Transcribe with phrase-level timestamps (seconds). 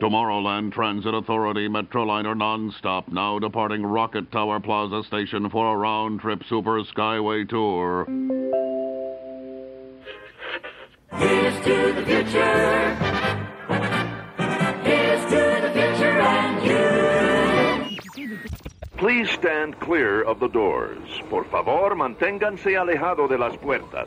[0.00, 6.44] Tomorrowland Transit Authority Metroliner nonstop now departing Rocket Tower Plaza Station for a round trip
[6.48, 8.06] Super Skyway tour.
[11.16, 12.94] Here's to the future.
[14.84, 16.64] Here's to the future and
[18.14, 18.38] you.
[18.96, 21.08] Please stand clear of the doors.
[21.28, 24.06] Por favor, manténganse alejado de las puertas.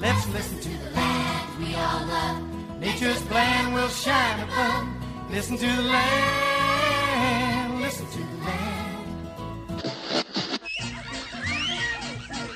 [0.00, 2.47] Let's listen to the land we all love.
[2.80, 4.86] Nature's plan will shine above.
[5.32, 7.80] Listen to the land.
[7.80, 8.96] Listen to the land.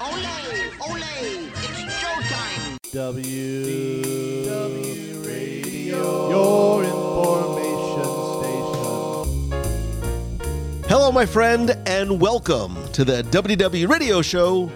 [0.01, 0.27] Ole,
[0.87, 2.79] ole, it's showtime.
[2.93, 4.47] WDW
[5.27, 8.15] Radio, your information
[9.59, 10.89] station.
[10.89, 14.71] Hello, my friend, and welcome to the WDW Radio Show,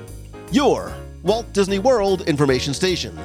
[0.50, 0.92] your
[1.22, 3.16] Walt Disney World information station.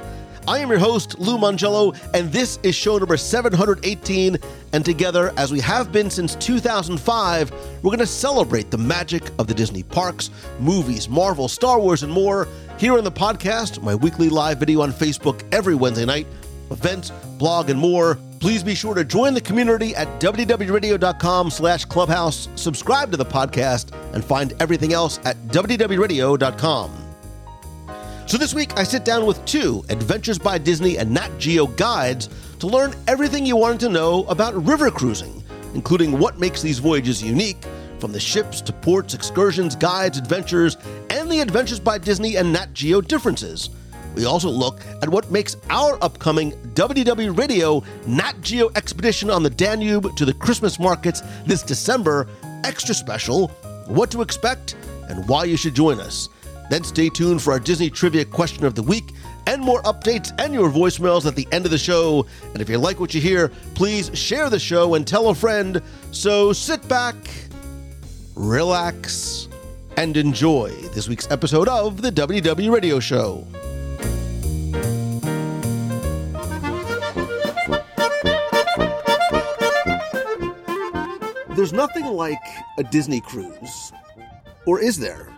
[0.52, 4.36] I am your host, Lou Mongello, and this is show number 718.
[4.74, 9.48] And together, as we have been since 2005, we're going to celebrate the magic of
[9.48, 14.28] the Disney parks, movies, Marvel, Star Wars, and more here on the podcast, my weekly
[14.28, 16.28] live video on Facebook every Wednesday night,
[16.70, 18.20] events, blog, and more.
[18.42, 23.94] Please be sure to join the community at WDWRadio.com slash clubhouse, subscribe to the podcast,
[24.14, 27.01] and find everything else at WDWRadio.com.
[28.32, 32.30] So this week, I sit down with two Adventures by Disney and Nat Geo guides
[32.60, 37.22] to learn everything you wanted to know about river cruising, including what makes these voyages
[37.22, 37.62] unique,
[38.00, 40.78] from the ships to ports, excursions, guides, adventures,
[41.10, 43.70] and the Adventures by Disney and Nat Geo differences.
[44.16, 49.50] We also look at what makes our upcoming WDW Radio Nat Geo expedition on the
[49.50, 52.30] Danube to the Christmas markets this December
[52.64, 53.50] extra special,
[53.88, 54.78] what to expect,
[55.10, 56.30] and why you should join us.
[56.72, 59.12] Then stay tuned for our Disney Trivia Question of the Week
[59.46, 62.26] and more updates and your voicemails at the end of the show.
[62.54, 65.82] And if you like what you hear, please share the show and tell a friend.
[66.12, 67.18] So sit back,
[68.36, 69.50] relax,
[69.98, 73.46] and enjoy this week's episode of the WDW Radio Show.
[81.54, 82.38] There's nothing like
[82.78, 83.92] a Disney cruise,
[84.66, 85.31] or is there?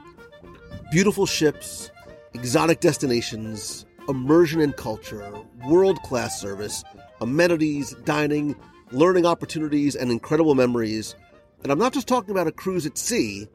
[0.93, 1.89] Beautiful ships,
[2.35, 5.27] exotic destinations, immersion in culture,
[5.67, 6.83] world class service,
[7.19, 8.55] amenities, dining,
[8.91, 11.15] learning opportunities, and incredible memories.
[11.63, 13.47] And I'm not just talking about a cruise at sea,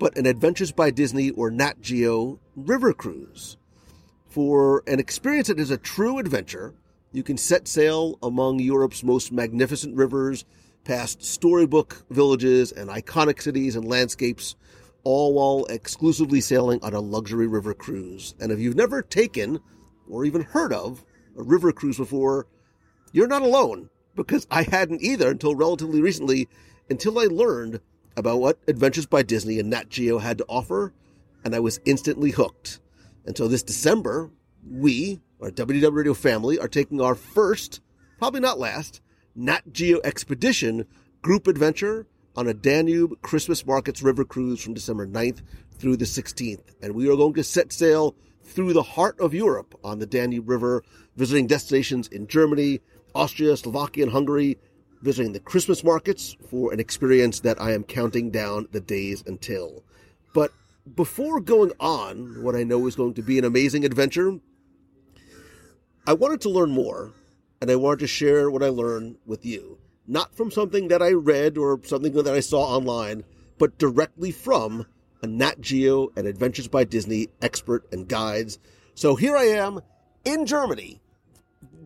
[0.00, 3.56] but an Adventures by Disney or Nat Geo river cruise.
[4.26, 6.74] For an experience that is a true adventure,
[7.12, 10.44] you can set sail among Europe's most magnificent rivers,
[10.82, 14.56] past storybook villages and iconic cities and landscapes,
[15.08, 18.34] all while exclusively sailing on a luxury river cruise.
[18.38, 19.58] And if you've never taken
[20.06, 21.02] or even heard of
[21.34, 22.46] a river cruise before,
[23.12, 26.46] you're not alone because I hadn't either until relatively recently,
[26.90, 27.80] until I learned
[28.18, 30.92] about what Adventures by Disney and Nat Geo had to offer,
[31.42, 32.78] and I was instantly hooked.
[33.24, 34.30] And so this December,
[34.70, 37.80] we, our WDW Radio family, are taking our first,
[38.18, 39.00] probably not last,
[39.34, 40.84] Nat Geo Expedition
[41.22, 42.06] group adventure
[42.36, 45.42] on a Danube Christmas Markets River Cruise from December 9th
[45.78, 46.74] through the 16th.
[46.82, 50.48] And we are going to set sail through the heart of Europe on the Danube
[50.48, 50.82] River,
[51.16, 52.80] visiting destinations in Germany,
[53.14, 54.58] Austria, Slovakia, and Hungary,
[55.02, 59.84] visiting the Christmas markets for an experience that I am counting down the days until.
[60.34, 60.52] But
[60.94, 64.40] before going on what I know is going to be an amazing adventure,
[66.06, 67.12] I wanted to learn more
[67.60, 69.78] and I wanted to share what I learned with you.
[70.10, 73.24] Not from something that I read or something that I saw online,
[73.58, 74.86] but directly from
[75.20, 78.58] a Nat Geo and Adventures by Disney expert and guides.
[78.94, 79.80] So here I am
[80.24, 81.02] in Germany,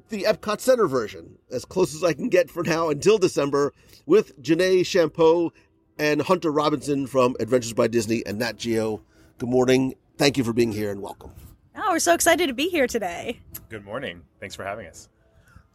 [0.08, 3.72] the Epcot Center version, as close as I can get for now until December,
[4.06, 5.50] with Janae Champeau
[5.98, 9.02] and Hunter Robinson from Adventures by Disney and Nat Geo.
[9.38, 9.94] Good morning.
[10.16, 11.32] Thank you for being here and welcome.
[11.74, 13.40] Oh, we're so excited to be here today.
[13.68, 14.22] Good morning.
[14.38, 15.08] Thanks for having us.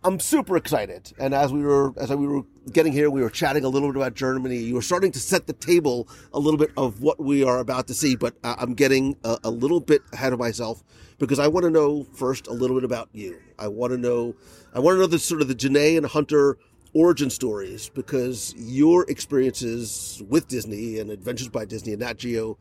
[0.04, 1.12] I'm super excited.
[1.18, 3.98] And as we were as we were getting here, we were chatting a little bit
[3.98, 4.58] about Germany.
[4.58, 7.88] You were starting to set the table a little bit of what we are about
[7.88, 10.84] to see, but I'm getting a, a little bit ahead of myself
[11.18, 13.40] because I want to know first a little bit about you.
[13.58, 14.36] I want to know
[14.74, 16.58] I want to know the sort of the Janae and Hunter
[16.94, 22.58] origin stories because your experiences with Disney and Adventures by Disney and Nat Geo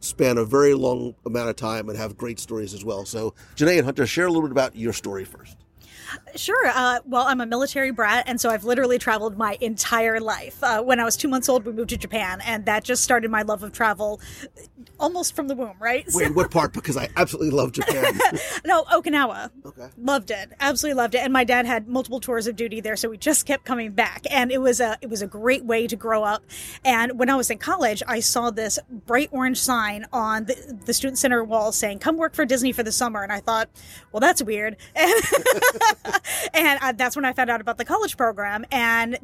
[0.00, 3.04] span a very long amount of time and have great stories as well.
[3.04, 5.56] So, Janae and Hunter, share a little bit about your story first.
[6.34, 6.66] Sure.
[6.68, 10.62] Uh, well, I'm a military brat, and so I've literally traveled my entire life.
[10.62, 13.30] Uh, when I was two months old, we moved to Japan, and that just started
[13.30, 14.20] my love of travel
[14.98, 16.06] almost from the womb, right?
[16.12, 16.72] Wait, what part?
[16.72, 18.18] Because I absolutely love Japan.
[18.64, 19.50] no, Okinawa.
[19.64, 19.88] Okay.
[19.98, 20.52] Loved it.
[20.60, 21.18] Absolutely loved it.
[21.18, 24.22] And my dad had multiple tours of duty there, so we just kept coming back.
[24.30, 26.44] And it was a it was a great way to grow up.
[26.84, 30.94] And when I was in college, I saw this bright orange sign on the, the
[30.94, 33.68] student center wall saying, "Come work for Disney for the summer." And I thought,
[34.12, 34.76] well, that's weird.
[36.54, 38.64] And, I, that's when I found out about the college program.
[38.70, 39.18] And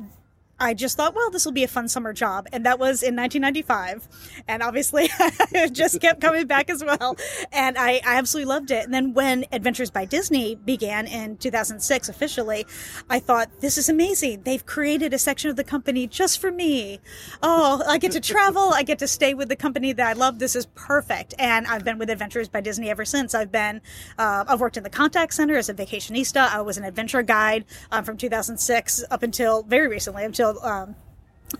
[0.62, 2.46] I just thought, well, this will be a fun summer job.
[2.52, 4.08] And that was in 1995.
[4.46, 5.08] And obviously,
[5.52, 7.16] it just kept coming back as well.
[7.50, 8.84] And I, I absolutely loved it.
[8.84, 12.64] And then when Adventures by Disney began in 2006 officially,
[13.10, 14.42] I thought, this is amazing.
[14.44, 17.00] They've created a section of the company just for me.
[17.42, 18.70] Oh, I get to travel.
[18.72, 20.38] I get to stay with the company that I love.
[20.38, 21.34] This is perfect.
[21.40, 23.34] And I've been with Adventures by Disney ever since.
[23.34, 23.80] I've been,
[24.16, 26.48] uh, I've worked in the contact center as a vacationista.
[26.52, 30.94] I was an adventure guide um, from 2006 up until very recently, until um,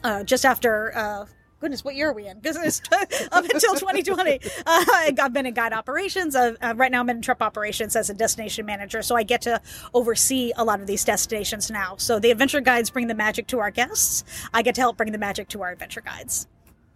[0.02, 0.96] uh, just after.
[0.96, 1.26] Uh,
[1.62, 2.38] goodness, what year are we in?
[2.40, 4.40] Business up until 2020.
[4.66, 4.84] Uh,
[5.18, 6.34] I've been in guide operations.
[6.34, 9.42] Uh, uh, right now, I'm in trip operations as a destination manager, so I get
[9.42, 9.60] to
[9.94, 11.96] oversee a lot of these destinations now.
[11.96, 14.24] So the adventure guides bring the magic to our guests.
[14.52, 16.48] I get to help bring the magic to our adventure guides.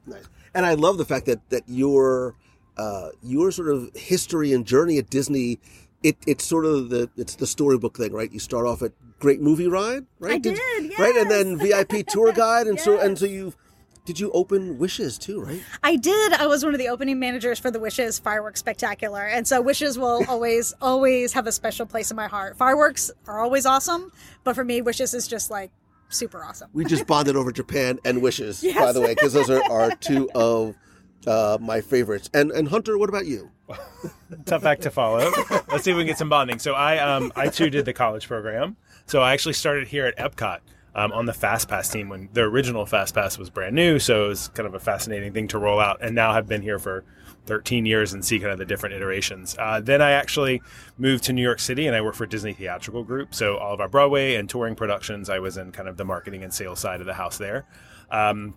[0.07, 0.25] Nice.
[0.55, 2.35] And I love the fact that that your
[2.77, 5.61] uh, your sort of history and journey at Disney.
[6.03, 8.31] It, it's sort of the it's the storybook thing, right?
[8.31, 10.35] You start off at great movie ride, right?
[10.35, 10.59] I did,
[10.99, 13.55] right, and then VIP tour guide, and so and so you
[14.07, 15.61] did you open Wishes too, right?
[15.83, 16.33] I did.
[16.33, 19.27] I was one of the opening managers for the Wishes Fireworks Spectacular.
[19.27, 22.57] And so Wishes will always, always have a special place in my heart.
[22.57, 24.13] Fireworks are always awesome,
[24.45, 25.73] but for me, Wishes is just like
[26.09, 26.71] super awesome.
[26.73, 30.31] We just bonded over Japan and Wishes, by the way, because those are, are two
[30.37, 30.77] of
[31.27, 32.31] uh, my favorites.
[32.33, 33.51] And and Hunter, what about you?
[34.45, 35.31] Tough act to follow.
[35.69, 36.59] Let's see if we can get some bonding.
[36.59, 38.77] So I, um, I too did the college program.
[39.07, 40.61] So I actually started here at Epcot.
[40.95, 44.49] Um, on the FastPass team when the original FastPass was brand new, so it was
[44.49, 45.99] kind of a fascinating thing to roll out.
[46.01, 47.05] And now I've been here for
[47.47, 49.57] 13 years and see kind of the different iterations.
[49.59, 50.63] Uh, then I actually
[50.99, 53.35] moved to New York City and I work for Disney Theatrical Group.
[53.35, 56.43] So all of our Broadway and touring productions, I was in kind of the marketing
[56.43, 57.67] and sales side of the house there.
[58.11, 58.55] Um,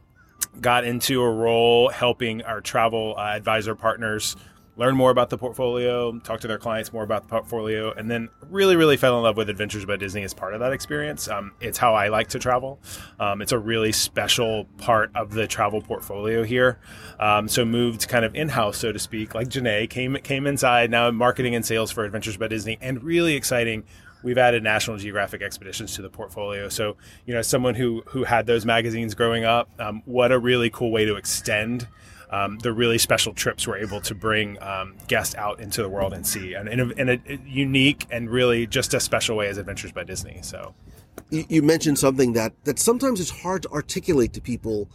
[0.62, 4.36] got into a role helping our travel uh, advisor partners
[4.80, 8.30] learn more about the portfolio, talk to their clients more about the portfolio, and then
[8.50, 11.28] really, really fell in love with Adventures by Disney as part of that experience.
[11.28, 12.80] Um, it's how I like to travel.
[13.20, 16.80] Um, it's a really special part of the travel portfolio here.
[17.20, 20.90] Um, so moved kind of in-house, so to speak, like Janae came came inside.
[20.90, 23.84] Now marketing and sales for Adventures by Disney, and really exciting
[24.24, 26.70] we've added National Geographic expeditions to the portfolio.
[26.70, 26.96] So,
[27.26, 30.70] you know, as someone who who had those magazines growing up, um, what a really
[30.70, 31.88] cool way to extend
[32.30, 36.14] um, the really special trips we're able to bring um, guests out into the world
[36.14, 39.58] and see, and in a, in a unique and really just a special way as
[39.58, 40.40] Adventures by Disney.
[40.42, 40.76] So,
[41.32, 44.90] You, you mentioned something that that sometimes it's hard to articulate to people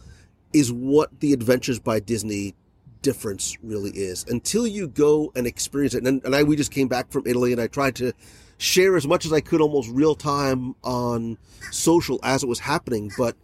[0.53, 2.55] is what the Adventures by Disney
[3.03, 6.07] difference really is until you go and experience it.
[6.07, 8.13] And, and I we just came back from Italy, and I tried to
[8.59, 11.37] share as much as I could, almost real time on
[11.71, 13.11] social as it was happening.
[13.19, 13.37] But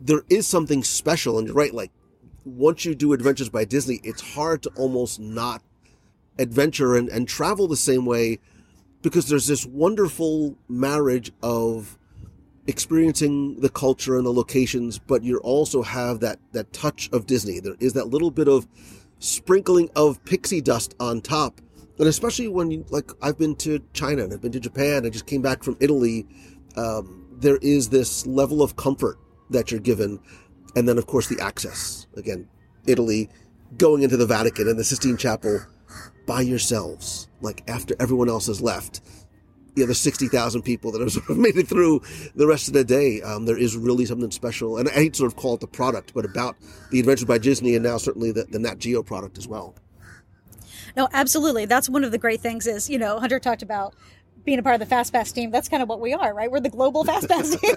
[0.00, 1.74] there is something special, and you're right.
[1.74, 1.92] Like
[2.56, 5.62] once you do Adventures by Disney, it's hard to almost not
[6.38, 8.38] adventure and, and travel the same way
[9.02, 11.98] because there's this wonderful marriage of
[12.66, 17.60] experiencing the culture and the locations, but you also have that that touch of Disney.
[17.60, 18.66] There is that little bit of
[19.18, 21.60] sprinkling of pixie dust on top,
[21.98, 25.06] and especially when you like I've been to China and I've been to Japan.
[25.06, 26.26] I just came back from Italy.
[26.76, 30.20] Um, there is this level of comfort that you're given,
[30.76, 32.06] and then of course the access.
[32.16, 32.48] Again,
[32.86, 33.28] Italy,
[33.76, 35.60] going into the Vatican and the Sistine Chapel
[36.26, 39.00] by yourselves, like after everyone else has left
[39.74, 42.02] the other 60,000 people that have sort of made it through
[42.34, 43.22] the rest of the day.
[43.22, 44.76] Um, there is really something special.
[44.78, 46.56] And I hate to sort of call it the product, but about
[46.90, 49.74] the Adventures by Disney and now certainly the, the Nat Geo product as well.
[50.96, 51.66] No, absolutely.
[51.66, 53.94] That's one of the great things is, you know, Hunter talked about
[54.50, 55.52] being a part of the Fast Pass team.
[55.52, 56.50] That's kind of what we are, right?
[56.50, 57.76] We're the global Fast Pass team.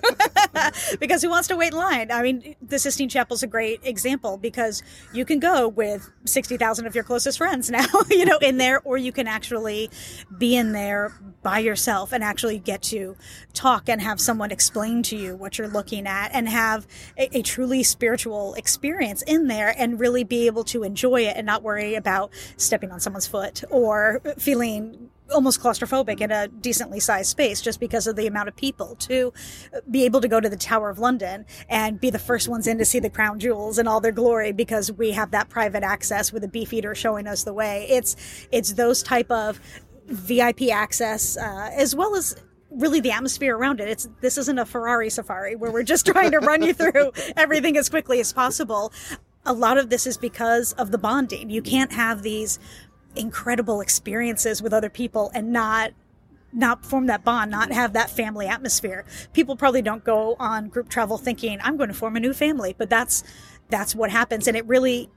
[1.00, 2.12] because who wants to wait in line?
[2.12, 4.82] I mean, the Sistine Chapel's a great example because
[5.13, 8.98] you can go with 60,000 of your closest friends now, you know, in there, or
[8.98, 9.92] you can actually
[10.36, 11.13] be in there
[11.44, 13.15] by yourself and actually get to
[13.53, 16.88] talk and have someone explain to you what you're looking at and have
[17.20, 21.46] a, a truly spiritual experience in there and really be able to enjoy it and
[21.46, 27.30] not worry about stepping on someone's foot or feeling almost claustrophobic in a decently sized
[27.30, 29.34] space just because of the amount of people to
[29.90, 32.78] be able to go to the Tower of London and be the first ones in
[32.78, 36.32] to see the crown jewels in all their glory because we have that private access
[36.32, 37.88] with a beefeater showing us the way.
[37.90, 38.16] It's
[38.52, 39.60] it's those type of
[40.08, 42.36] VIP access uh, as well as
[42.70, 43.88] really the atmosphere around it.
[43.88, 47.78] It's this isn't a Ferrari safari where we're just trying to run you through everything
[47.78, 48.92] as quickly as possible.
[49.46, 51.50] A lot of this is because of the bonding.
[51.50, 52.60] You can't have these
[53.15, 55.91] incredible experiences with other people and not
[56.55, 59.05] not form that bond, not have that family atmosphere.
[59.34, 62.75] People probably don't go on group travel thinking I'm going to form a new family,
[62.77, 63.24] but that's
[63.70, 64.48] that's what happens.
[64.48, 65.10] And it really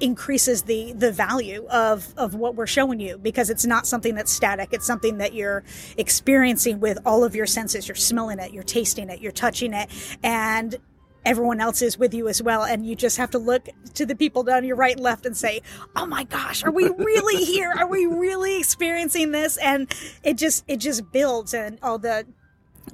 [0.00, 4.32] increases the the value of of what we're showing you because it's not something that's
[4.32, 4.70] static.
[4.72, 5.62] It's something that you're
[5.96, 7.88] experiencing with all of your senses.
[7.88, 9.88] You're smelling it you're tasting it you're touching it.
[10.22, 10.76] And
[11.24, 14.14] everyone else is with you as well and you just have to look to the
[14.14, 15.60] people down your right and left and say
[15.96, 17.72] oh my gosh are we really here?
[17.76, 19.56] Are we really experiencing this?
[19.58, 22.26] And it just it just builds and all the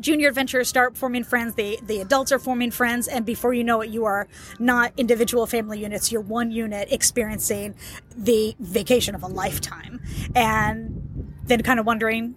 [0.00, 3.80] junior adventurers start forming friends the the adults are forming friends and before you know
[3.80, 7.74] it you are not individual family units you're one unit experiencing
[8.16, 10.00] the vacation of a lifetime.
[10.34, 12.36] And then kind of wondering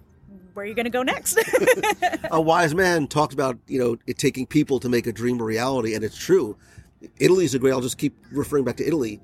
[0.54, 1.38] where are you going to go next
[2.30, 5.44] a wise man talked about you know it taking people to make a dream a
[5.44, 6.56] reality and it's true
[7.18, 9.20] italy's a great i'll just keep referring back to italy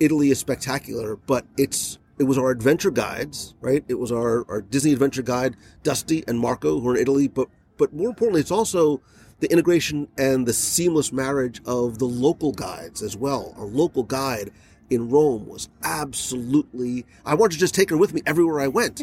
[0.00, 3.82] italy is spectacular but it's it was our adventure guides, right?
[3.88, 7.28] It was our, our Disney adventure guide, Dusty and Marco, who are in Italy.
[7.28, 7.48] But
[7.78, 9.00] but more importantly, it's also
[9.40, 13.54] the integration and the seamless marriage of the local guides as well.
[13.56, 14.50] Our local guide
[14.90, 17.06] in Rome was absolutely.
[17.24, 19.02] I wanted to just take her with me everywhere I went.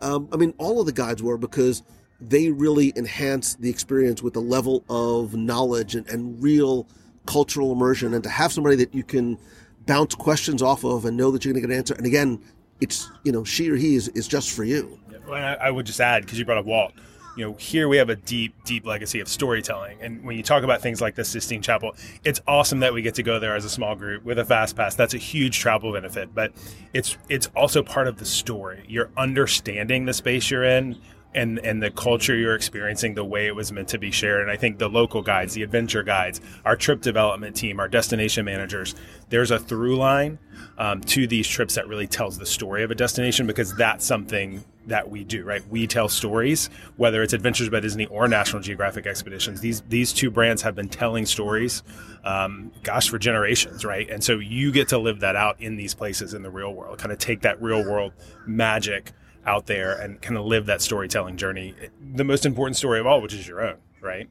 [0.00, 1.82] Um, I mean, all of the guides were because
[2.20, 6.88] they really enhanced the experience with a level of knowledge and, and real
[7.26, 9.38] cultural immersion, and to have somebody that you can
[9.86, 11.94] bounce questions off of and know that you're going to get an answer.
[11.94, 12.40] And again,
[12.80, 14.98] it's you know she or he is, is just for you.
[15.26, 16.92] Well, I, I would just add because you brought up Walt.
[17.38, 20.64] You know, here we have a deep, deep legacy of storytelling, and when you talk
[20.64, 23.64] about things like the Sistine Chapel, it's awesome that we get to go there as
[23.64, 24.96] a small group with a fast pass.
[24.96, 26.52] That's a huge travel benefit, but
[26.92, 28.84] it's it's also part of the story.
[28.88, 31.00] You're understanding the space you're in,
[31.32, 34.50] and and the culture you're experiencing the way it was meant to be shared and
[34.50, 38.94] i think the local guides the adventure guides our trip development team our destination managers
[39.28, 40.38] there's a through line
[40.78, 44.64] um, to these trips that really tells the story of a destination because that's something
[44.88, 49.06] that we do right we tell stories whether it's adventures by disney or national geographic
[49.06, 51.82] expeditions these these two brands have been telling stories
[52.24, 55.94] um, gosh for generations right and so you get to live that out in these
[55.94, 58.12] places in the real world kind of take that real world
[58.46, 59.12] magic
[59.48, 61.74] out there and kind of live that storytelling journey.
[62.14, 64.28] The most important story of all, which is your own, right?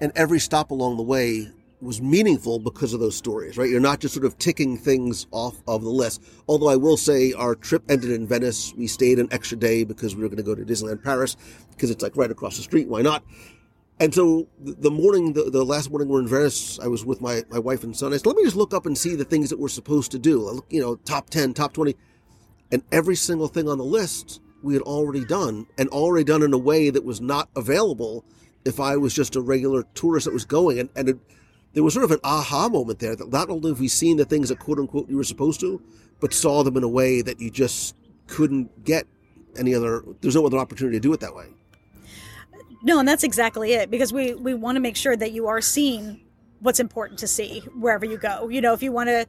[0.00, 1.48] And every stop along the way
[1.82, 3.68] was meaningful because of those stories, right?
[3.68, 6.22] You're not just sort of ticking things off of the list.
[6.48, 8.72] Although I will say our trip ended in Venice.
[8.76, 11.36] We stayed an extra day because we were going to go to Disneyland Paris
[11.70, 12.88] because it's like right across the street.
[12.88, 13.24] Why not?
[14.00, 17.42] And so the morning, the, the last morning we're in Venice, I was with my,
[17.50, 18.12] my wife and son.
[18.12, 20.18] I said, let me just look up and see the things that we're supposed to
[20.18, 20.40] do.
[20.40, 21.94] Look, You know, top 10, top 20
[22.72, 26.52] and every single thing on the list we had already done and already done in
[26.54, 28.24] a way that was not available
[28.64, 30.78] if I was just a regular tourist that was going.
[30.78, 31.18] And, and it,
[31.74, 34.24] there was sort of an aha moment there that not only have we seen the
[34.24, 35.82] things that quote unquote you were supposed to,
[36.20, 39.06] but saw them in a way that you just couldn't get
[39.56, 41.46] any other, there's no other opportunity to do it that way.
[42.82, 45.60] No, and that's exactly it because we, we want to make sure that you are
[45.60, 46.20] seeing
[46.62, 48.48] what's important to see wherever you go.
[48.48, 49.26] You know, if you want to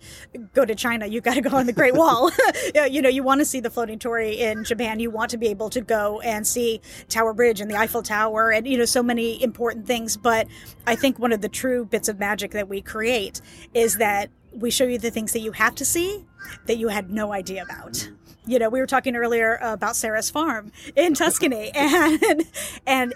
[0.53, 2.31] go to China, you've got to go on the Great Wall.
[2.89, 4.99] you know, you want to see the floating torii in Japan.
[4.99, 8.51] You want to be able to go and see Tower Bridge and the Eiffel Tower
[8.51, 10.15] and, you know, so many important things.
[10.15, 10.47] But
[10.87, 13.41] I think one of the true bits of magic that we create
[13.73, 16.25] is that we show you the things that you have to see
[16.67, 18.09] that you had no idea about
[18.45, 22.43] you know we were talking earlier about sarah's farm in tuscany and
[22.85, 23.13] and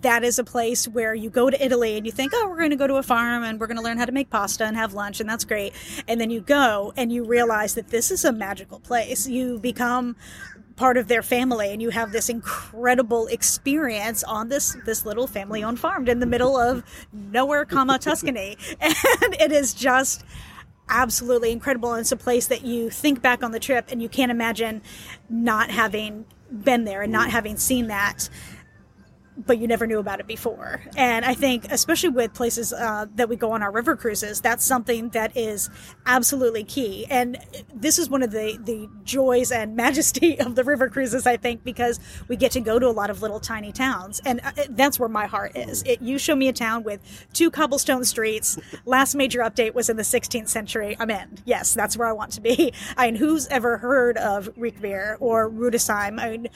[0.00, 2.70] that is a place where you go to Italy and you think, oh, we're going
[2.70, 4.76] to go to a farm and we're going to learn how to make pasta and
[4.76, 5.72] have lunch, and that's great.
[6.08, 9.28] And then you go and you realize that this is a magical place.
[9.28, 10.16] You become
[10.76, 15.64] part of their family and you have this incredible experience on this this little family
[15.64, 18.94] owned farm in the middle of nowhere comma tuscany and
[19.40, 20.22] it is just
[20.90, 24.08] absolutely incredible and it's a place that you think back on the trip and you
[24.10, 24.82] can't imagine
[25.30, 27.32] not having been there and not mm.
[27.32, 28.28] having seen that
[29.36, 30.80] but you never knew about it before.
[30.96, 34.64] And I think, especially with places uh, that we go on our river cruises, that's
[34.64, 35.68] something that is
[36.06, 37.06] absolutely key.
[37.10, 37.38] And
[37.74, 41.64] this is one of the, the joys and majesty of the river cruises, I think,
[41.64, 44.20] because we get to go to a lot of little tiny towns.
[44.24, 45.82] And uh, that's where my heart is.
[45.82, 47.00] It, you show me a town with
[47.32, 48.58] two cobblestone streets.
[48.84, 50.96] Last major update was in the 16th century.
[50.98, 51.38] I'm in.
[51.44, 52.72] Yes, that's where I want to be.
[52.96, 56.20] I mean, who's ever heard of Riquewihr or Rudesheim?
[56.20, 56.48] I mean,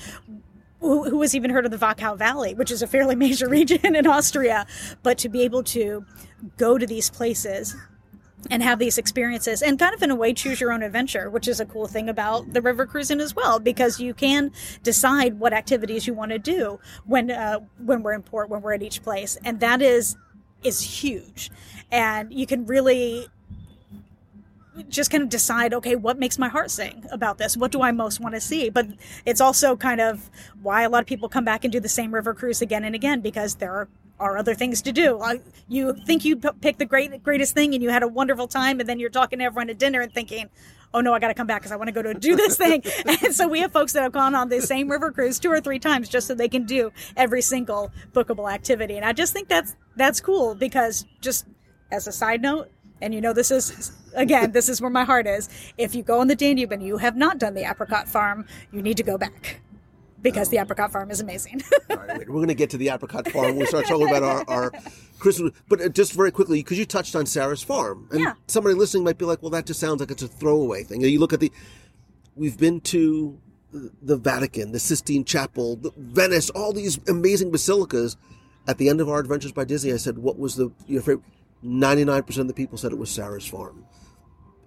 [0.80, 4.06] who, has even heard of the Wachau Valley, which is a fairly major region in
[4.06, 4.66] Austria,
[5.02, 6.04] but to be able to
[6.56, 7.76] go to these places
[8.50, 11.46] and have these experiences and kind of in a way choose your own adventure which
[11.46, 14.50] is a cool thing about the river cruising as well because you can
[14.82, 18.72] decide what activities you want to do when uh, when we're in port when we're
[18.72, 19.36] at each place.
[19.44, 20.16] And that is
[20.62, 21.50] is huge.
[21.90, 23.28] And you can really
[24.88, 27.92] just kind of decide okay what makes my heart sing about this what do i
[27.92, 28.86] most want to see but
[29.24, 30.30] it's also kind of
[30.62, 32.94] why a lot of people come back and do the same river cruise again and
[32.94, 33.88] again because there are
[34.20, 35.18] are other things to do.
[35.18, 38.78] Uh, you think you picked the great greatest thing and you had a wonderful time,
[38.78, 40.48] and then you're talking to everyone at dinner and thinking,
[40.92, 42.56] "Oh no, I got to come back because I want to go to do this
[42.56, 42.84] thing."
[43.24, 45.60] and so we have folks that have gone on the same river cruise two or
[45.60, 48.96] three times just so they can do every single bookable activity.
[48.96, 51.46] And I just think that's that's cool because just
[51.90, 52.70] as a side note,
[53.02, 55.48] and you know this is again this is where my heart is.
[55.78, 58.82] If you go on the Danube and you have not done the apricot farm, you
[58.82, 59.60] need to go back
[60.22, 61.62] because the apricot farm is amazing.
[61.90, 63.56] All right, we're going to get to the apricot farm.
[63.56, 64.72] We start talking about our, our
[65.18, 68.34] Christmas, but uh, just very quickly because you touched on Sarah's farm, and Yeah.
[68.46, 71.18] somebody listening might be like, "Well, that just sounds like it's a throwaway thing." You
[71.20, 71.50] look at the,
[72.36, 73.38] we've been to
[74.02, 78.16] the Vatican, the Sistine Chapel, the Venice, all these amazing basilicas.
[78.68, 81.24] At the end of our adventures by Disney, I said, "What was the your favorite?"
[81.62, 83.84] Ninety-nine percent of the people said it was Sarah's farm,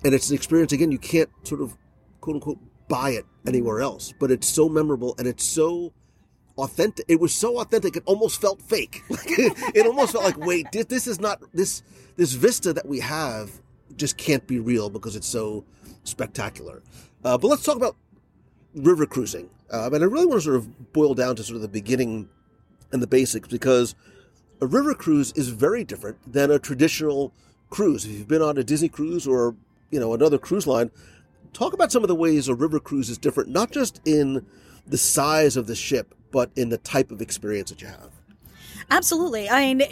[0.04, 1.78] and it's an experience again you can't sort of
[2.22, 4.14] quote unquote buy it anywhere else.
[4.20, 5.94] But it's so memorable and it's so
[6.58, 7.06] authentic.
[7.08, 7.96] It was so authentic.
[7.96, 9.02] It almost felt fake.
[9.36, 11.82] It, it almost felt like, wait, this, this is not this
[12.18, 13.50] this vista that we have
[13.96, 15.66] just can't be real because it's so
[16.04, 16.84] spectacular.
[17.24, 17.96] Uh, but let's talk about
[18.76, 19.50] river cruising.
[19.72, 22.30] Uh, and I really want to sort of boil down to sort of the beginning
[22.92, 23.96] and the basics because
[24.64, 27.34] a river cruise is very different than a traditional
[27.70, 28.06] cruise.
[28.06, 29.56] If you've been on a Disney cruise or
[29.92, 30.90] you know another cruise line,
[31.52, 34.46] talk about some of the ways a river cruise is different, not just in
[34.88, 38.12] the size of the ship, but in the type of experience that you have.
[38.90, 39.50] Absolutely.
[39.50, 39.90] I mean,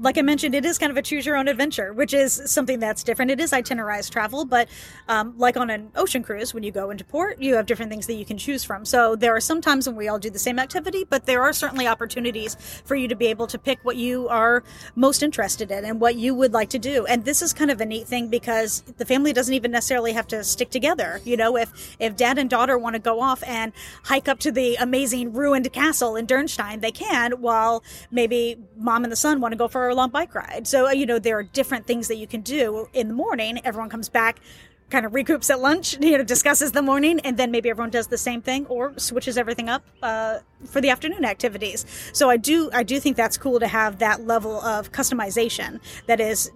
[0.00, 2.78] like I mentioned, it is kind of a choose your own adventure, which is something
[2.78, 3.30] that's different.
[3.30, 4.68] It is itinerized travel, but
[5.08, 8.06] um, like on an ocean cruise, when you go into port, you have different things
[8.06, 8.84] that you can choose from.
[8.84, 11.52] So there are some times when we all do the same activity, but there are
[11.52, 14.62] certainly opportunities for you to be able to pick what you are
[14.94, 17.04] most interested in and what you would like to do.
[17.06, 20.28] And this is kind of a neat thing because the family doesn't even necessarily have
[20.28, 21.20] to stick together.
[21.24, 23.72] You know, if if dad and daughter want to go off and
[24.04, 29.12] hike up to the amazing ruined castle in Dürnstein, they can, while maybe mom and
[29.12, 30.66] the son want to go for a long bike ride.
[30.66, 33.60] So, uh, you know, there are different things that you can do in the morning.
[33.64, 34.40] Everyone comes back,
[34.90, 38.08] kind of recoups at lunch, you know, discusses the morning, and then maybe everyone does
[38.08, 41.84] the same thing or switches everything up uh, for the afternoon activities.
[42.12, 46.20] So I do, I do think that's cool to have that level of customization that
[46.20, 46.50] is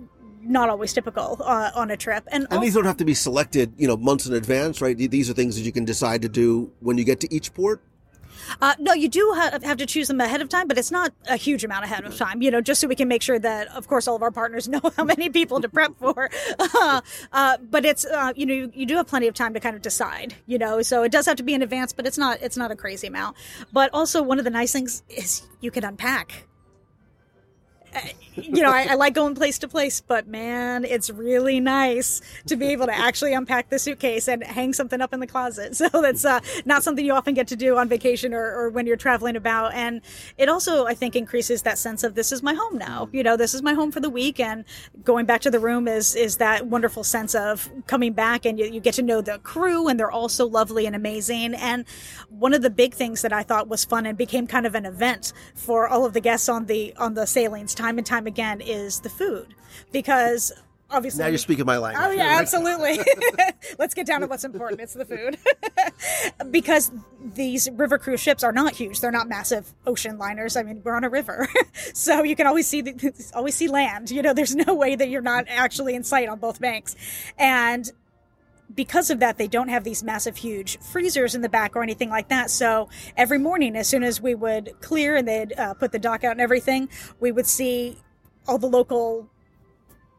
[0.45, 2.27] not always typical uh, on a trip.
[2.33, 4.97] And, And these don't have to be selected, you know, months in advance, right?
[4.97, 7.81] These are things that you can decide to do when you get to each port.
[8.61, 11.13] Uh, no, you do ha- have to choose them ahead of time, but it's not
[11.29, 13.69] a huge amount ahead of time, you know, just so we can make sure that,
[13.69, 16.31] of course, all of our partners know how many people to prep for.
[16.59, 17.01] Uh,
[17.33, 19.77] uh, but it's, uh, you know, you, you do have plenty of time to kind
[19.77, 22.41] of decide, you know, so it does have to be in advance, but it's not,
[22.41, 23.37] it's not a crazy amount.
[23.73, 26.47] But also one of the nice things is you can unpack.
[28.35, 32.57] You know, I, I like going place to place, but man, it's really nice to
[32.57, 35.77] be able to actually unpack the suitcase and hang something up in the closet.
[35.83, 38.87] So that's uh, not something you often get to do on vacation or, or when
[38.87, 39.75] you're traveling about.
[39.75, 40.01] And
[40.39, 43.09] it also, I think, increases that sense of this is my home now.
[43.13, 44.65] You know, this is my home for the week, and
[45.03, 48.67] going back to the room is is that wonderful sense of coming back, and you,
[48.67, 51.55] you get to know the crew, and they're all so lovely and amazing.
[51.55, 51.85] And
[52.29, 54.87] one of the big things that I thought was fun and became kind of an
[54.87, 58.61] event for all of the guests on the on the sailings time and time again
[58.61, 59.55] is the food
[59.91, 60.53] because
[60.89, 62.05] obviously Now you're speaking my language.
[62.07, 63.01] Oh yeah, absolutely.
[63.79, 64.81] Let's get down to what's important.
[64.81, 65.37] It's the food.
[66.53, 66.93] because
[67.35, 69.01] these river cruise ships are not huge.
[69.01, 70.57] They're not massive ocean liners.
[70.57, 71.49] I mean, we're on a river.
[71.93, 74.13] so you can always see the, always see land.
[74.13, 76.95] You know, there's no way that you're not actually in sight on both banks.
[77.37, 77.91] And
[78.75, 82.11] because of that, they don't have these massive, huge freezers in the back or anything
[82.11, 82.51] like that.
[82.51, 86.25] So every morning, as soon as we would clear and they'd uh, put the dock
[86.25, 86.89] out and everything,
[87.21, 87.99] we would see
[88.47, 89.29] all the local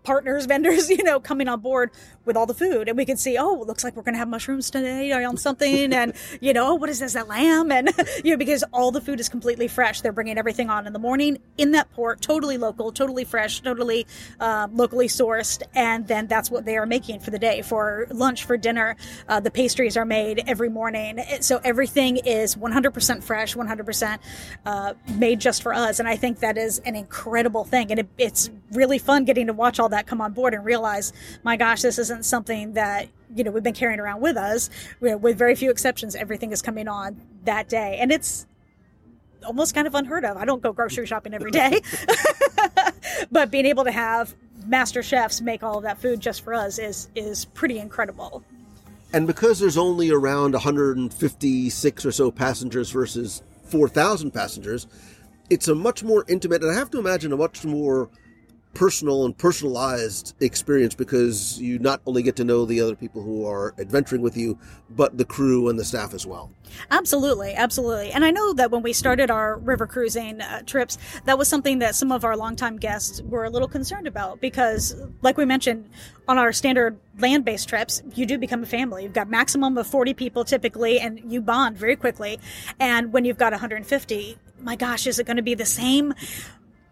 [0.04, 1.92] partners, vendors, you know, coming on board
[2.26, 2.88] with all the food.
[2.88, 5.38] And we can see, oh, it looks like we're going to have mushrooms today on
[5.38, 5.94] something.
[5.94, 7.72] and, you know, what is this, that lamb?
[7.72, 7.92] And,
[8.24, 10.02] you know, because all the food is completely fresh.
[10.02, 14.06] They're bringing everything on in the morning in that port, totally local, totally fresh, totally
[14.40, 15.64] um, locally sourced.
[15.76, 17.62] And then that's what they are making for the day.
[17.62, 18.96] For lunch, for dinner,
[19.28, 21.24] uh, the pastries are made every morning.
[21.42, 24.20] So everything is 100% fresh, 100%
[24.66, 26.00] uh, made just for us.
[26.00, 27.92] And I think that is an incredible thing.
[27.92, 31.14] And it, it's really fun getting to watch all that come on board and realize,
[31.44, 34.70] my gosh, this isn't something that you know we've been carrying around with us.
[35.02, 38.46] You know, with very few exceptions, everything is coming on that day, and it's
[39.46, 40.38] almost kind of unheard of.
[40.38, 41.82] I don't go grocery shopping every day,
[43.32, 46.78] but being able to have master chefs make all of that food just for us
[46.78, 48.44] is is pretty incredible.
[49.12, 54.88] And because there's only around 156 or so passengers versus 4,000 passengers,
[55.52, 58.10] it's a much more intimate, and I have to imagine a much more
[58.74, 63.46] personal and personalized experience because you not only get to know the other people who
[63.46, 64.58] are adventuring with you,
[64.90, 66.52] but the crew and the staff as well.
[66.90, 68.12] Absolutely, absolutely.
[68.12, 71.80] And I know that when we started our river cruising uh, trips, that was something
[71.80, 75.90] that some of our longtime guests were a little concerned about because, like we mentioned,
[76.28, 79.04] on our standard land based trips, you do become a family.
[79.04, 82.40] You've got maximum of 40 people typically, and you bond very quickly.
[82.80, 86.14] And when you've got 150, my gosh, is it going to be the same?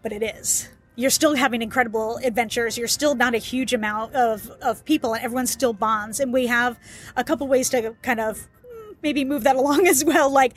[0.02, 2.76] But it is you're still having incredible adventures.
[2.76, 6.20] You're still not a huge amount of, of people and everyone still bonds.
[6.20, 6.78] And we have
[7.16, 10.30] a couple ways to kind of mm, maybe move that along as well.
[10.30, 10.54] Like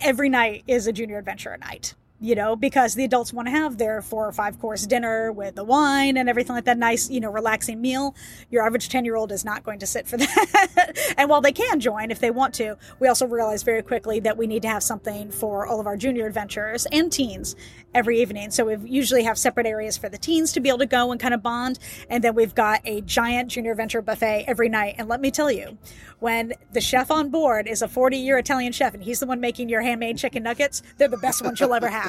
[0.00, 3.76] every night is a junior adventure night you know, because the adults want to have
[3.76, 7.20] their four or five course dinner with the wine and everything like that nice, you
[7.20, 8.14] know, relaxing meal.
[8.50, 11.14] Your average 10 year old is not going to sit for that.
[11.18, 14.36] and while they can join if they want to, we also realize very quickly that
[14.36, 17.54] we need to have something for all of our junior adventurers and teens
[17.94, 18.50] every evening.
[18.50, 21.20] So we usually have separate areas for the teens to be able to go and
[21.20, 21.78] kind of bond.
[22.08, 24.94] And then we've got a giant junior adventure buffet every night.
[24.98, 25.76] And let me tell you,
[26.18, 29.40] when the chef on board is a 40 year Italian chef and he's the one
[29.40, 32.05] making your handmade chicken nuggets, they're the best ones you'll ever have.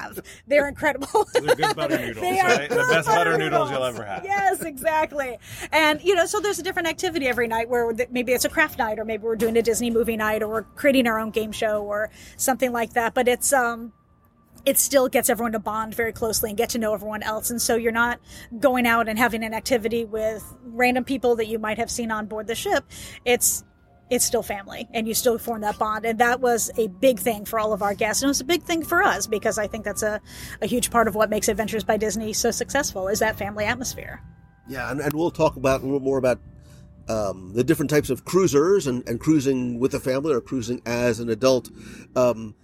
[0.48, 1.28] They're incredible.
[1.34, 2.70] They're good butter noodles, They are right?
[2.70, 4.24] The best butter butter noodles you'll ever have.
[4.24, 5.38] Yes, exactly.
[5.72, 8.78] And you know, so there's a different activity every night where maybe it's a craft
[8.78, 11.52] night, or maybe we're doing a Disney movie night, or we're creating our own game
[11.52, 13.14] show, or something like that.
[13.14, 13.94] But it's um,
[14.68, 17.50] it still gets everyone to bond very closely and get to know everyone else.
[17.50, 18.20] And so you're not
[18.60, 22.26] going out and having an activity with random people that you might have seen on
[22.26, 22.84] board the ship.
[23.24, 23.64] It's
[24.10, 26.06] it's still family and you still form that bond.
[26.06, 28.22] And that was a big thing for all of our guests.
[28.22, 30.22] And it was a big thing for us because I think that's a,
[30.62, 34.22] a huge part of what makes Adventures by Disney so successful is that family atmosphere.
[34.68, 36.40] Yeah, and, and we'll talk about a little more about
[37.08, 41.20] um, the different types of cruisers and, and cruising with a family or cruising as
[41.20, 41.70] an adult.
[42.16, 42.56] Um,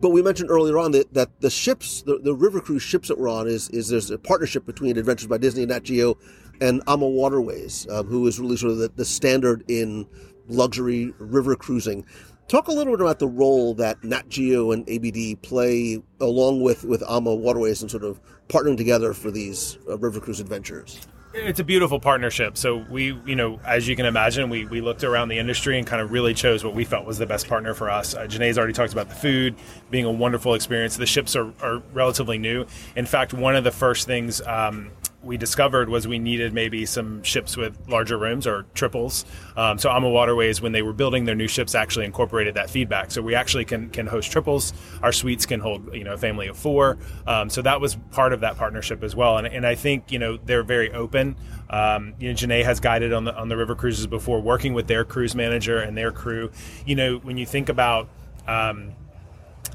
[0.00, 3.18] but we mentioned earlier on that, that the ships, the, the river cruise ships that
[3.18, 6.16] we're on, is is there's a partnership between Adventures by Disney and Nat Geo
[6.60, 10.06] and Ama Waterways, um, who is really sort of the, the standard in
[10.48, 12.04] luxury river cruising.
[12.48, 16.82] Talk a little bit about the role that Nat Geo and ABD play along with,
[16.84, 20.98] with Ama Waterways and sort of partnering together for these uh, river cruise adventures.
[21.34, 22.56] It's a beautiful partnership.
[22.56, 25.86] So we, you know, as you can imagine, we, we looked around the industry and
[25.86, 28.14] kind of really chose what we felt was the best partner for us.
[28.14, 29.54] Uh, Janae's already talked about the food
[29.90, 30.96] being a wonderful experience.
[30.96, 32.64] The ships are, are relatively new.
[32.96, 34.90] In fact, one of the first things um,
[35.28, 39.26] we discovered was we needed maybe some ships with larger rooms or triples.
[39.56, 43.10] Um, so Ama Waterways, when they were building their new ships, actually incorporated that feedback.
[43.10, 44.72] So we actually can can host triples.
[45.02, 46.98] Our suites can hold you know a family of four.
[47.26, 49.36] Um, so that was part of that partnership as well.
[49.36, 51.36] And, and I think you know they're very open.
[51.70, 54.86] Um, you know, Janae has guided on the on the river cruises before, working with
[54.86, 56.50] their cruise manager and their crew.
[56.86, 58.08] You know, when you think about
[58.46, 58.94] um,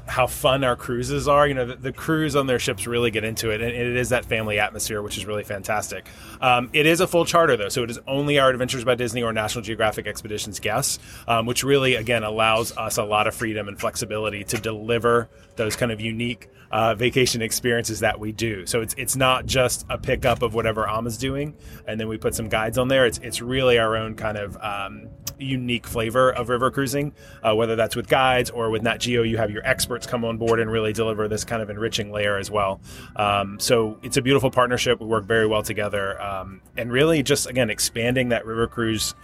[0.06, 1.46] how fun our cruises are.
[1.46, 4.10] You know, the, the crews on their ships really get into it, and it is
[4.10, 6.06] that family atmosphere, which is really fantastic.
[6.40, 9.22] Um, it is a full charter, though, so it is only our Adventures by Disney
[9.22, 13.66] or National Geographic Expeditions guests, um, which really, again, allows us a lot of freedom
[13.68, 18.66] and flexibility to deliver those kind of unique uh, vacation experiences that we do.
[18.66, 22.34] So it's it's not just a pickup of whatever Ama's doing, and then we put
[22.34, 23.06] some guides on there.
[23.06, 27.76] It's it's really our own kind of um, unique flavor of river cruising, uh, whether
[27.76, 29.22] that's with guides or with Nat Geo.
[29.22, 32.36] You have your experts come on board and really deliver this kind of enriching layer
[32.36, 32.80] as well.
[33.16, 35.00] Um, so it's a beautiful partnership.
[35.00, 39.14] We work very well together, um, and really just again expanding that river cruise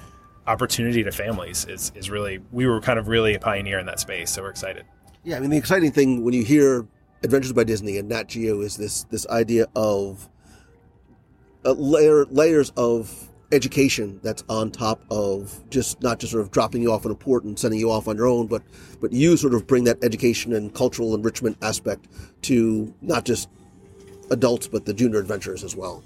[0.46, 4.00] opportunity to families is is really we were kind of really a pioneer in that
[4.00, 4.30] space.
[4.30, 4.84] So we're excited.
[5.24, 6.86] Yeah, I mean the exciting thing when you hear
[7.22, 10.28] Adventures by Disney and Nat Geo is this this idea of
[11.64, 16.82] uh, layer layers of education that's on top of just not just sort of dropping
[16.82, 18.62] you off in a port and sending you off on your own, but
[19.00, 22.06] but you sort of bring that education and cultural enrichment aspect
[22.42, 23.48] to not just
[24.30, 26.02] adults but the junior adventurers as well.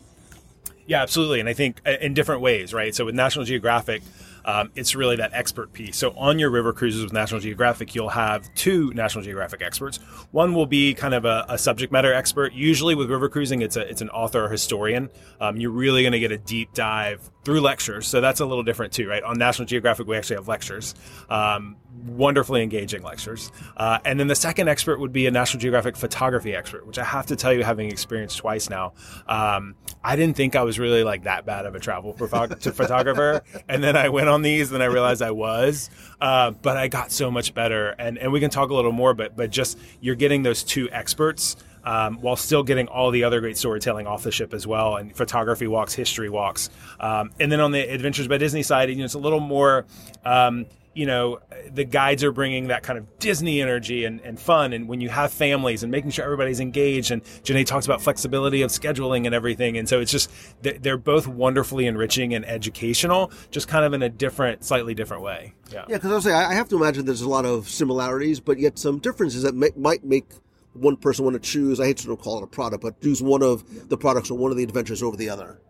[0.86, 1.40] Yeah, absolutely.
[1.40, 2.94] And I think uh, in different ways, right?
[2.94, 4.02] So with National Geographic,
[4.44, 5.96] um, it's really that expert piece.
[5.96, 9.98] So on your river cruises with National Geographic, you'll have two National Geographic experts.
[10.30, 12.52] One will be kind of a, a subject matter expert.
[12.52, 15.10] Usually with river cruising, it's a it's an author or historian.
[15.40, 18.06] Um, you're really going to get a deep dive through lectures.
[18.06, 19.22] So that's a little different too, right?
[19.22, 20.94] On National Geographic, we actually have lectures.
[21.28, 21.76] Um,
[22.06, 23.50] wonderfully engaging lectures.
[23.76, 27.04] Uh, and then the second expert would be a National Geographic photography expert, which I
[27.04, 28.92] have to tell you, having experienced twice now,
[29.26, 32.12] um, I didn't think I was really like that bad of a travel
[32.60, 33.42] to photographer.
[33.68, 37.10] And then I went on these and I realized I was, uh, but I got
[37.10, 37.90] so much better.
[37.98, 40.90] And, and we can talk a little more, but, but just you're getting those two
[40.90, 44.96] experts um, while still getting all the other great storytelling off the ship as well,
[44.96, 46.70] and photography walks, history walks.
[46.98, 49.84] Um, and then on the Adventures by Disney side, you know, it's a little more.
[50.24, 51.40] Um, you know,
[51.72, 54.72] the guides are bringing that kind of Disney energy and, and fun.
[54.72, 58.62] And when you have families and making sure everybody's engaged, and Janae talks about flexibility
[58.62, 59.76] of scheduling and everything.
[59.76, 60.30] And so it's just,
[60.62, 65.22] they're, they're both wonderfully enriching and educational, just kind of in a different, slightly different
[65.22, 65.54] way.
[65.70, 65.84] Yeah.
[65.88, 68.38] Yeah, because I was saying, I I have to imagine there's a lot of similarities,
[68.38, 70.26] but yet some differences that may, might make
[70.74, 71.80] one person want to choose.
[71.80, 74.52] I hate to call it a product, but choose one of the products or one
[74.52, 75.60] of the adventures over the other.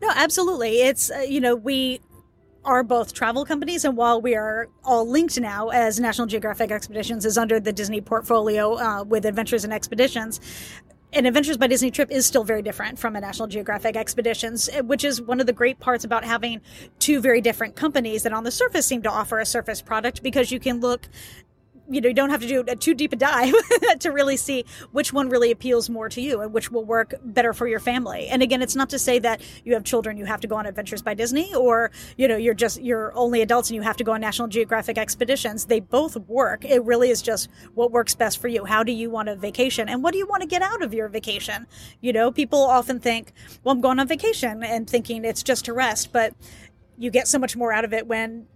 [0.00, 0.82] No, absolutely.
[0.82, 2.00] It's, uh, you know, we
[2.64, 7.24] are both travel companies, and while we are all linked now as National Geographic Expeditions
[7.24, 10.40] is under the Disney portfolio uh, with Adventures and Expeditions,
[11.14, 14.80] an Adventures by Disney trip is still very different from a National Geographic Expeditions, eh,
[14.80, 16.60] which is one of the great parts about having
[16.98, 20.50] two very different companies that on the surface seem to offer a surface product because
[20.50, 21.08] you can look
[21.88, 23.54] you know, you don't have to do a too deep a dive
[24.00, 27.52] to really see which one really appeals more to you and which will work better
[27.52, 28.26] for your family.
[28.28, 30.66] And again, it's not to say that you have children, you have to go on
[30.66, 34.04] adventures by Disney, or you know, you're just you're only adults and you have to
[34.04, 35.66] go on National Geographic expeditions.
[35.66, 36.64] They both work.
[36.64, 38.64] It really is just what works best for you.
[38.64, 40.94] How do you want a vacation, and what do you want to get out of
[40.94, 41.66] your vacation?
[42.00, 45.72] You know, people often think, "Well, I'm going on vacation," and thinking it's just to
[45.72, 46.34] rest, but
[46.96, 48.46] you get so much more out of it when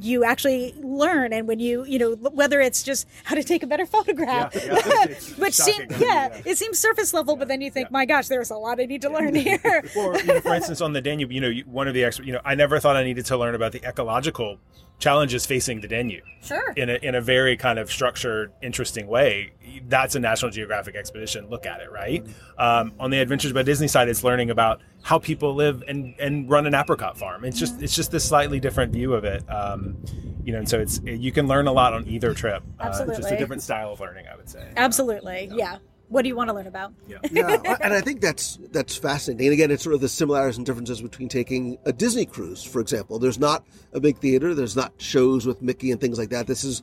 [0.00, 3.66] you actually learn and when you you know whether it's just how to take a
[3.66, 5.96] better photograph Yeah, yeah, it's which seem shocking.
[6.00, 6.42] yeah, Yeah.
[6.46, 9.02] it seems surface level but then you think my gosh there's a lot i need
[9.02, 9.60] to learn here
[9.96, 12.32] or you know, for instance, on the Danube, you know, one of the experts, you
[12.32, 14.58] know, I never thought I needed to learn about the ecological
[14.98, 19.52] challenges facing the Danube sure in a in a very kind of structured, interesting way.
[19.88, 21.48] That's a National Geographic expedition.
[21.48, 22.24] Look at it, right?
[22.58, 26.48] Um, on the Adventures by Disney side, it's learning about how people live and and
[26.48, 27.44] run an apricot farm.
[27.44, 29.44] It's just it's just this slightly different view of it.
[29.50, 29.96] Um,
[30.44, 32.62] you know, and so it's you can learn a lot on either trip.
[32.78, 34.72] Uh, just a different style of learning, I would say.
[34.76, 35.78] absolutely yeah
[36.12, 37.16] what do you want to learn about Yeah.
[37.32, 39.46] yeah, and I think that's that's fascinating.
[39.46, 42.80] And again, it's sort of the similarities and differences between taking a Disney cruise, for
[42.80, 43.18] example.
[43.18, 44.54] There's not a big theater.
[44.54, 46.46] There's not shows with Mickey and things like that.
[46.46, 46.82] This is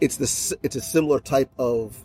[0.00, 1.98] it's this it's a similar type of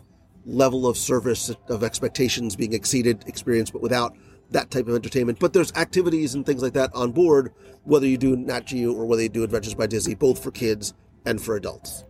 [0.46, 4.16] level of service of expectations being exceeded experience, but without
[4.50, 5.38] that type of entertainment.
[5.40, 9.04] But there's activities and things like that on board, whether you do Nat Geo or
[9.04, 12.04] whether you do Adventures by Disney, both for kids and for adults.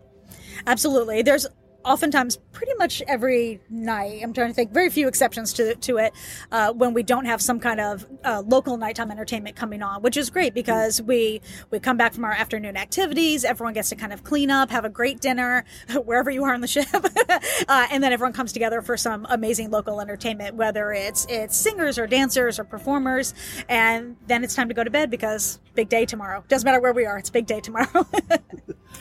[0.67, 1.23] Absolutely.
[1.23, 1.47] There's
[1.87, 6.13] oftentimes pretty much every night i'm trying to think very few exceptions to, to it
[6.51, 10.17] uh, when we don't have some kind of uh, local nighttime entertainment coming on which
[10.17, 14.13] is great because we we come back from our afternoon activities everyone gets to kind
[14.13, 15.65] of clean up have a great dinner
[16.05, 16.87] wherever you are on the ship
[17.69, 21.99] uh, and then everyone comes together for some amazing local entertainment whether it's it's singers
[21.99, 23.33] or dancers or performers
[23.69, 26.93] and then it's time to go to bed because big day tomorrow doesn't matter where
[26.93, 28.07] we are it's big day tomorrow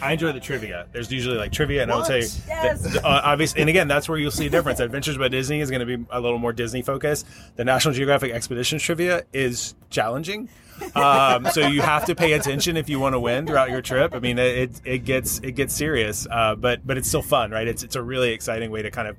[0.01, 0.87] I enjoy the trivia.
[0.91, 2.43] There's usually like trivia, and I would say, What?
[2.47, 2.74] Yes.
[2.83, 4.79] Uh, obviously, and again, that's where you'll see a difference.
[4.79, 7.25] Adventures by Disney is going to be a little more Disney focused.
[7.55, 10.49] The National Geographic Expeditions trivia is challenging,
[10.95, 14.13] um, so you have to pay attention if you want to win throughout your trip.
[14.15, 17.67] I mean, it it gets it gets serious, uh, but but it's still fun, right?
[17.67, 19.17] It's it's a really exciting way to kind of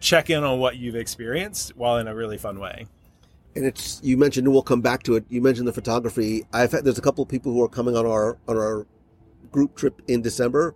[0.00, 2.86] check in on what you've experienced while in a really fun way.
[3.56, 6.72] and it's you mentioned and we'll come back to it you mentioned the photography i've
[6.72, 8.86] had there's a couple of people who are coming on our on our
[9.50, 10.74] group trip in december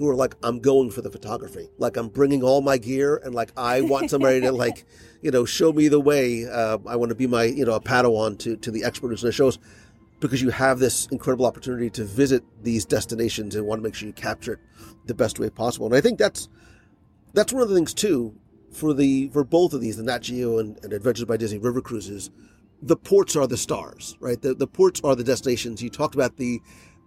[0.00, 3.34] who are like i'm going for the photography like i'm bringing all my gear and
[3.34, 4.84] like i want somebody to like
[5.22, 7.80] you know show me the way uh, i want to be my you know a
[7.80, 9.58] padawan to to the expert who's going to show us
[10.20, 14.06] because you have this incredible opportunity to visit these destinations and want to make sure
[14.06, 14.60] you capture it
[15.06, 16.48] the best way possible and i think that's
[17.32, 18.34] that's one of the things too
[18.72, 21.80] for the for both of these, the Nat Geo and, and Adventures by Disney River
[21.80, 22.30] Cruises.
[22.82, 24.40] The ports are the stars, right?
[24.40, 25.82] The the ports are the destinations.
[25.82, 26.60] You talked about the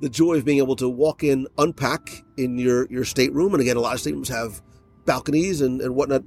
[0.03, 3.77] the joy of being able to walk in, unpack in your your stateroom, and again,
[3.77, 4.61] a lot of staterooms have
[5.05, 6.23] balconies and and whatnot.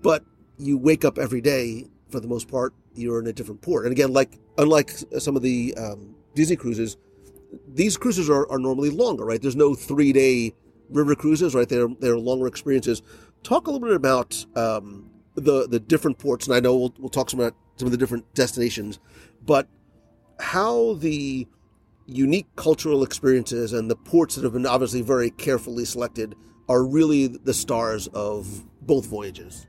[0.00, 0.24] But
[0.56, 3.84] you wake up every day, for the most part, you're in a different port.
[3.84, 6.96] And again, like unlike some of the um, Disney cruises,
[7.74, 9.42] these cruises are, are normally longer, right?
[9.42, 10.54] There's no three day
[10.88, 11.68] river cruises, right?
[11.68, 13.02] They're they're longer experiences.
[13.42, 17.10] Talk a little bit about um, the the different ports, and I know we'll, we'll
[17.10, 19.00] talk some about some of the different destinations,
[19.44, 19.66] but
[20.38, 21.48] how the
[22.06, 26.34] unique cultural experiences and the ports that have been obviously very carefully selected
[26.68, 29.66] are really the stars of both voyages.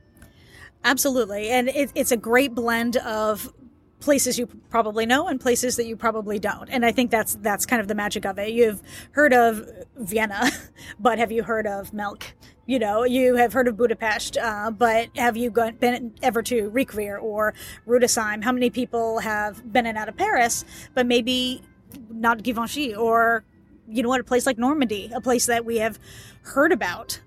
[0.83, 1.49] Absolutely.
[1.49, 3.51] And it, it's a great blend of
[3.99, 6.69] places you probably know and places that you probably don't.
[6.69, 8.51] And I think that's that's kind of the magic of it.
[8.51, 10.49] You've heard of Vienna,
[10.99, 12.35] but have you heard of Melk?
[12.67, 16.69] You know, you have heard of Budapest, uh, but have you gone, been ever to
[16.69, 17.53] Riquewihr or
[17.87, 18.43] Rudesheim?
[18.43, 21.61] How many people have been in out of Paris, but maybe
[22.09, 23.43] not Giverny or
[23.87, 25.97] you know what, a place like Normandy, a place that we have
[26.41, 27.19] heard about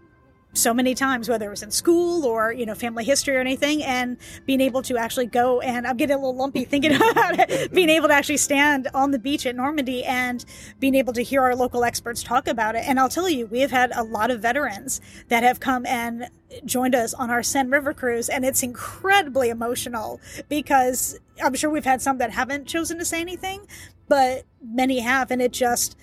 [0.53, 3.85] so many times, whether it was in school or, you know, family history or anything,
[3.85, 7.73] and being able to actually go and I'm getting a little lumpy thinking about it,
[7.73, 10.45] being able to actually stand on the beach at Normandy and
[10.81, 12.83] being able to hear our local experts talk about it.
[12.87, 16.29] And I'll tell you, we have had a lot of veterans that have come and
[16.65, 21.85] joined us on our Seine River cruise, and it's incredibly emotional because I'm sure we've
[21.85, 23.67] had some that haven't chosen to say anything,
[24.11, 25.97] but many have, and it just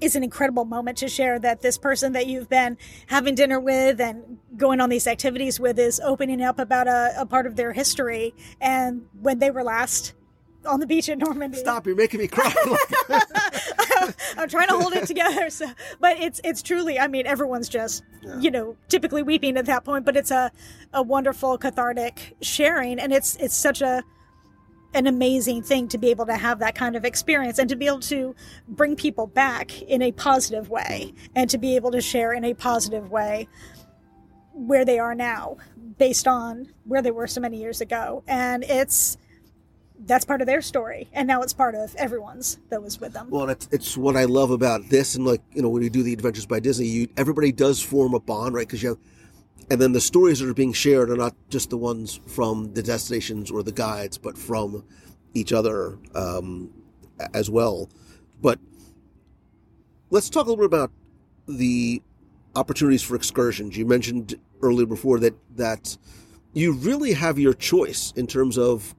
[0.00, 2.78] is an incredible moment to share that this person that you've been
[3.08, 7.26] having dinner with and going on these activities with is opening up about a, a
[7.26, 10.14] part of their history and when they were last
[10.64, 11.58] on the beach in Normandy.
[11.58, 11.86] Stop!
[11.86, 12.54] You're making me cry.
[14.38, 15.50] I'm trying to hold it together.
[15.50, 15.66] So,
[16.00, 16.98] but it's it's truly.
[16.98, 18.02] I mean, everyone's just
[18.40, 20.50] you know typically weeping at that point, but it's a
[20.92, 24.02] a wonderful cathartic sharing, and it's it's such a
[24.94, 27.86] an amazing thing to be able to have that kind of experience and to be
[27.86, 28.34] able to
[28.68, 32.54] bring people back in a positive way and to be able to share in a
[32.54, 33.48] positive way
[34.52, 35.56] where they are now
[35.98, 38.22] based on where they were so many years ago.
[38.26, 39.16] And it's
[40.06, 41.08] that's part of their story.
[41.12, 43.28] And now it's part of everyone's that was with them.
[43.30, 46.02] Well, it's, it's what I love about this, and like you know, when you do
[46.02, 48.66] the Adventures by Disney, you everybody does form a bond, right?
[48.66, 48.98] Because you have,
[49.70, 52.82] and then the stories that are being shared are not just the ones from the
[52.82, 54.84] destinations or the guides, but from
[55.32, 56.70] each other um,
[57.34, 57.88] as well.
[58.42, 58.58] But
[60.10, 60.90] let's talk a little bit about
[61.46, 62.02] the
[62.56, 63.76] opportunities for excursions.
[63.76, 65.96] You mentioned earlier before that that
[66.52, 68.94] you really have your choice in terms of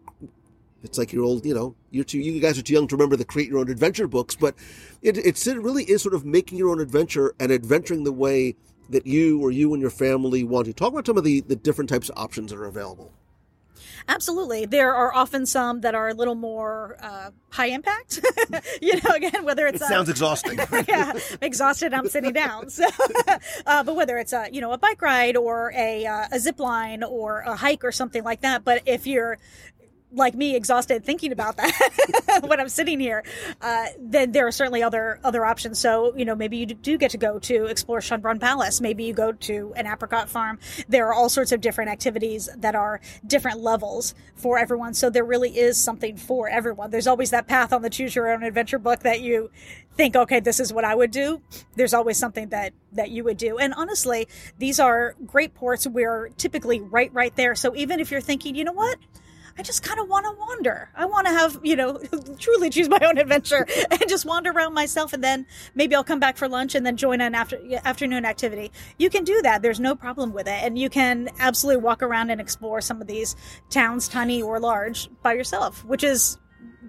[0.83, 3.15] it's like you're old, you know, you're too, you guys are too young to remember
[3.15, 4.55] the create your own adventure books, but
[5.01, 8.55] it, it really is sort of making your own adventure and adventuring the way
[8.91, 10.73] that you or you and your family want to.
[10.73, 13.11] Talk about some of the, the different types of options that are available.
[14.07, 14.65] Absolutely.
[14.65, 18.19] There are often some that are a little more uh, high impact.
[18.81, 20.59] you know, again, whether it's It sounds uh, exhausting.
[20.87, 21.93] yeah, exhausted.
[21.93, 22.69] I'm sitting down.
[22.69, 22.85] So,
[23.65, 26.59] uh, but whether it's a you know a bike ride or a uh, a zip
[26.59, 28.63] line or a hike or something like that.
[28.63, 29.37] But if you're
[30.13, 33.23] like me, exhausted thinking about that when I'm sitting here,
[33.61, 35.79] uh, then there are certainly other other options.
[35.79, 38.81] So you know, maybe you do get to go to explore Schönbrunn Palace.
[38.81, 40.59] Maybe you go to an apricot farm.
[40.87, 44.93] There are all sorts of different activities that are different levels for everyone.
[44.93, 46.89] So there really is something for everyone.
[46.91, 49.49] There's always that path on the Choose Your Own Adventure book that you
[49.95, 51.41] think, okay, this is what I would do.
[51.75, 53.57] There's always something that that you would do.
[53.57, 55.87] And honestly, these are great ports.
[55.87, 57.55] We're typically right right there.
[57.55, 58.97] So even if you're thinking, you know what?
[59.57, 60.89] I just kind of want to wander.
[60.95, 61.99] I want to have, you know,
[62.39, 65.13] truly choose my own adventure and just wander around myself.
[65.13, 68.71] And then maybe I'll come back for lunch and then join an after, afternoon activity.
[68.97, 69.61] You can do that.
[69.61, 70.63] There's no problem with it.
[70.63, 73.35] And you can absolutely walk around and explore some of these
[73.69, 76.37] towns, tiny or large, by yourself, which is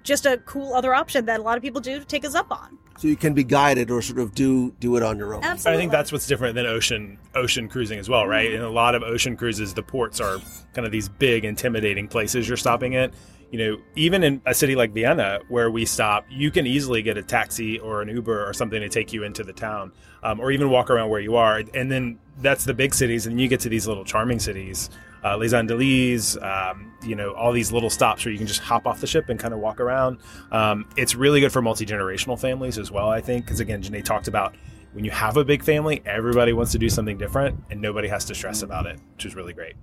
[0.02, 2.50] just a cool other option that a lot of people do to take us up
[2.50, 2.78] on.
[2.98, 5.42] So you can be guided or sort of do do it on your own.
[5.42, 5.76] Absolutely.
[5.76, 8.52] I think that's what's different than ocean ocean cruising as well, right?
[8.52, 10.38] In a lot of ocean cruises, the ports are
[10.74, 13.12] kind of these big, intimidating places you're stopping at.
[13.50, 17.18] You know, even in a city like Vienna, where we stop, you can easily get
[17.18, 20.50] a taxi or an Uber or something to take you into the town, um, or
[20.52, 21.62] even walk around where you are.
[21.74, 24.88] And then that's the big cities, and you get to these little charming cities,
[25.24, 28.87] uh, Les Andelys, um, you know, all these little stops where you can just hop
[28.87, 30.18] off the ship and kind of walk around.
[30.50, 34.04] Um, it's really good for multi generational families as well, I think, because again, Janae
[34.04, 34.54] talked about
[34.92, 38.24] when you have a big family, everybody wants to do something different, and nobody has
[38.26, 39.74] to stress about it, which is really great.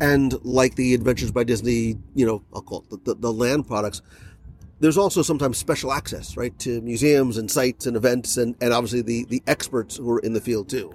[0.00, 3.66] And like the Adventures by Disney, you know, I'll call it the, the, the land
[3.66, 4.02] products,
[4.78, 9.00] there's also sometimes special access, right, to museums and sites and events and, and obviously
[9.00, 10.94] the, the experts who are in the field too.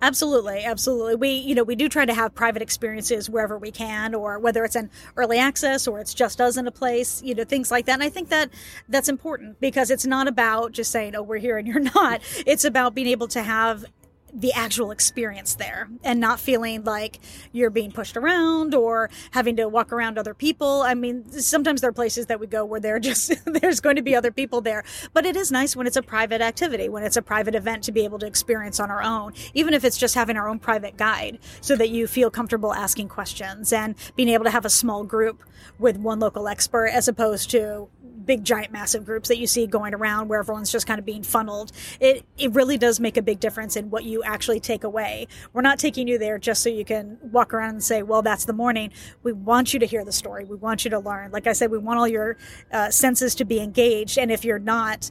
[0.00, 1.16] Absolutely, absolutely.
[1.16, 4.64] We, you know, we do try to have private experiences wherever we can, or whether
[4.64, 7.86] it's an early access or it's just us in a place, you know, things like
[7.86, 7.94] that.
[7.94, 8.50] And I think that
[8.88, 12.64] that's important because it's not about just saying, "Oh, we're here and you're not." It's
[12.64, 13.84] about being able to have
[14.32, 17.18] the actual experience there and not feeling like
[17.52, 20.82] you're being pushed around or having to walk around other people.
[20.82, 24.02] I mean, sometimes there are places that we go where there just there's going to
[24.02, 27.16] be other people there, but it is nice when it's a private activity, when it's
[27.16, 30.14] a private event to be able to experience on our own, even if it's just
[30.14, 34.44] having our own private guide so that you feel comfortable asking questions and being able
[34.44, 35.42] to have a small group
[35.78, 37.88] with one local expert as opposed to
[38.28, 41.22] big giant massive groups that you see going around where everyone's just kind of being
[41.22, 45.26] funneled it it really does make a big difference in what you actually take away.
[45.54, 48.44] We're not taking you there just so you can walk around and say well that's
[48.44, 48.92] the morning.
[49.22, 50.44] We want you to hear the story.
[50.44, 51.30] We want you to learn.
[51.32, 52.36] Like i said we want all your
[52.70, 55.10] uh, senses to be engaged and if you're not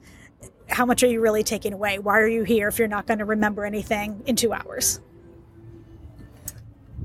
[0.70, 1.98] how much are you really taking away?
[1.98, 5.00] Why are you here if you're not going to remember anything in two hours?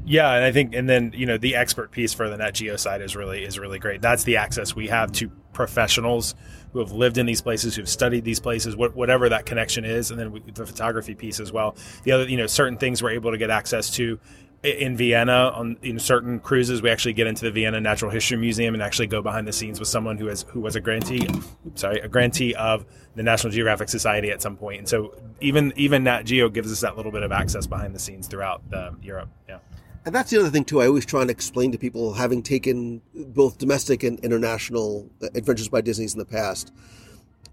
[0.04, 2.76] Yeah, and I think, and then you know, the expert piece for the Nat Geo
[2.76, 4.02] side is really is really great.
[4.02, 6.34] That's the access we have to professionals
[6.72, 10.10] who have lived in these places, who've studied these places, what, whatever that connection is,
[10.10, 11.76] and then the photography piece as well.
[12.04, 14.18] The other, you know, certain things we're able to get access to
[14.62, 16.82] in Vienna on in certain cruises.
[16.82, 19.80] We actually get into the Vienna Natural History Museum and actually go behind the scenes
[19.80, 21.26] with someone who has who was a grantee,
[21.74, 22.84] sorry, a grantee of
[23.16, 24.78] the National Geographic Society at some point.
[24.78, 27.98] And so even even Nat Geo gives us that little bit of access behind the
[27.98, 29.30] scenes throughout the, Europe.
[29.48, 29.58] Yeah.
[30.04, 30.80] And that's the other thing too.
[30.80, 35.80] I always try and explain to people, having taken both domestic and international adventures by
[35.80, 36.72] Disney's in the past,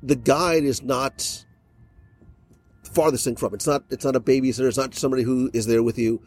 [0.02, 1.46] the guide is not
[2.84, 3.54] farthest thing from.
[3.54, 3.84] It's not.
[3.90, 4.68] It's not a babysitter.
[4.68, 6.22] It's not somebody who is there with you.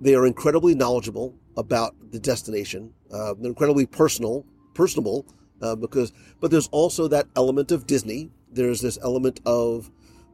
[0.00, 2.92] They are incredibly knowledgeable about the destination.
[3.12, 4.44] Uh, they're incredibly personal,
[4.74, 5.26] personable,
[5.62, 6.12] uh, because.
[6.40, 8.30] But there's also that element of Disney.
[8.50, 9.90] There's this element of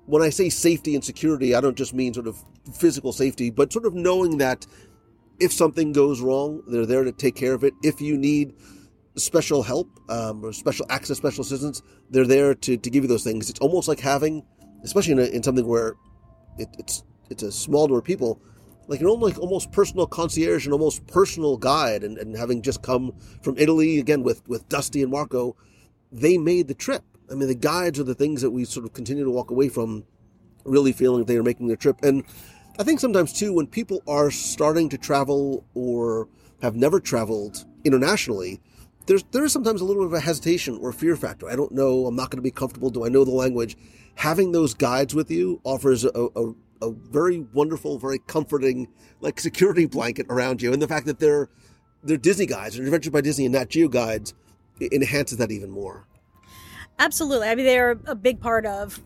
[0.07, 3.73] when I say safety and security, I don't just mean sort of physical safety, but
[3.73, 4.67] sort of knowing that
[5.41, 7.75] if something goes wrong, they're there to take care of it.
[7.83, 8.55] If you need
[9.17, 13.25] special help um, or special access, special assistance, they're there to, to give you those
[13.25, 13.49] things.
[13.51, 14.45] It's almost like having,
[14.85, 15.95] especially in, a, in something where
[16.59, 18.41] it, it's it's a small number of people,
[18.87, 22.05] like an almost, like almost personal concierge and almost personal guide.
[22.05, 23.13] And, and having just come
[23.43, 25.57] from Italy again with with Dusty and Marco,
[26.13, 27.03] they made the trip.
[27.31, 29.69] I mean, the guides are the things that we sort of continue to walk away
[29.69, 30.05] from,
[30.65, 31.97] really feeling they are making the trip.
[32.05, 32.23] And
[32.79, 36.29] I think sometimes too, when people are starting to travel or
[36.61, 38.61] have never traveled internationally,
[39.07, 41.49] there's there's sometimes a little bit of a hesitation or fear factor.
[41.49, 42.07] I don't know.
[42.07, 42.91] I'm not going to be comfortable.
[42.91, 43.77] Do I know the language?
[44.17, 48.89] Having those guides with you offers a, a, a very wonderful, very comforting,
[49.21, 51.49] like security blanket around you, and the fact that they're
[52.03, 54.35] they're Disney guides, or Adventure by Disney and Nat Geo guides,
[54.81, 56.07] enhances that even more.
[56.99, 57.49] Absolutely.
[57.49, 59.01] I mean, they're a big part of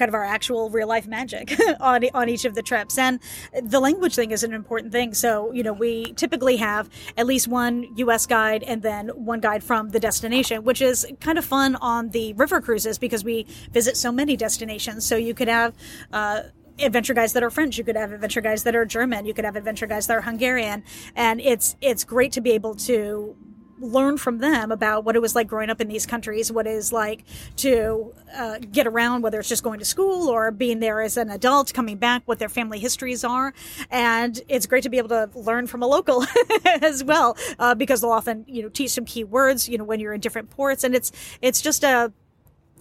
[0.00, 2.98] kind of our actual real life magic on on each of the trips.
[2.98, 3.20] And
[3.62, 5.14] the language thing is an important thing.
[5.14, 8.26] So you know, we typically have at least one U.S.
[8.26, 12.32] guide and then one guide from the destination, which is kind of fun on the
[12.32, 15.06] river cruises because we visit so many destinations.
[15.06, 15.74] So you could have.
[16.12, 16.42] Uh,
[16.82, 17.76] adventure guides that are French.
[17.76, 19.26] You could have adventure guides that are German.
[19.26, 20.82] You could have adventure guides that are Hungarian,
[21.14, 23.36] and it's it's great to be able to
[23.80, 26.70] learn from them about what it was like growing up in these countries, what it
[26.70, 27.24] is like
[27.56, 31.30] to uh, get around, whether it's just going to school or being there as an
[31.30, 33.52] adult, coming back, what their family histories are.
[33.90, 36.24] And it's great to be able to learn from a local
[36.64, 40.00] as well, uh, because they'll often, you know, teach some key words, you know, when
[40.00, 40.84] you're in different ports.
[40.84, 42.12] And it's, it's just a,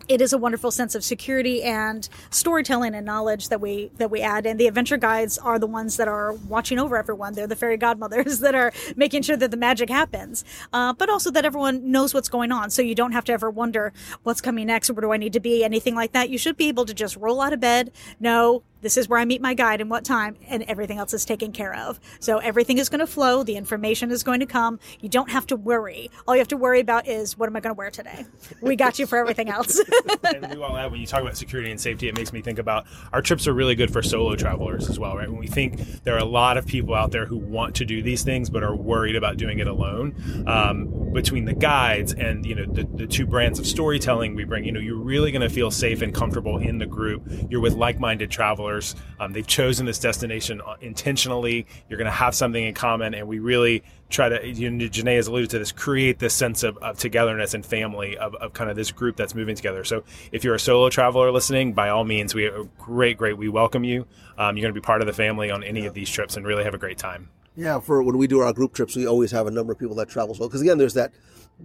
[0.10, 4.22] it is a wonderful sense of security and storytelling and knowledge that we that we
[4.22, 4.45] add.
[4.45, 7.34] And the adventure guides are the ones that are watching over everyone.
[7.36, 10.43] They're the fairy godmothers that are making sure that the magic happens
[10.74, 12.70] uh, but also that everyone knows what's going on.
[12.72, 13.93] So you don't have to ever wonder
[14.24, 16.30] what's coming next where do i need to be anything like that.
[16.30, 19.26] You should be able to just roll out of bed know this is where I
[19.26, 22.00] meet my guide and what time, and everything else is taken care of.
[22.20, 23.44] So everything is going to flow.
[23.44, 24.80] The information is going to come.
[25.02, 26.10] You don't have to worry.
[26.28, 28.26] All you have to worry about is what am I going to wear today?
[28.62, 29.82] We got you for everything else.
[30.24, 32.60] and we all add, when you talk about security and safety, it makes me think
[32.60, 35.30] about our trips are really good for solo travelers as well, right?
[35.30, 38.02] When we think there are a lot of people out there who want to do
[38.02, 40.16] these things but are worried about doing it alone.
[40.48, 44.64] Um, between the guides and you know the, the two brands of storytelling we bring,
[44.64, 47.24] you know, you're really going to feel safe and comfortable in the group.
[47.50, 48.96] You're with like-minded travelers travelers.
[49.20, 51.66] Um, they've chosen this destination uh, intentionally.
[51.90, 54.48] You're going to have something in common, and we really try to.
[54.48, 58.18] You know, Janae has alluded to this: create this sense of, of togetherness and family
[58.18, 59.84] of, of kind of this group that's moving together.
[59.84, 63.38] So, if you're a solo traveler listening, by all means, we are great, great.
[63.38, 64.06] We welcome you.
[64.38, 66.46] Um, you're going to be part of the family on any of these trips and
[66.46, 67.30] really have a great time.
[67.56, 69.96] Yeah, for when we do our group trips, we always have a number of people
[69.96, 70.48] that travel well.
[70.48, 71.14] Because again, there's that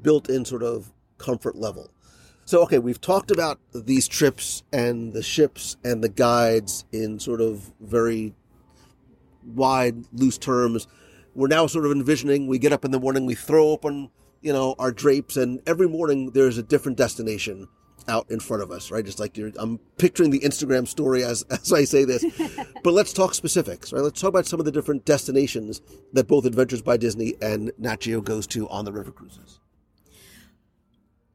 [0.03, 1.91] built-in sort of comfort level.
[2.47, 7.40] So, okay, we've talked about these trips and the ships and the guides in sort
[7.40, 8.34] of very
[9.42, 10.86] wide, loose terms.
[11.34, 14.11] We're now sort of envisioning we get up in the morning, we throw open,
[14.42, 17.66] you know, our drapes, and every morning there's a different destination
[18.09, 19.05] out in front of us, right?
[19.05, 22.24] Just like you're, I'm picturing the Instagram story as, as I say this.
[22.84, 24.03] but let's talk specifics, right?
[24.03, 25.80] Let's talk about some of the different destinations
[26.12, 29.61] that both Adventures by Disney and Nat Geo goes to on the river cruises.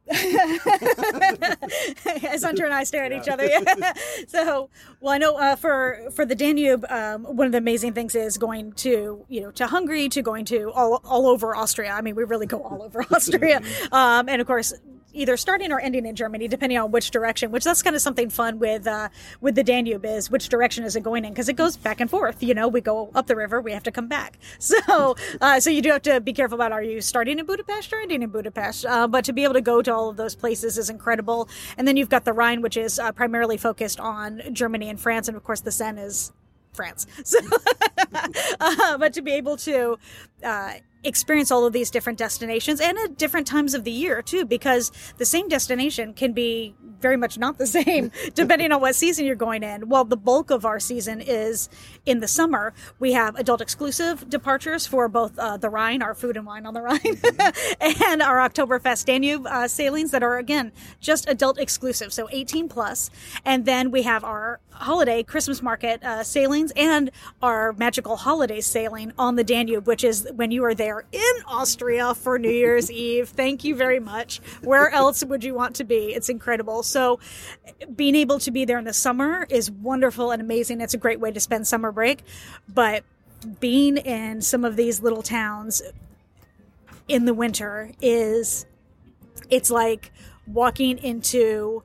[2.27, 3.45] As Hunter and I stare at each other.
[3.45, 3.93] Yeah.
[4.27, 4.69] so,
[5.01, 8.37] well, I know uh, for for the Danube, um, one of the amazing things is
[8.37, 11.91] going to you know to Hungary, to going to all all over Austria.
[11.91, 14.73] I mean, we really go all over Austria, um, and of course
[15.13, 17.51] either starting or ending in Germany, depending on which direction.
[17.51, 19.09] Which that's kind of something fun with uh,
[19.41, 22.09] with the Danube is which direction is it going in because it goes back and
[22.09, 22.41] forth.
[22.41, 24.37] You know, we go up the river, we have to come back.
[24.69, 27.91] So uh, so you do have to be careful about are you starting in Budapest
[27.91, 28.85] or ending in Budapest.
[28.85, 31.49] Uh, but to be able to go to all of those places is incredible.
[31.77, 35.27] And then you've got the Rhine, which is uh, primarily focused on Germany and France,
[35.27, 36.31] and of course the Seine is
[36.73, 37.07] France.
[37.23, 37.39] So,
[38.59, 39.97] uh, but to be able to
[40.43, 40.73] uh,
[41.03, 44.91] experience all of these different destinations and at different times of the year too because
[45.17, 49.35] the same destination can be very much not the same depending on what season you're
[49.35, 49.87] going in.
[49.87, 51.69] Well the bulk of our season is
[52.05, 56.35] in the summer we have adult exclusive departures for both uh, the rhine our food
[56.35, 56.99] and wine on the rhine
[58.01, 63.09] and our oktoberfest danube uh, sailings that are again just adult exclusive so 18 plus.
[63.45, 69.11] And then we have our holiday christmas market uh, sailings and our magical holiday sailing
[69.17, 73.29] on the danube which is when you are there in Austria for New Year's Eve.
[73.29, 74.39] Thank you very much.
[74.61, 76.13] Where else would you want to be?
[76.13, 76.83] It's incredible.
[76.83, 77.19] So,
[77.95, 80.81] being able to be there in the summer is wonderful and amazing.
[80.81, 82.23] It's a great way to spend summer break.
[82.67, 83.03] But
[83.59, 85.81] being in some of these little towns
[87.07, 88.65] in the winter is,
[89.49, 90.11] it's like
[90.45, 91.83] walking into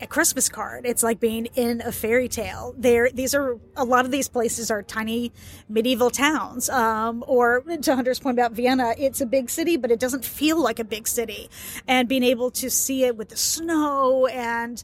[0.00, 0.86] a Christmas card.
[0.86, 2.74] It's like being in a fairy tale.
[2.76, 5.32] There, these are a lot of these places are tiny
[5.68, 6.70] medieval towns.
[6.70, 10.60] Um, or to Hunter's point about Vienna, it's a big city, but it doesn't feel
[10.60, 11.50] like a big city.
[11.86, 14.82] And being able to see it with the snow and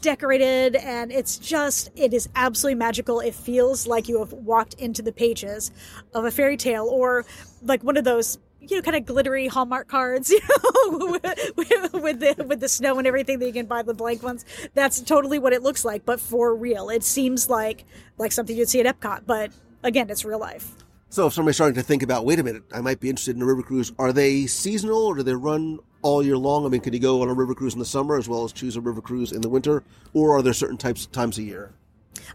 [0.00, 3.20] decorated, and it's just, it is absolutely magical.
[3.20, 5.70] It feels like you have walked into the pages
[6.14, 7.26] of a fairy tale or
[7.62, 8.38] like one of those
[8.70, 11.22] you know, kind of glittery Hallmark cards, you know, with,
[11.92, 14.44] with, the with the snow and everything that you can buy the blank ones.
[14.74, 16.90] That's totally what it looks like, but for real.
[16.90, 17.84] It seems like
[18.18, 19.50] like something you'd see at Epcot, but
[19.82, 20.74] again, it's real life.
[21.10, 23.40] So if somebody's starting to think about, wait a minute, I might be interested in
[23.40, 26.66] a river cruise, are they seasonal or do they run all year long?
[26.66, 28.52] I mean, can you go on a river cruise in the summer as well as
[28.52, 31.72] choose a river cruise in the winter, or are there certain types times a year?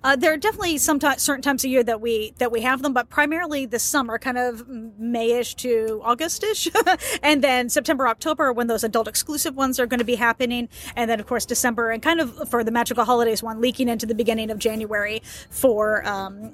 [0.04, 2.82] Uh, there are definitely some t- certain times of year that we that we have
[2.82, 6.70] them, but primarily the summer, kind of Mayish to Augustish,
[7.24, 11.10] and then September, October, when those adult exclusive ones are going to be happening, and
[11.10, 14.16] then of course December, and kind of for the magical holidays one, leaking into the
[14.16, 16.54] beginning of January for um,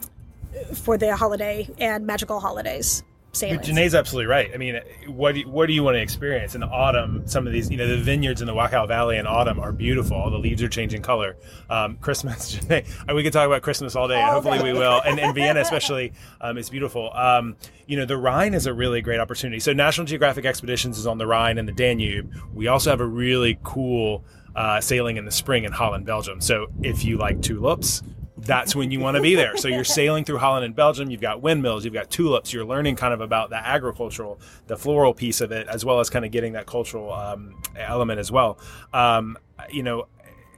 [0.74, 3.04] for the holiday and magical holidays.
[3.32, 4.50] But Janae's absolutely right.
[4.54, 7.28] I mean, what do you, what do you want to experience in the autumn?
[7.28, 10.18] Some of these, you know, the vineyards in the Wachau Valley in autumn are beautiful.
[10.18, 11.38] All the leaves are changing color.
[11.70, 15.02] Um, Christmas, Janae, we could talk about Christmas all day, and hopefully we will.
[15.06, 17.12] And, and Vienna, especially, um, is beautiful.
[17.14, 17.56] Um,
[17.86, 19.60] you know, the Rhine is a really great opportunity.
[19.60, 22.34] So National Geographic Expeditions is on the Rhine and the Danube.
[22.54, 24.26] We also have a really cool
[24.56, 26.42] uh, sailing in the spring in Holland, Belgium.
[26.42, 28.02] So if you like tulips,
[28.42, 29.58] that's when you want to be there.
[29.58, 31.10] So you're sailing through Holland and Belgium.
[31.10, 32.54] You've got windmills, you've got tulips.
[32.54, 36.10] You're learning kind of about the agricultural, the floral piece of it, as well as
[36.10, 38.60] kind of getting that cultural um, element as well.
[38.94, 39.38] Um,
[39.70, 40.08] you know,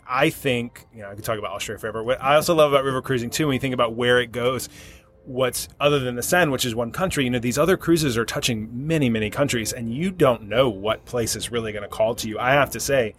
[0.07, 2.03] I think you know I could talk about Australia forever.
[2.03, 4.69] What I also love about river cruising too, when you think about where it goes.
[5.23, 8.25] What's other than the Seine, which is one country, you know, these other cruises are
[8.25, 12.15] touching many, many countries, and you don't know what place is really going to call
[12.15, 12.39] to you.
[12.39, 13.13] I have to say,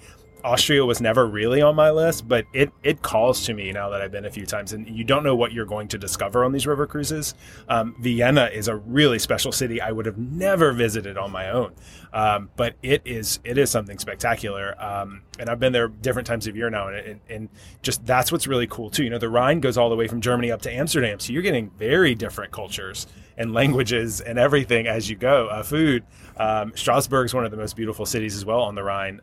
[0.45, 4.01] Austria was never really on my list, but it it calls to me now that
[4.01, 6.53] I've been a few times, and you don't know what you're going to discover on
[6.53, 7.35] these river cruises.
[7.69, 9.81] Um, Vienna is a really special city.
[9.81, 11.73] I would have never visited on my own,
[12.13, 14.81] um, but it is it is something spectacular.
[14.83, 17.49] Um, and I've been there different times of year now, and, and, and
[17.83, 19.05] just that's what's really cool too.
[19.05, 21.43] You know, the Rhine goes all the way from Germany up to Amsterdam, so you're
[21.43, 25.49] getting very different cultures and languages and everything as you go.
[25.49, 26.05] Uh, food.
[26.37, 29.21] Um, Strasbourg is one of the most beautiful cities as well on the Rhine.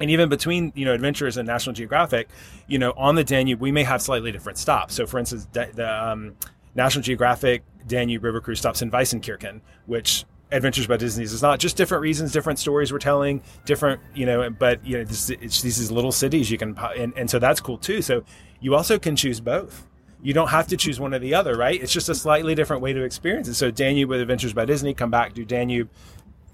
[0.00, 2.30] And even between you know adventures and national geographic
[2.66, 6.08] you know on the danube we may have slightly different stops so for instance the
[6.10, 6.34] um,
[6.74, 11.76] national geographic danube river cruise stops in weissenkirchen which adventures by disney's is not just
[11.76, 15.90] different reasons different stories we're telling different you know but you know this, it's these
[15.90, 18.24] little cities you can and, and so that's cool too so
[18.60, 19.86] you also can choose both
[20.22, 21.80] you don't have to choose one or the other, right?
[21.82, 23.54] It's just a slightly different way to experience it.
[23.54, 25.88] So Danube with Adventures by Disney, come back, do Danube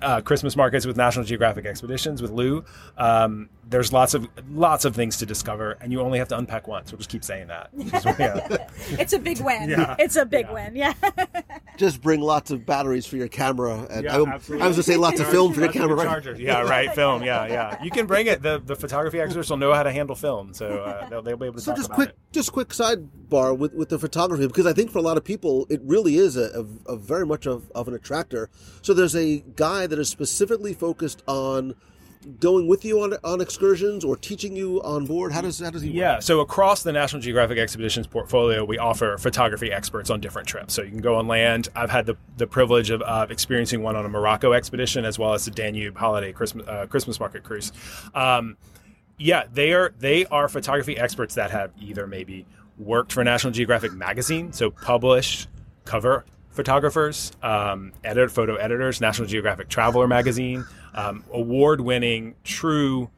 [0.02, 2.64] uh, Christmas markets with National Geographic Expeditions with Lou.
[2.96, 6.68] Um, there's lots of lots of things to discover, and you only have to unpack
[6.68, 6.92] once.
[6.92, 7.70] We'll just keep saying that.
[7.76, 8.66] yeah.
[9.00, 9.70] it's a big win.
[9.70, 9.96] Yeah.
[9.98, 10.52] It's a big Yeah.
[10.52, 10.76] win.
[10.76, 10.94] Yeah.
[11.76, 13.86] Just bring lots of batteries for your camera.
[13.90, 14.62] And Yeah, I, I was absolutely.
[14.62, 15.88] going to say lots of film for your camera.
[15.88, 16.06] good Right?
[16.06, 16.40] chargers.
[16.40, 16.94] Yeah, right.
[16.94, 17.22] Film.
[17.22, 17.82] Yeah, yeah.
[17.84, 18.40] You can bring it.
[18.40, 21.44] The the photography experts will know how to handle film, so uh, they'll, they'll be
[21.46, 22.16] able to So talk just about quick, it.
[22.32, 25.66] just quick sidebar with, with the photography because I think for a lot of people
[25.68, 28.48] it really is a, a, a very much of, of an attractor.
[28.80, 31.74] So there's a guy that is specifically focused on
[32.40, 35.32] going with you on on excursions or teaching you on board.
[35.32, 35.90] How does how does he?
[35.90, 35.96] work?
[35.96, 40.74] Yeah, so across the National Geographic Expeditions portfolio, we offer photography experts on different trips.
[40.74, 41.68] So you can go on land.
[41.74, 45.44] I've had the, the privilege of, experiencing one on a Morocco expedition as well as
[45.44, 47.72] the Danube holiday Christmas uh, Christmas market cruise.
[48.14, 48.56] Um,
[49.18, 52.46] yeah, they are they are photography experts that have either maybe
[52.78, 55.48] worked for National Geographic magazine, so published
[55.84, 56.24] cover
[56.56, 60.64] photographers, um, edit photo editors, National Geographic Traveler magazine,
[60.96, 63.10] um, award-winning true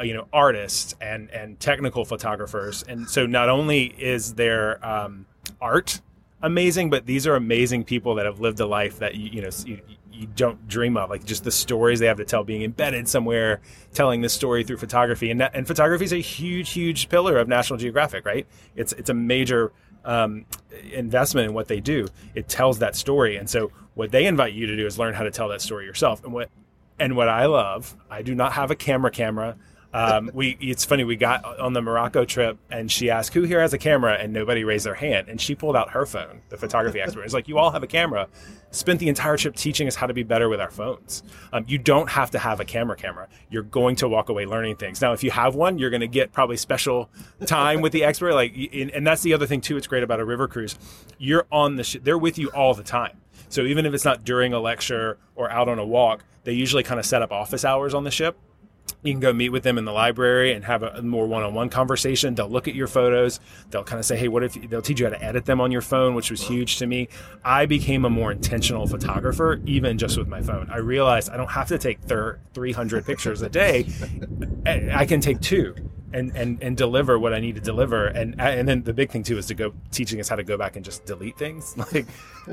[0.00, 5.26] uh, you know artists and and technical photographers and so not only is their um,
[5.60, 6.00] art
[6.42, 9.50] amazing, but these are amazing people that have lived a life that you, you know
[9.64, 9.80] you,
[10.12, 11.10] you don't dream of.
[11.10, 13.60] Like just the stories they have to tell, being embedded somewhere,
[13.92, 17.78] telling this story through photography, and and photography is a huge, huge pillar of National
[17.78, 18.24] Geographic.
[18.24, 18.46] Right?
[18.76, 19.72] It's it's a major
[20.04, 20.46] um,
[20.92, 22.08] investment in what they do.
[22.34, 25.24] It tells that story, and so what they invite you to do is learn how
[25.24, 26.22] to tell that story yourself.
[26.24, 26.50] And what
[26.98, 29.56] and what I love, I do not have a camera camera.
[29.94, 33.60] Um, we it's funny we got on the Morocco trip and she asked who here
[33.60, 34.14] has a camera?
[34.14, 35.28] And nobody raised their hand.
[35.28, 37.22] And she pulled out her phone the photography expert.
[37.22, 38.28] It's like you all have a camera.
[38.70, 41.22] Spent the entire trip teaching us how to be better with our phones.
[41.54, 43.28] Um, you don't have to have a camera camera.
[43.50, 45.00] You're going to walk away learning things.
[45.00, 47.08] Now if you have one you're going to get probably special
[47.46, 50.24] time with the expert like and that's the other thing too it's great about a
[50.24, 50.78] river cruise.
[51.16, 53.18] You're on the sh- they're with you all the time
[53.48, 56.82] so even if it's not during a lecture or out on a walk they usually
[56.82, 58.38] kind of set up office hours on the ship.
[59.02, 62.34] You can go meet with them in the library and have a more one-on-one conversation.
[62.34, 63.38] They'll look at your photos.
[63.68, 65.70] They'll kind of say hey what if they'll teach you how to edit them on
[65.70, 67.08] your phone which was huge to me.
[67.44, 70.70] I became a more intentional photographer even just with my phone.
[70.70, 73.86] I realized i don't have to take 300 pictures a day.
[74.66, 75.74] I can take two
[76.12, 78.06] and, and and deliver what I need to deliver.
[78.06, 80.44] And uh, and then the big thing too is to go teaching us how to
[80.44, 81.76] go back and just delete things.
[81.92, 82.06] Like,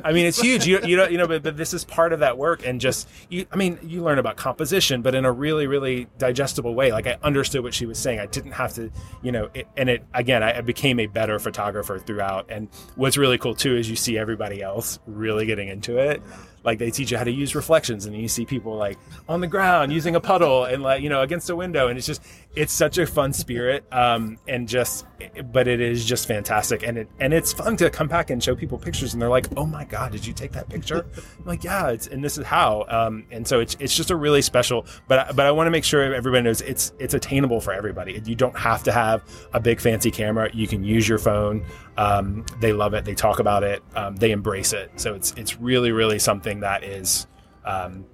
[0.03, 0.65] I mean, it's huge.
[0.65, 2.65] You you know you know, but, but this is part of that work.
[2.65, 6.73] And just you, I mean, you learn about composition, but in a really really digestible
[6.75, 6.91] way.
[6.91, 8.19] Like I understood what she was saying.
[8.19, 8.91] I didn't have to,
[9.21, 9.49] you know.
[9.53, 12.47] It, and it again, I, I became a better photographer throughout.
[12.49, 16.21] And what's really cool too is you see everybody else really getting into it
[16.65, 18.97] like they teach you how to use reflections and you see people like
[19.29, 22.07] on the ground using a puddle and like you know against a window and it's
[22.07, 22.21] just
[22.55, 25.05] it's such a fun spirit um, and just
[25.51, 28.55] but it is just fantastic and it and it's fun to come back and show
[28.55, 31.05] people pictures and they're like oh my god did you take that picture?
[31.39, 34.15] I'm like yeah it's and this is how um, and so it's it's just a
[34.15, 37.73] really special but but I want to make sure everybody knows it's it's attainable for
[37.73, 38.21] everybody.
[38.25, 40.49] You don't have to have a big fancy camera.
[40.53, 41.65] You can use your phone
[41.97, 43.05] um, they love it.
[43.05, 43.83] They talk about it.
[43.95, 44.91] Um, they embrace it.
[44.97, 47.27] So it's it's really really something that is
[47.65, 48.05] um,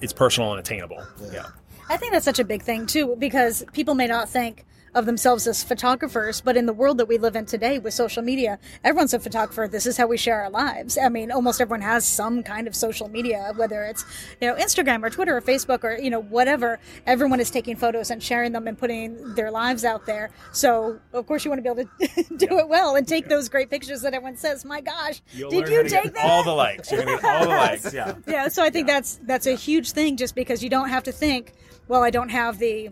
[0.00, 1.02] it's personal and attainable.
[1.32, 1.46] Yeah.
[1.88, 4.64] I think that's such a big thing too because people may not think
[4.96, 8.22] of themselves as photographers, but in the world that we live in today with social
[8.22, 9.68] media, everyone's a photographer.
[9.68, 10.96] This is how we share our lives.
[10.98, 14.04] I mean, almost everyone has some kind of social media, whether it's,
[14.40, 16.80] you know, Instagram or Twitter or Facebook or, you know, whatever.
[17.06, 20.30] Everyone is taking photos and sharing them and putting their lives out there.
[20.52, 21.90] So, of course, you want to be able
[22.24, 25.50] to do it well and take those great pictures that everyone says, my gosh, You'll
[25.50, 26.24] did you to take that?
[26.24, 26.90] all the likes?
[26.90, 27.92] You're gonna get all the likes.
[27.92, 28.14] Yeah.
[28.26, 31.12] yeah so i think that's that's a huge thing just because you don't have to
[31.12, 31.52] think
[31.88, 32.90] well i don't have the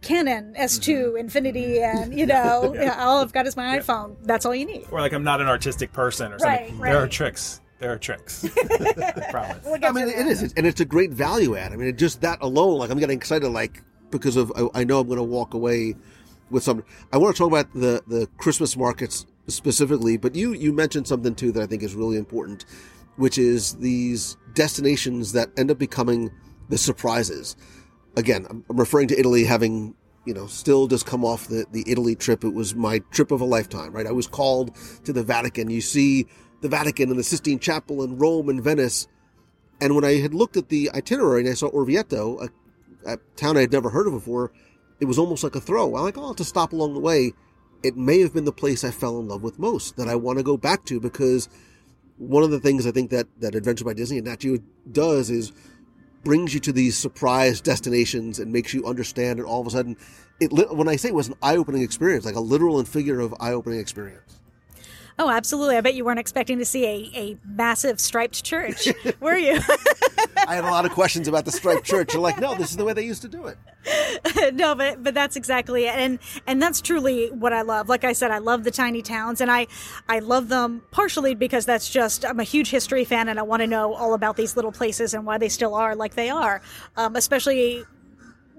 [0.00, 1.16] canon s2 mm-hmm.
[1.16, 2.02] infinity mm-hmm.
[2.02, 5.00] and you know yeah, all i've got is my iphone that's all you need Or
[5.00, 6.78] like I'm not an artistic person or something.
[6.78, 7.60] Right, There are tricks.
[7.78, 8.44] There are tricks.
[8.56, 9.64] I promise.
[9.64, 11.72] We'll I mean, it is, it and it's a great value add.
[11.72, 15.00] I mean, just that alone, like I'm getting excited, like because of I, I know
[15.00, 15.94] I'm going to walk away
[16.50, 16.84] with some.
[17.12, 21.34] I want to talk about the the Christmas markets specifically, but you you mentioned something
[21.34, 22.66] too that I think is really important,
[23.16, 26.30] which is these destinations that end up becoming
[26.68, 27.56] the surprises.
[28.20, 29.94] Again, I'm, referring to Italy having
[30.26, 32.44] you know still just come off the the Italy trip.
[32.44, 34.06] It was my trip of a lifetime, right?
[34.06, 35.70] I was called to the Vatican.
[35.70, 36.26] You see
[36.60, 39.08] the Vatican and the Sistine Chapel in Rome and Venice.
[39.80, 42.42] And when I had looked at the itinerary and I saw Orvieto,
[43.06, 44.52] a, a town I had never heard of before,
[45.00, 45.96] it was almost like a throw.
[45.96, 47.32] I'm like, oh, I'll stop along the way.
[47.82, 50.38] It may have been the place I fell in love with most that I want
[50.38, 51.48] to go back to because
[52.18, 54.58] one of the things I think that, that Adventure by Disney and Nat Geo
[54.92, 55.52] does is
[56.24, 59.96] brings you to these surprise destinations and makes you understand and all of a sudden
[60.40, 63.78] it when I say it was an eye-opening experience, like a literal and figurative eye-opening
[63.78, 64.39] experience.
[65.20, 68.88] Oh absolutely i bet you weren't expecting to see a, a massive striped church
[69.20, 69.60] were you
[70.50, 72.12] I had a lot of questions about the striped church.
[72.12, 74.54] You're like, no, this is the way they used to do it.
[74.54, 77.88] no, but but that's exactly it, and and that's truly what I love.
[77.88, 79.68] Like I said, I love the tiny towns, and I
[80.08, 83.60] I love them partially because that's just I'm a huge history fan, and I want
[83.60, 86.60] to know all about these little places and why they still are like they are,
[86.96, 87.84] um, especially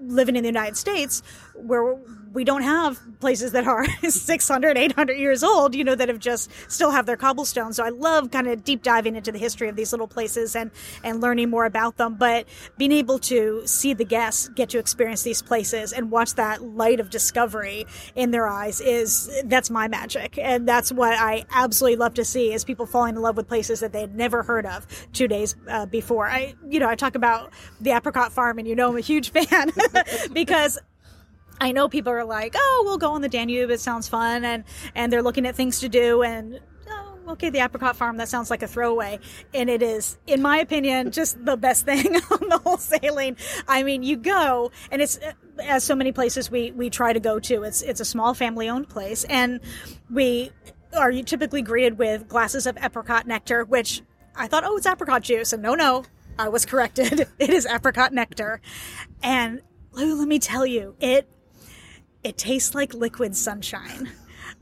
[0.00, 1.22] living in the United States
[1.54, 1.96] where
[2.32, 6.50] we don't have places that are 600, 800 years old, you know, that have just
[6.70, 7.76] still have their cobblestones.
[7.76, 10.70] So I love kind of deep diving into the history of these little places and,
[11.04, 12.14] and learning more about them.
[12.14, 12.46] But
[12.78, 17.00] being able to see the guests get to experience these places and watch that light
[17.00, 20.38] of discovery in their eyes is, that's my magic.
[20.38, 23.80] And that's what I absolutely love to see is people falling in love with places
[23.80, 26.28] that they had never heard of two days uh, before.
[26.28, 29.30] I, you know, I talk about the apricot farm and you know, I'm a huge
[29.32, 29.70] fan
[30.32, 30.78] because
[31.62, 33.70] I know people are like, "Oh, we'll go on the Danube.
[33.70, 34.64] It sounds fun," and
[34.96, 36.58] and they're looking at things to do, and
[36.90, 38.16] oh, okay, the apricot farm.
[38.16, 39.20] That sounds like a throwaway,
[39.54, 43.36] and it is, in my opinion, just the best thing on the whole sailing.
[43.68, 47.20] I mean, you go, and it's uh, as so many places we we try to
[47.20, 47.62] go to.
[47.62, 49.60] It's it's a small family owned place, and
[50.10, 50.50] we
[50.96, 54.02] are typically greeted with glasses of apricot nectar, which
[54.34, 55.52] I thought, oh, it's apricot juice.
[55.52, 56.06] And no, no,
[56.40, 57.28] I was corrected.
[57.38, 58.60] it is apricot nectar.
[59.22, 61.28] And Lou, let me tell you, it
[62.24, 64.10] it tastes like liquid sunshine.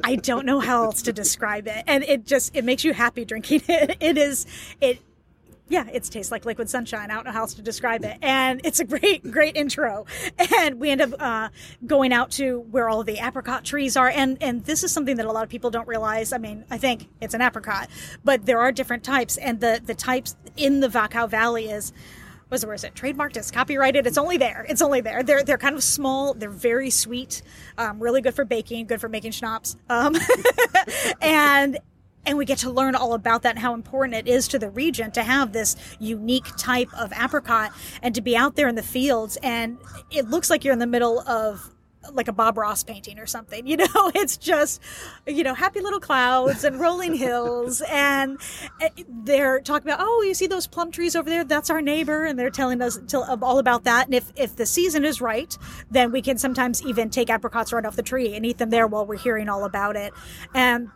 [0.02, 1.84] I don't know how else to describe it.
[1.86, 3.96] And it just it makes you happy drinking it.
[4.00, 4.46] It is
[4.80, 5.00] it
[5.70, 7.12] yeah, it tastes like liquid sunshine.
[7.12, 8.18] I don't know how else to describe it.
[8.22, 10.04] And it's a great, great intro.
[10.58, 11.48] And we end up uh,
[11.86, 14.08] going out to where all the apricot trees are.
[14.08, 16.32] And, and this is something that a lot of people don't realize.
[16.32, 17.88] I mean, I think it's an apricot,
[18.24, 19.36] but there are different types.
[19.36, 21.92] And the, the types in the Wachau Valley is,
[22.50, 22.94] was where is it.
[22.94, 24.06] Trademarked it's copyrighted.
[24.06, 24.66] It's only there.
[24.68, 25.22] It's only there.
[25.22, 26.34] They're they're kind of small.
[26.34, 27.42] They're very sweet.
[27.78, 29.76] Um, really good for baking good for making schnapps.
[29.88, 30.16] Um,
[31.20, 31.78] and
[32.26, 34.70] and we get to learn all about that and how important it is to the
[34.70, 37.72] region to have this unique type of apricot
[38.02, 39.38] and to be out there in the fields.
[39.42, 39.78] And
[40.10, 41.70] it looks like you're in the middle of
[42.12, 43.66] like a Bob Ross painting or something.
[43.66, 44.80] You know, it's just,
[45.26, 47.82] you know, happy little clouds and rolling hills.
[47.88, 48.38] And
[48.80, 51.44] eh, they're talking about, oh, you see those plum trees over there?
[51.44, 52.24] That's our neighbor.
[52.24, 54.06] And they're telling us all about that.
[54.06, 55.56] And if, if the season is right,
[55.90, 58.86] then we can sometimes even take apricots right off the tree and eat them there
[58.86, 60.12] while we're hearing all about it.
[60.54, 60.88] And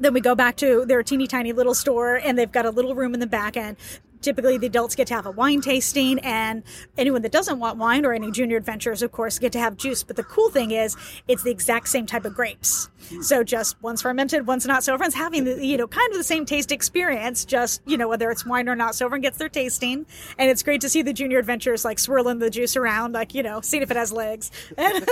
[0.00, 2.94] then we go back to their teeny tiny little store and they've got a little
[2.94, 3.76] room in the back end
[4.22, 6.62] typically the adults get to have a wine tasting and
[6.96, 10.02] anyone that doesn't want wine or any junior adventurers of course get to have juice.
[10.02, 10.96] But the cool thing is
[11.28, 12.88] it's the exact same type of grapes.
[13.20, 16.24] So just one's fermented one's not so everyone's having the you know kind of the
[16.24, 19.48] same taste experience just you know whether it's wine or not so everyone gets their
[19.48, 20.06] tasting.
[20.38, 23.42] And it's great to see the junior adventurers like swirling the juice around like you
[23.42, 24.96] know seeing if it has legs and,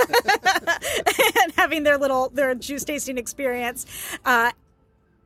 [1.43, 3.87] and having their little their juice tasting experience.
[4.25, 4.53] Uh,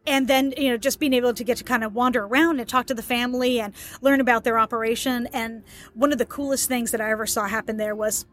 [0.07, 2.68] and then you know just being able to get to kind of wander around and
[2.68, 5.28] talk to the family and learn about their operation.
[5.32, 5.62] And
[5.94, 8.26] one of the coolest things that i ever saw happen there was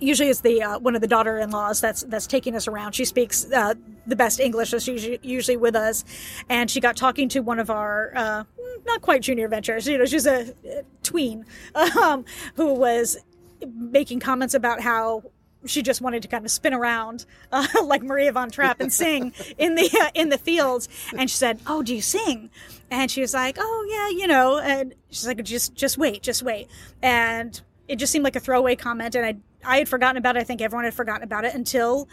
[0.00, 2.92] usually it's the uh, one of the daughter-in-laws that's that's taking us around.
[2.92, 3.74] She speaks uh,
[4.06, 6.04] the best english so she's usually with us.
[6.48, 8.44] And she got talking to one of our uh,
[8.86, 10.54] not quite junior ventures you know she's a,
[11.02, 11.44] tween
[12.00, 13.16] um, who was
[13.64, 15.22] making comments about how
[15.64, 19.32] she just wanted to kind of spin around uh, like Maria von Trapp and sing
[19.58, 20.88] in the uh, in the fields.
[21.16, 22.50] And she said, "Oh, do you sing?"
[22.90, 26.42] And she was like, "Oh, yeah, you know." And she's like, "Just just wait, just
[26.42, 26.68] wait."
[27.02, 30.40] And it just seemed like a throwaway comment, and I I had forgotten about it.
[30.40, 32.08] I think everyone had forgotten about it until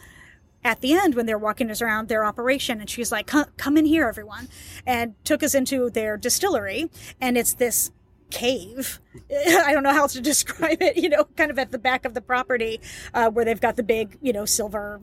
[0.64, 3.78] at the end when they're walking us around their operation and she's like come, come
[3.78, 4.50] in here everyone
[4.86, 6.90] and took us into their distillery
[7.22, 7.92] and it's this
[8.30, 9.00] cave.
[9.32, 12.06] I don't know how else to describe it, you know, kind of at the back
[12.06, 12.80] of the property
[13.14, 15.02] uh, where they've got the big, you know, silver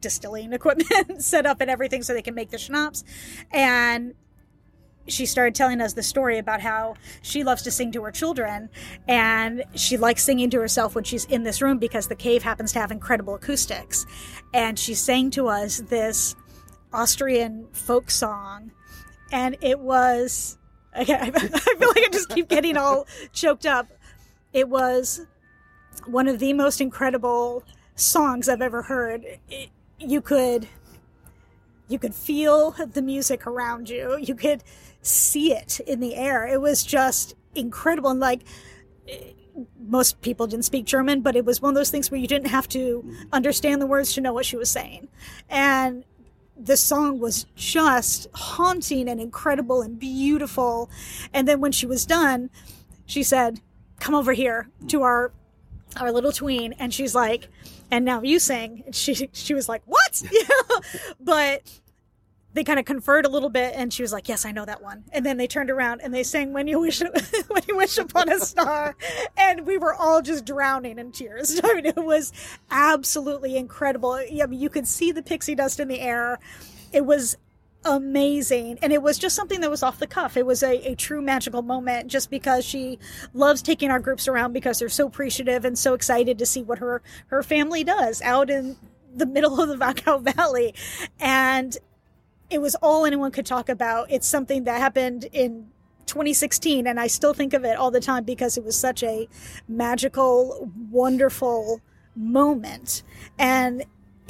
[0.00, 3.04] distilling equipment set up and everything so they can make the schnapps.
[3.52, 4.14] And
[5.08, 8.68] she started telling us the story about how she loves to sing to her children
[9.06, 12.72] and she likes singing to herself when she's in this room because the cave happens
[12.72, 14.04] to have incredible acoustics.
[14.52, 16.34] And she sang to us this
[16.92, 18.72] Austrian folk song
[19.32, 20.58] and it was
[20.98, 23.88] Okay, I feel like I just keep getting all choked up.
[24.52, 25.26] It was
[26.06, 29.24] one of the most incredible songs I've ever heard.
[29.48, 30.68] It, you could
[31.88, 34.18] you could feel the music around you.
[34.18, 34.64] You could
[35.02, 36.46] see it in the air.
[36.46, 38.42] It was just incredible and like
[39.78, 42.48] most people didn't speak German, but it was one of those things where you didn't
[42.48, 45.08] have to understand the words to know what she was saying.
[45.48, 46.04] And
[46.58, 50.90] the song was just haunting and incredible and beautiful.
[51.32, 52.50] And then when she was done,
[53.04, 53.60] she said,
[54.00, 55.32] "Come over here to our
[56.00, 57.48] our little tween," and she's like,
[57.90, 60.22] "And now you sing." And she she was like, "What?"
[61.20, 61.62] but
[62.56, 64.82] they kind of conferred a little bit and she was like yes i know that
[64.82, 65.04] one.
[65.12, 67.00] And then they turned around and they sang when you wish
[67.48, 68.96] when you wish upon a star
[69.36, 71.60] and we were all just drowning in tears.
[71.64, 72.32] I mean it was
[72.70, 74.12] absolutely incredible.
[74.12, 76.38] I mean you could see the pixie dust in the air.
[76.92, 77.36] It was
[77.84, 80.36] amazing and it was just something that was off the cuff.
[80.36, 82.98] It was a, a true magical moment just because she
[83.34, 86.78] loves taking our groups around because they're so appreciative and so excited to see what
[86.78, 88.76] her her family does out in
[89.14, 90.74] the middle of the Wachau Valley.
[91.18, 91.76] And
[92.50, 94.10] it was all anyone could talk about.
[94.10, 95.68] It's something that happened in
[96.06, 99.28] 2016, and I still think of it all the time because it was such a
[99.68, 101.80] magical, wonderful
[102.14, 103.02] moment.
[103.38, 103.84] And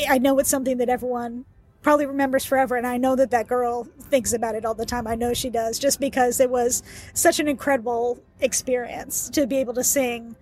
[0.09, 1.45] I know it's something that everyone
[1.83, 2.77] probably remembers forever.
[2.77, 5.07] And I know that that girl thinks about it all the time.
[5.07, 6.83] I know she does, just because it was
[7.14, 10.35] such an incredible experience to be able to sing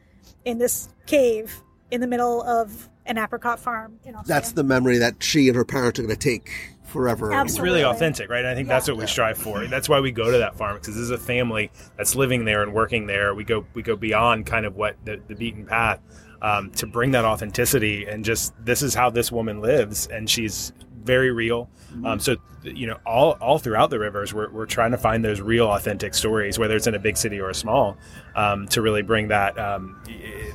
[0.44, 1.60] in this cave
[1.90, 3.98] in the middle of an apricot farm.
[4.24, 6.50] That's the memory that she and her parents are going to take
[6.94, 7.32] forever.
[7.32, 7.50] Absolutely.
[7.50, 8.38] It's really authentic, right?
[8.38, 8.74] And I think Yeah.
[8.74, 9.66] that's what we strive for.
[9.66, 12.62] That's why we go to that farm because this is a family that's living there
[12.62, 13.34] and working there.
[13.34, 16.00] We go we go beyond kind of what the, the beaten path
[16.40, 20.72] um, to bring that authenticity and just this is how this woman lives, and she's
[21.02, 21.68] very real.
[22.04, 25.40] Um, so you know, all all throughout the rivers, we're we're trying to find those
[25.40, 27.98] real, authentic stories, whether it's in a big city or a small,
[28.36, 30.00] um, to really bring that um,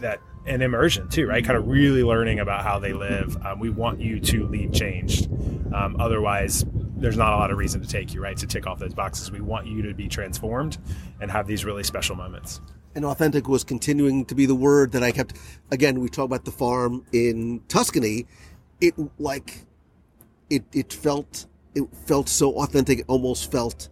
[0.01, 1.43] that an immersion too, right?
[1.43, 3.37] Kind of really learning about how they live.
[3.45, 5.29] Um, we want you to leave changed.
[5.73, 6.65] Um, otherwise,
[6.97, 8.35] there's not a lot of reason to take you, right?
[8.37, 9.31] To tick off those boxes.
[9.31, 10.77] We want you to be transformed
[11.21, 12.61] and have these really special moments.
[12.95, 15.35] and authentic was continuing to be the word that I kept.
[15.71, 18.25] Again, we talk about the farm in Tuscany.
[18.81, 19.65] It like
[20.49, 22.99] it it felt it felt so authentic.
[22.99, 23.89] It almost felt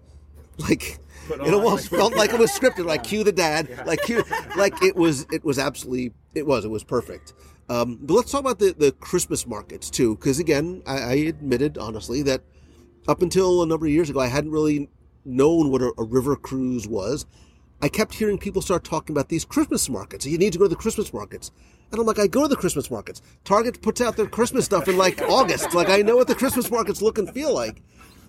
[0.58, 2.86] like it almost felt like it was scripted.
[2.86, 3.84] Like cue the dad.
[3.86, 4.24] Like cue
[4.58, 7.34] like it was it was absolutely it was it was perfect.
[7.70, 11.78] Um, but let's talk about the the Christmas markets too, because again, I, I admitted
[11.78, 12.42] honestly that
[13.08, 14.90] up until a number of years ago, I hadn't really
[15.26, 17.26] known what a, a river cruise was.
[17.82, 20.26] I kept hearing people start talking about these Christmas markets.
[20.26, 21.52] You need to go to the Christmas markets.
[21.92, 23.22] And I'm like, I go to the Christmas markets.
[23.44, 25.74] Target puts out their Christmas stuff in like August.
[25.76, 27.84] Like, I know what the Christmas markets look and feel like.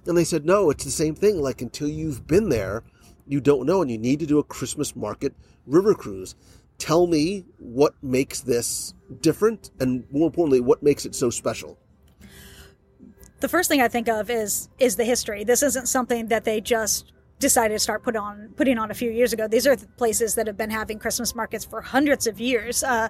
[0.07, 1.41] And they said, no, it's the same thing.
[1.41, 2.85] Like, until you've been there,
[3.27, 3.81] you don't know.
[3.81, 5.35] And you need to do a Christmas market
[5.67, 6.35] river cruise.
[6.79, 11.79] Tell me what makes this different and more importantly, what makes it so special.
[13.41, 15.45] the first thing I think of is is the history.
[15.45, 19.11] This isn't something that they just decided to start put on putting on a few
[19.11, 19.47] years ago.
[19.47, 22.83] These are places that have been having Christmas markets for hundreds of years.
[22.83, 23.09] Uh,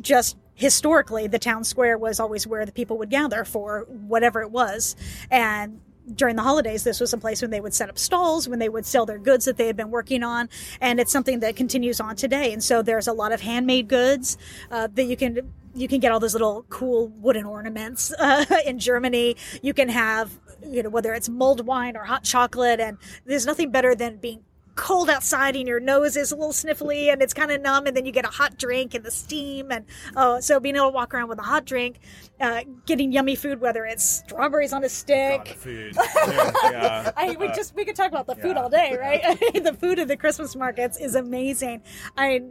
[0.00, 4.50] just historically, the town square was always where the people would gather for whatever it
[4.50, 4.94] was,
[5.30, 5.80] and
[6.14, 8.68] during the holidays, this was a place when they would set up stalls, when they
[8.68, 10.48] would sell their goods that they had been working on,
[10.80, 12.52] and it's something that continues on today.
[12.52, 14.36] And so there's a lot of handmade goods
[14.70, 18.78] uh, that you can you can get all those little cool wooden ornaments uh, in
[18.78, 19.36] Germany.
[19.62, 23.70] You can have you know whether it's mulled wine or hot chocolate, and there's nothing
[23.70, 24.42] better than being
[24.74, 27.96] cold outside and your nose is a little sniffly and it's kind of numb and
[27.96, 29.84] then you get a hot drink and the steam and
[30.16, 31.98] oh so being able to walk around with a hot drink
[32.40, 35.94] uh, getting yummy food whether it's strawberries on a stick food.
[36.26, 37.10] yeah.
[37.16, 39.38] I we just we could talk about the food all day, right?
[39.62, 41.82] the food at the Christmas markets is amazing.
[42.16, 42.42] I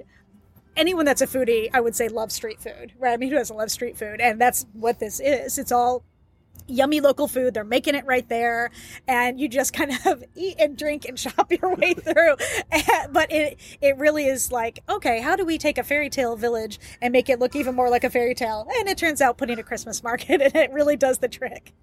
[0.76, 3.14] anyone that's a foodie, I would say loves street food, right?
[3.14, 4.22] I mean, who doesn't love street food?
[4.22, 5.58] And that's what this is.
[5.58, 6.04] It's all
[6.68, 7.54] yummy local food.
[7.54, 8.72] They're making it right there,
[9.08, 12.36] and you just kind of eat and drink and shop your way through.
[12.72, 16.36] And- but it it really is like, okay, how do we take a fairy tale
[16.36, 18.68] village and make it look even more like a fairy tale?
[18.78, 21.74] And it turns out putting a Christmas market, and it really does the trick.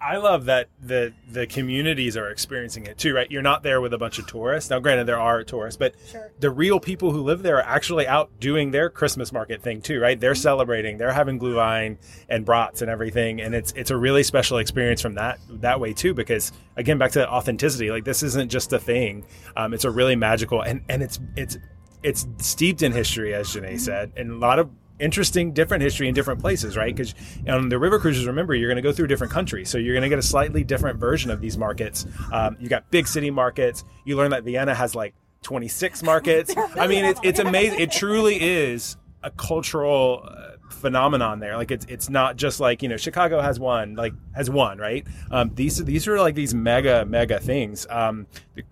[0.00, 3.30] I, love that the the communities are experiencing it too, right?
[3.30, 4.70] You're not there with a bunch of tourists.
[4.70, 6.30] Now, granted, there are tourists, but Sure.
[6.40, 10.00] the real people who live there are actually out doing their Christmas market thing too,
[10.00, 10.18] right?
[10.18, 11.98] They're celebrating, they're having glühwein
[12.30, 15.92] and brats and everything, and it's it's a really special experience from that that way
[15.92, 16.14] too.
[16.14, 19.26] Because again, back to authenticity, like this isn't just a thing;
[19.56, 21.58] um, it's a really magical and and it's it's
[22.02, 26.14] it's steeped in history, as Janae said, and a lot of interesting different history in
[26.14, 26.94] different places right?
[26.94, 27.14] Because
[27.48, 30.02] on the river cruises remember you're going to go through different countries so you're going
[30.02, 32.06] to get a slightly different version of these markets.
[32.32, 33.84] Um, you got big city markets.
[34.04, 36.54] You learn that vienna has like 26 markets.
[36.76, 37.80] I mean it's, it's amazing.
[37.80, 42.88] It truly is a cultural uh, phenomenon there like it's it's not just like you
[42.88, 47.04] know chicago has one like has one right um, these these are like these mega
[47.06, 48.26] mega things um,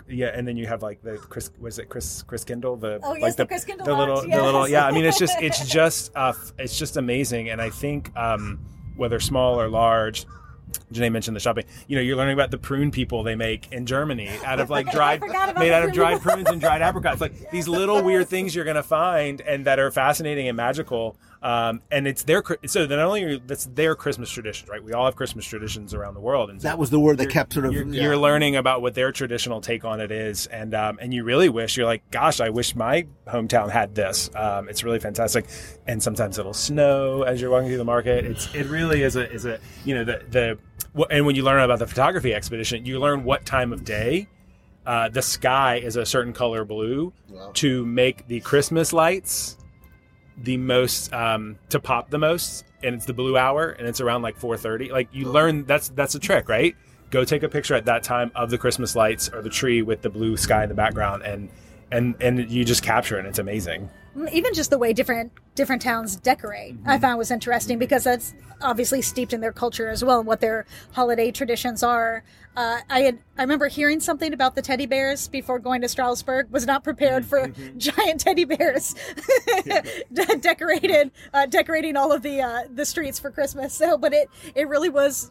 [0.08, 3.14] yeah and then you have like the chris was it chris chris kindle the Oh,
[3.14, 5.66] yes, like the Christkindl the little ones, the little yeah i mean it's just it's
[5.66, 8.58] just uh, it's just amazing and i think um,
[8.96, 10.26] whether small or large
[10.92, 11.64] Janae mentioned the shopping.
[11.86, 14.90] You know, you're learning about the prune people they make in Germany out of like
[14.92, 17.20] dried, made out of dried prunes and dried apricots.
[17.20, 21.16] Like these little weird things you're gonna find and that are fascinating and magical.
[21.42, 24.82] Um, and it's their so not only that's their Christmas traditions, right?
[24.82, 27.30] We all have Christmas traditions around the world, and so That was the word that
[27.30, 27.72] kept sort of.
[27.72, 28.02] you're, yeah.
[28.04, 31.48] you're learning about what their traditional take on it is, and um, and you really
[31.48, 34.30] wish you're like, gosh, I wish my hometown had this.
[34.36, 35.46] Um, it's really fantastic,
[35.88, 38.24] and sometimes it'll snow as you're walking through the market.
[38.24, 40.58] It's it really is a is a you know the the
[41.10, 44.28] and when you learn about the photography expedition, you learn what time of day.
[44.86, 47.12] Uh, the sky is a certain color blue
[47.54, 49.56] to make the Christmas lights
[50.36, 54.22] the most um, to pop the most, and it's the blue hour, and it's around
[54.22, 54.90] like 4:30.
[54.90, 56.76] Like you learn that's that's a trick, right?
[57.10, 60.02] Go take a picture at that time of the Christmas lights or the tree with
[60.02, 61.48] the blue sky in the background, and
[61.90, 63.26] and and you just capture it.
[63.26, 63.90] It's amazing.
[64.32, 69.02] Even just the way different different towns decorate i found was interesting because that's obviously
[69.02, 72.22] steeped in their culture as well and what their holiday traditions are.
[72.56, 76.50] Uh, i had i remember hearing something about the teddy bears before going to strasbourg
[76.50, 78.94] was not prepared for giant teddy bears
[80.12, 83.72] de- decorated uh, decorating all of the uh, the streets for christmas.
[83.74, 85.30] So but it it really was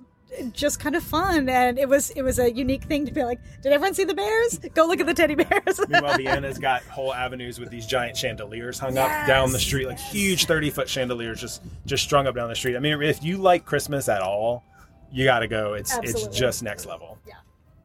[0.53, 3.39] just kind of fun and it was it was a unique thing to be like
[3.61, 7.13] did everyone see the bears go look at the teddy bears Meanwhile, Vienna's got whole
[7.13, 11.41] avenues with these giant chandeliers hung up down the street, like huge thirty foot chandeliers
[11.41, 12.75] just just strung up down the street.
[12.75, 14.63] I mean, if you like Christmas at all,
[15.11, 15.73] you got to go.
[15.73, 16.23] It's Absolutely.
[16.23, 17.17] it's just next level.
[17.27, 17.35] Yeah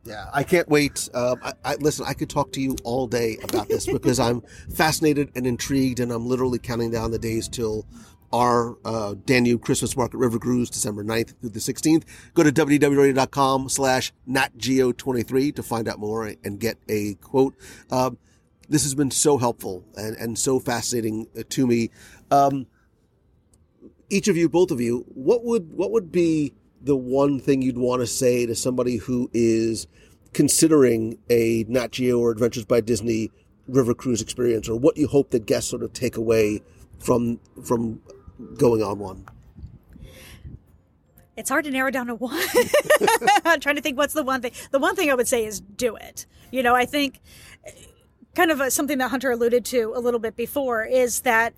[0.07, 1.09] yeah, I can't wait.
[1.15, 4.43] Um, I, I, listen, I could talk to you all day about this because I'm
[4.73, 7.85] fascinated and intrigued, and I'm literally counting down the days till
[8.37, 12.05] our uh, Danube Christmas Market River Cruise, December 9th through the 16th.
[12.35, 17.55] Go to WDWRadio.com slash natgeo23 to find out more and get a quote.
[17.91, 18.19] Um,
[18.69, 21.91] this has been so helpful and, and so fascinating uh, to me.
[22.31, 22.67] Um,
[24.11, 27.79] each of you, both of you, what would what would be the one thing you'd
[27.79, 29.87] want to say to somebody who is
[30.35, 33.31] considering a Nat Geo or Adventures by Disney
[33.67, 36.61] river cruise experience, or what you hope that guests sort of take away
[36.99, 38.01] from from
[38.57, 39.27] going on one?
[41.37, 42.43] It's hard to narrow down to one.
[43.45, 44.53] I'm trying to think what's the one thing.
[44.71, 46.27] The one thing I would say is do it.
[46.51, 47.21] You know, I think
[47.67, 47.71] uh,
[48.35, 51.53] kind of a, something that Hunter alluded to a little bit before is that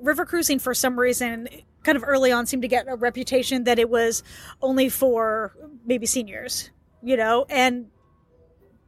[0.00, 1.48] river cruising for some reason
[1.82, 4.22] kind of early on seemed to get a reputation that it was
[4.62, 5.54] only for
[5.84, 6.70] maybe seniors,
[7.02, 7.86] you know, and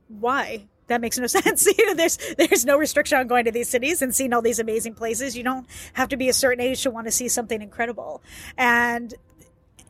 [0.09, 0.69] why?
[0.89, 1.67] That makes no sense.
[1.67, 4.59] you know, there's there's no restriction on going to these cities and seeing all these
[4.59, 5.37] amazing places.
[5.37, 8.23] You don't have to be a certain age to want to see something incredible.
[8.57, 9.15] And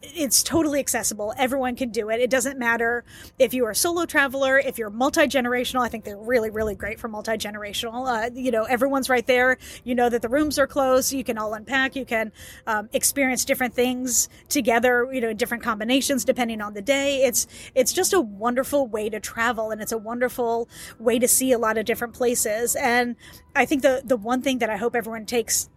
[0.03, 1.35] it's totally accessible.
[1.37, 2.21] Everyone can do it.
[2.21, 3.05] It doesn't matter
[3.39, 5.81] if you're a solo traveler, if you're multi generational.
[5.81, 8.07] I think they're really, really great for multi generational.
[8.07, 9.59] Uh, you know, everyone's right there.
[9.85, 11.13] You know that the rooms are closed.
[11.13, 11.97] You can all unpack.
[11.97, 12.33] You can
[12.67, 15.09] um, experience different things together.
[15.13, 17.25] You know, different combinations depending on the day.
[17.25, 20.69] It's it's just a wonderful way to travel, and it's a wonderful
[20.99, 22.77] way to see a lot of different places.
[22.77, 23.17] And
[23.55, 25.69] I think the the one thing that I hope everyone takes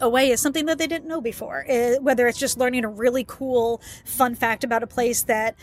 [0.00, 1.64] away is something that they didn't know before.
[1.70, 5.56] Uh, whether it's just learning a really cool, fun fact about a place that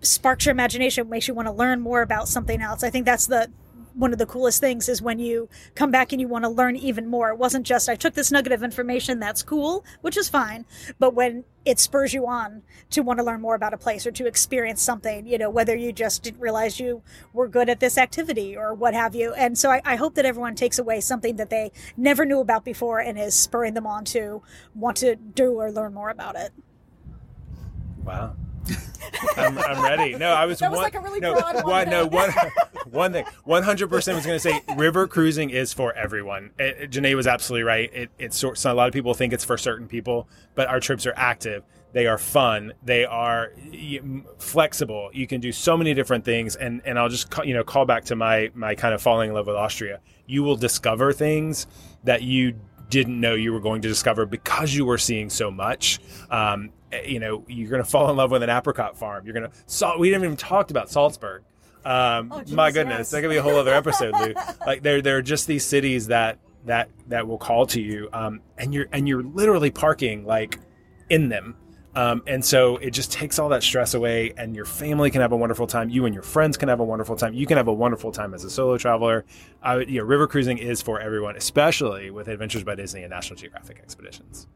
[0.00, 2.82] sparks your imagination, makes you want to learn more about something else.
[2.82, 3.50] I think that's the
[3.94, 6.76] one of the coolest things is when you come back and you want to learn
[6.76, 7.30] even more.
[7.30, 10.64] It wasn't just I took this nugget of information that's cool, which is fine,
[10.98, 14.10] but when it spurs you on to want to learn more about a place or
[14.12, 17.96] to experience something, you know, whether you just didn't realize you were good at this
[17.96, 19.32] activity or what have you.
[19.34, 22.64] And so I, I hope that everyone takes away something that they never knew about
[22.64, 24.42] before and is spurring them on to
[24.74, 26.52] want to do or learn more about it.
[28.04, 28.36] Wow.
[29.36, 30.14] I'm, I'm ready.
[30.14, 30.58] No, I was.
[30.58, 31.64] That was one, like a really no, broad one.
[31.64, 31.90] one.
[31.90, 32.30] No, one.
[32.90, 33.24] One thing.
[33.44, 36.50] One hundred percent was going to say river cruising is for everyone.
[36.58, 37.90] It, it- Janae was absolutely right.
[37.92, 38.58] It, it's sort.
[38.58, 41.64] So a lot of people think it's for certain people, but our trips are active.
[41.92, 42.72] They are fun.
[42.82, 43.52] They are
[44.38, 45.10] flexible.
[45.12, 46.56] You can do so many different things.
[46.56, 49.28] And and I'll just ca- you know call back to my my kind of falling
[49.30, 50.00] in love with Austria.
[50.26, 51.66] You will discover things
[52.04, 52.58] that you
[52.90, 55.98] didn't know you were going to discover because you were seeing so much.
[56.30, 59.24] Um, eh, you know, you're going to fall in love with an apricot farm.
[59.26, 59.98] You're going to salt.
[59.98, 61.42] We didn't even talked about Salzburg.
[61.84, 63.10] Um, Oh, my goodness, yes.
[63.10, 64.32] that could be a whole other episode, Lou.
[64.66, 68.40] like there, there are just these cities that that that will call to you, um,
[68.56, 70.58] and you're and you're literally parking like
[71.10, 71.56] in them.
[71.94, 75.30] Um, and so it just takes all that stress away, and your family can have
[75.30, 75.90] a wonderful time.
[75.90, 77.34] You and your friends can have a wonderful time.
[77.34, 79.24] You can have a wonderful time as a solo traveler.
[79.62, 83.36] I, you know, river cruising is for everyone, especially with Adventures by Disney and National
[83.36, 84.48] Geographic expeditions.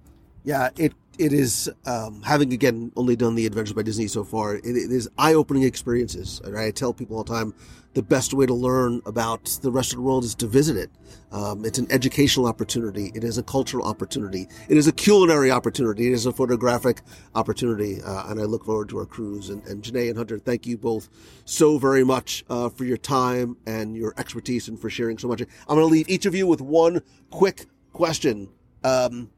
[0.43, 4.57] Yeah, it it is um, having again only done the Adventures by Disney so far.
[4.57, 7.55] It, it is eye opening experiences, I tell people all the time
[7.95, 10.91] the best way to learn about the rest of the world is to visit it.
[11.33, 13.11] Um, it's an educational opportunity.
[13.15, 14.47] It is a cultural opportunity.
[14.69, 16.07] It is a culinary opportunity.
[16.07, 17.01] It is a photographic
[17.35, 19.49] opportunity, uh, and I look forward to our cruise.
[19.49, 21.09] And, and Janae and Hunter, thank you both
[21.45, 25.41] so very much uh, for your time and your expertise and for sharing so much.
[25.41, 28.49] I'm going to leave each of you with one quick question.
[28.85, 29.31] Um,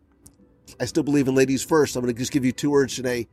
[0.78, 1.96] I still believe in ladies first.
[1.96, 3.28] I'm going to just give you two words today.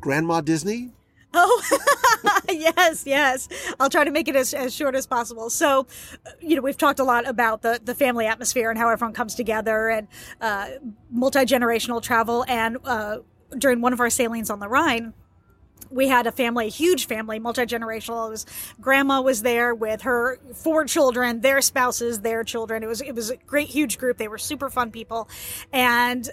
[0.00, 0.90] Grandma Disney?
[1.32, 1.78] Oh,
[2.48, 3.48] yes, yes.
[3.78, 5.48] I'll try to make it as, as short as possible.
[5.50, 5.86] So,
[6.26, 9.14] uh, you know, we've talked a lot about the, the family atmosphere and how everyone
[9.14, 10.08] comes together and
[10.40, 10.70] uh,
[11.10, 12.44] multi generational travel.
[12.48, 13.18] And uh,
[13.56, 15.12] during one of our sailings on the Rhine,
[15.90, 18.30] we had a family, a huge family, multi generational.
[18.30, 18.46] Was
[18.80, 22.82] grandma was there with her four children, their spouses, their children.
[22.82, 24.16] It was it was a great, huge group.
[24.16, 25.28] They were super fun people,
[25.72, 26.28] and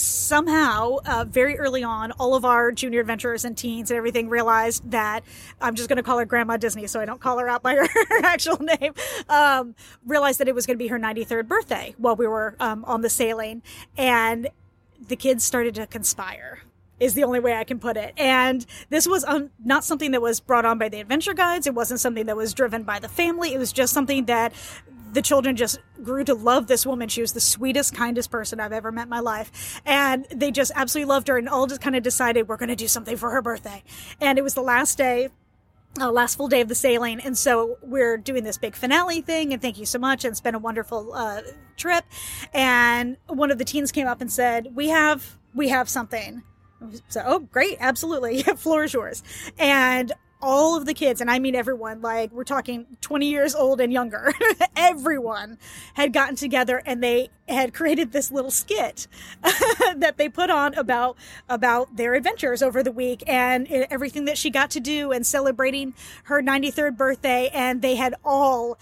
[0.00, 4.90] somehow, uh, very early on, all of our junior adventurers and teens and everything realized
[4.90, 5.24] that
[5.60, 7.74] I'm just going to call her Grandma Disney, so I don't call her out by
[7.76, 7.88] her,
[8.24, 8.94] actual name.
[9.28, 9.74] Um,
[10.06, 13.02] realized that it was going to be her 93rd birthday while we were um, on
[13.02, 13.62] the sailing,
[13.96, 14.48] and
[15.08, 16.62] the kids started to conspire
[17.00, 18.14] is the only way I can put it.
[18.16, 21.66] And this was um, not something that was brought on by the adventure guides.
[21.66, 23.54] It wasn't something that was driven by the family.
[23.54, 24.52] It was just something that
[25.12, 27.08] the children just grew to love this woman.
[27.08, 29.80] She was the sweetest, kindest person I've ever met in my life.
[29.86, 32.76] And they just absolutely loved her and all just kind of decided we're going to
[32.76, 33.82] do something for her birthday.
[34.20, 35.30] And it was the last day
[36.00, 39.52] uh, last full day of the sailing, and so we're doing this big finale thing.
[39.52, 41.40] And thank you so much, and it's been a wonderful uh,
[41.76, 42.04] trip.
[42.52, 46.42] And one of the teens came up and said, "We have we have something
[47.08, 47.76] So, oh, great.
[47.80, 48.42] Absolutely.
[48.56, 49.22] Floor is yours.
[49.58, 53.80] And all of the kids, and I mean everyone, like we're talking 20 years old
[53.80, 54.32] and younger,
[54.76, 55.58] everyone
[55.94, 59.06] had gotten together and they had created this little skit
[59.96, 61.16] that they put on about
[61.48, 65.94] about their adventures over the week and everything that she got to do and celebrating
[66.24, 67.50] her 93rd birthday.
[67.52, 68.78] And they had all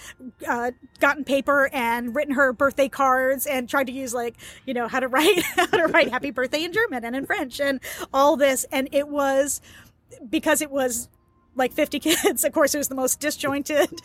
[0.46, 4.34] uh, gotten paper and written her birthday cards and tried to use like
[4.66, 7.60] you know how to write how to write happy birthday in german and in french
[7.60, 7.80] and
[8.12, 8.64] all this.
[8.70, 9.60] And it was
[10.28, 11.08] because it was
[11.56, 12.44] like 50 kids.
[12.44, 13.88] Of course, it was the most disjointed.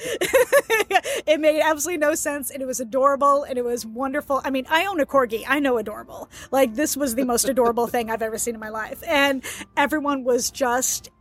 [1.28, 4.42] it made absolutely no sense and it was adorable and it was wonderful.
[4.44, 5.44] I mean, I own a corgi.
[5.48, 6.30] I know adorable.
[6.52, 9.04] Like, this was the most adorable thing I've ever seen in my life.
[9.08, 9.44] And
[9.78, 11.12] everyone was just,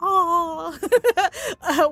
[0.00, 0.78] oh,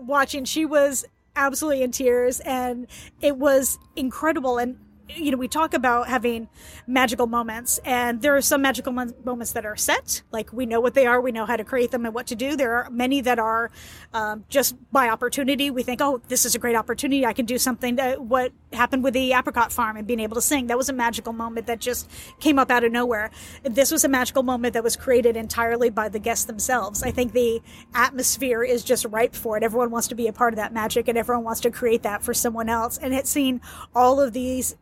[0.03, 0.45] watching.
[0.45, 1.05] She was
[1.37, 2.87] absolutely in tears and
[3.21, 4.59] it was incredible.
[4.59, 4.79] And
[5.17, 6.49] you know, we talk about having
[6.87, 10.81] magical moments, and there are some magical mo- moments that are set, like we know
[10.81, 12.57] what they are, we know how to create them and what to do.
[12.57, 13.71] There are many that are
[14.13, 15.71] um, just by opportunity.
[15.71, 17.25] We think, oh, this is a great opportunity.
[17.27, 17.97] I can do something.
[17.97, 20.67] That, what happened with the apricot farm and being able to sing?
[20.67, 22.11] That was a magical moment that just
[22.41, 23.31] came up out of nowhere.
[23.63, 27.03] This was a magical moment that was created entirely by the guests themselves.
[27.03, 27.63] I think the
[27.95, 29.63] atmosphere is just ripe for it.
[29.63, 32.23] Everyone wants to be a part of that magic, and everyone wants to create that
[32.23, 32.99] for someone else.
[32.99, 33.61] And it's seen
[33.95, 34.77] all of these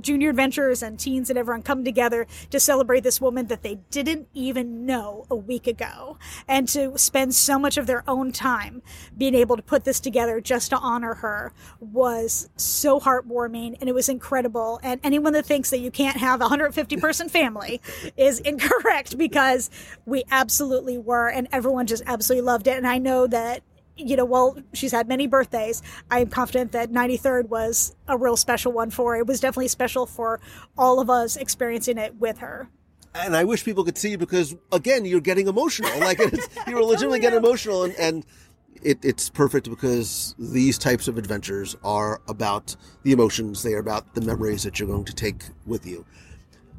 [0.00, 4.28] junior adventurers and teens and everyone come together to celebrate this woman that they didn't
[4.34, 6.18] even know a week ago.
[6.48, 8.82] And to spend so much of their own time
[9.16, 13.94] being able to put this together just to honor her was so heartwarming and it
[13.94, 14.80] was incredible.
[14.82, 17.80] And anyone that thinks that you can't have a 150 person family
[18.16, 19.70] is incorrect because
[20.06, 22.76] we absolutely were and everyone just absolutely loved it.
[22.76, 23.62] And i know that
[23.96, 25.82] you know, well, she's had many birthdays.
[26.10, 29.20] I'm confident that 93rd was a real special one for her.
[29.20, 30.40] It was definitely special for
[30.76, 32.68] all of us experiencing it with her.
[33.14, 35.96] And I wish people could see because, again, you're getting emotional.
[36.00, 36.18] Like,
[36.66, 37.84] you're legitimately getting emotional.
[37.84, 38.26] And, and
[38.82, 42.74] it, it's perfect because these types of adventures are about
[43.04, 46.04] the emotions, they are about the memories that you're going to take with you.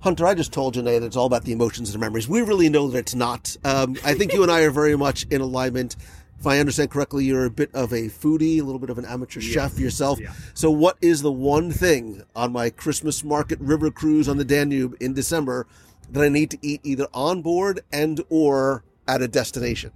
[0.01, 2.27] Hunter, I just told Janae that it's all about the emotions and the memories.
[2.27, 3.57] We really know that it's not.
[3.63, 5.95] Um, I think you and I are very much in alignment
[6.39, 9.05] if I understand correctly, you're a bit of a foodie, a little bit of an
[9.05, 9.53] amateur yes.
[9.53, 10.19] chef yourself.
[10.19, 10.33] Yeah.
[10.53, 14.95] So, what is the one thing on my Christmas market river cruise on the Danube
[14.99, 15.65] in December
[16.11, 19.91] that I need to eat either on board and or at a destination?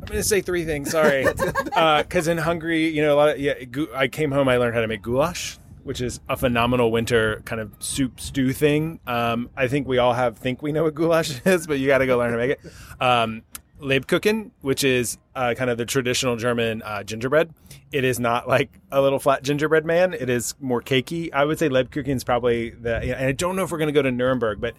[0.00, 0.90] I'm going to say three things.
[0.90, 3.54] Sorry, because uh, in Hungary, you know, a lot of yeah.
[3.94, 4.48] I came home.
[4.48, 8.52] I learned how to make goulash, which is a phenomenal winter kind of soup stew
[8.52, 8.98] thing.
[9.06, 11.98] Um, I think we all have think we know what goulash is, but you got
[11.98, 12.60] to go learn to make it.
[13.00, 13.42] Um,
[13.80, 17.52] Lebkuchen, which is uh, kind of the traditional German uh, gingerbread.
[17.92, 20.14] It is not like a little flat gingerbread man.
[20.14, 21.32] It is more cakey.
[21.32, 23.92] I would say Lebkuchen is probably the, and I don't know if we're going to
[23.92, 24.74] go to Nuremberg, but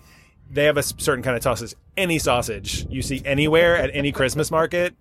[0.49, 1.75] they have a certain kind of sausage.
[1.97, 4.95] Any sausage you see anywhere at any Christmas market,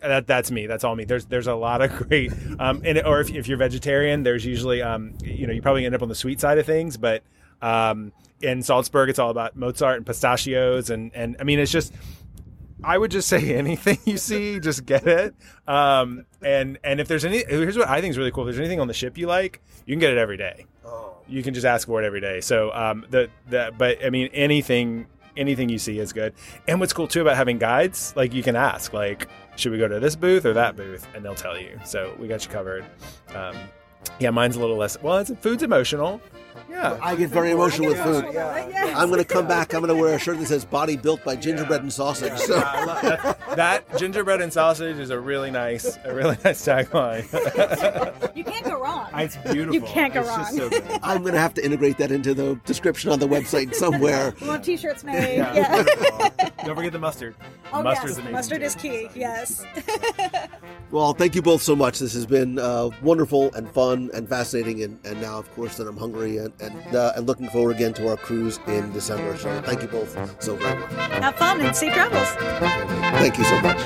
[0.00, 0.66] that that's me.
[0.66, 1.04] That's all me.
[1.04, 4.82] There's there's a lot of great, um, and or if, if you're vegetarian, there's usually
[4.82, 7.22] um, you know, you probably end up on the sweet side of things, but
[7.62, 11.92] um, in Salzburg, it's all about Mozart and pistachios, and and I mean, it's just
[12.82, 15.34] I would just say anything you see, just get it.
[15.66, 18.44] Um, and and if there's any, here's what I think is really cool.
[18.44, 20.66] If there's anything on the ship you like, you can get it every day.
[20.84, 21.16] Oh.
[21.28, 22.40] You can just ask for it every day.
[22.40, 25.06] So um, the the but I mean anything
[25.36, 26.34] anything you see is good.
[26.68, 29.88] And what's cool too about having guides, like you can ask, like, should we go
[29.88, 31.78] to this booth or that booth, and they'll tell you.
[31.84, 32.84] So we got you covered.
[33.34, 33.56] Um,
[34.18, 35.00] yeah, mine's a little less.
[35.02, 36.20] Well, it's food's emotional.
[36.70, 36.98] Yeah.
[37.02, 38.32] I get very emotional with food.
[38.32, 38.94] Yeah.
[38.96, 39.74] I'm going to come back.
[39.74, 42.54] I'm going to wear a shirt that says "Body Built by Gingerbread and Sausage." So.
[42.54, 47.24] that, that, gingerbread and sausage is a really nice, a really nice tagline.
[48.36, 49.08] you can't go wrong.
[49.14, 49.74] It's beautiful.
[49.74, 50.70] You can't go it's wrong.
[50.70, 54.34] So I'm going to have to integrate that into the description on the website somewhere.
[54.40, 55.36] we want t-shirts made.
[55.38, 55.54] Yeah.
[55.54, 56.28] yeah.
[56.90, 57.36] Don't the mustard.
[57.72, 58.18] Oh, mustard yes.
[58.18, 59.08] is Mustard is key.
[59.14, 59.64] Yes.
[60.90, 62.00] well, thank you both so much.
[62.00, 65.86] This has been uh, wonderful and fun and fascinating, and, and now, of course, that
[65.86, 69.36] I'm hungry and and, uh, and looking forward again to our cruise in December.
[69.36, 70.90] So thank you both so very much.
[71.22, 72.28] Have fun and safe travels.
[73.20, 73.78] Thank you so much.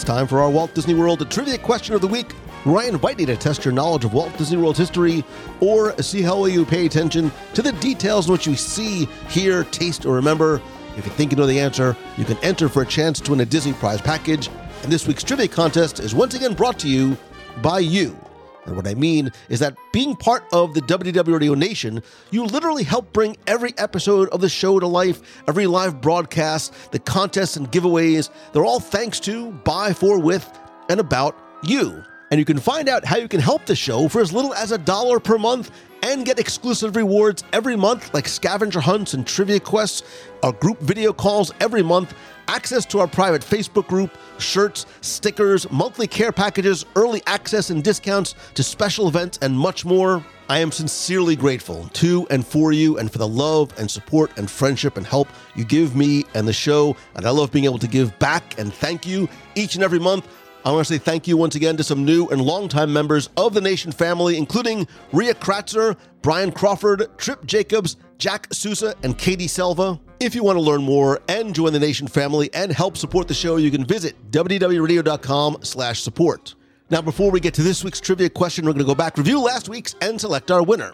[0.03, 2.33] It's time for our Walt Disney World Trivia Question of the Week,
[2.65, 5.23] where I invite you to test your knowledge of Walt Disney World's history
[5.61, 9.63] or see how well you pay attention to the details in what you see, hear,
[9.63, 10.61] taste, or remember.
[10.97, 13.43] If you think you know the answer, you can enter for a chance to win
[13.43, 14.51] a Disney Prize package.
[14.83, 17.17] And this week's trivia contest is once again brought to you
[17.63, 18.19] by you.
[18.65, 22.85] And what I mean is that being part of the WDW Radio Nation, you literally
[22.85, 27.71] help bring every episode of the show to life, every live broadcast, the contests and
[27.73, 28.31] giveaways.
[28.53, 30.49] They're all thanks to, by, for, with,
[30.89, 32.05] and about you.
[32.33, 34.73] And you can find out how you can help the show for as little as
[34.73, 35.71] a dollar per month
[36.03, 40.03] and get exclusive rewards every month like scavenger hunts and trivia quests,
[40.43, 42.15] our group video calls every month,
[42.49, 48.35] access to our private Facebook group, shirts, stickers, monthly care packages, early access and discounts
[48.55, 50.25] to special events, and much more.
[50.49, 54.51] I am sincerely grateful to and for you and for the love and support and
[54.51, 56.97] friendship and help you give me and the show.
[57.15, 60.27] And I love being able to give back and thank you each and every month.
[60.65, 63.53] I want to say thank you once again to some new and longtime members of
[63.53, 69.99] the Nation family, including Ria Kratzer, Brian Crawford, Trip Jacobs, Jack Sousa, and Katie Selva.
[70.21, 73.35] If you want to learn more and join the Nation family and help support the
[73.35, 76.55] show, you can visit WDWRadio.com slash support.
[76.91, 79.41] Now, before we get to this week's trivia question, we're going to go back, review
[79.41, 80.93] last week's, and select our winner.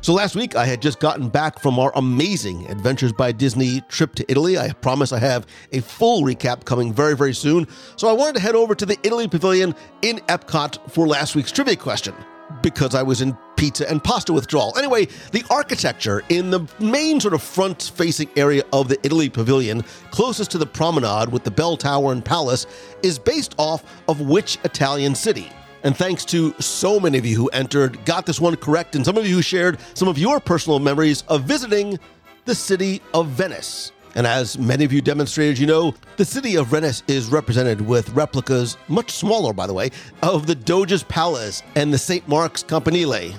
[0.00, 4.14] So last week I had just gotten back from our amazing Adventures by Disney trip
[4.14, 4.56] to Italy.
[4.56, 7.66] I promise I have a full recap coming very, very soon.
[7.96, 11.50] So I wanted to head over to the Italy Pavilion in Epcot for last week's
[11.50, 12.14] trivia question
[12.62, 14.72] because I was in pizza and pasta withdrawal.
[14.78, 19.82] Anyway, the architecture in the main sort of front facing area of the Italy Pavilion,
[20.10, 22.66] closest to the promenade with the bell tower and palace,
[23.02, 25.50] is based off of which Italian city?
[25.84, 29.16] And thanks to so many of you who entered, got this one correct, and some
[29.16, 31.98] of you who shared some of your personal memories of visiting
[32.46, 33.92] the city of Venice.
[34.14, 38.08] And as many of you demonstrated, you know, the city of Venice is represented with
[38.10, 39.90] replicas, much smaller by the way,
[40.22, 42.26] of the Doge's Palace and the St.
[42.26, 43.34] Mark's Campanile.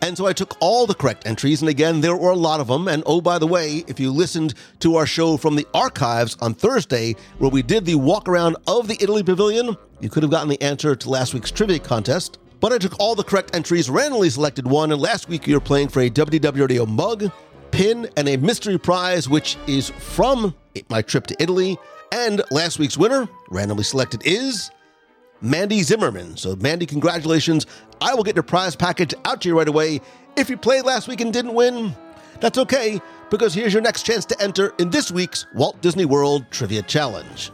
[0.00, 2.68] And so I took all the correct entries, and again, there were a lot of
[2.68, 2.86] them.
[2.86, 6.54] And oh, by the way, if you listened to our show from the archives on
[6.54, 10.48] Thursday, where we did the walk around of the Italy Pavilion, you could have gotten
[10.48, 12.38] the answer to last week's trivia contest.
[12.60, 15.60] But I took all the correct entries, randomly selected one, and last week you were
[15.60, 17.30] playing for a WDW Radio mug,
[17.70, 20.54] pin, and a mystery prize, which is from
[20.88, 21.78] my trip to Italy.
[22.10, 24.70] And last week's winner, randomly selected, is
[25.40, 26.36] Mandy Zimmerman.
[26.36, 27.66] So, Mandy, congratulations.
[28.00, 30.00] I will get your prize package out to you right away.
[30.36, 31.94] If you played last week and didn't win,
[32.40, 33.00] that's okay,
[33.30, 37.52] because here's your next chance to enter in this week's Walt Disney World Trivia Challenge.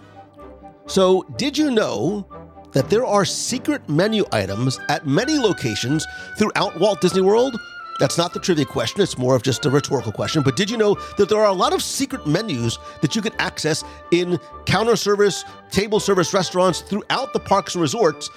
[0.86, 2.26] So, did you know
[2.72, 6.06] that there are secret menu items at many locations
[6.36, 7.56] throughout Walt Disney World?
[8.00, 10.42] That's not the trivia question, it's more of just a rhetorical question.
[10.42, 13.32] But did you know that there are a lot of secret menus that you can
[13.38, 18.28] access in counter service, table service restaurants throughout the parks and resorts?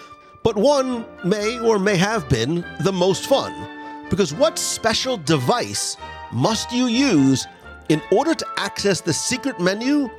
[0.44, 3.53] But one may or may have been the most fun.
[4.10, 5.98] Because what special device
[6.32, 7.45] must you use
[7.90, 10.10] in order to access the secret menu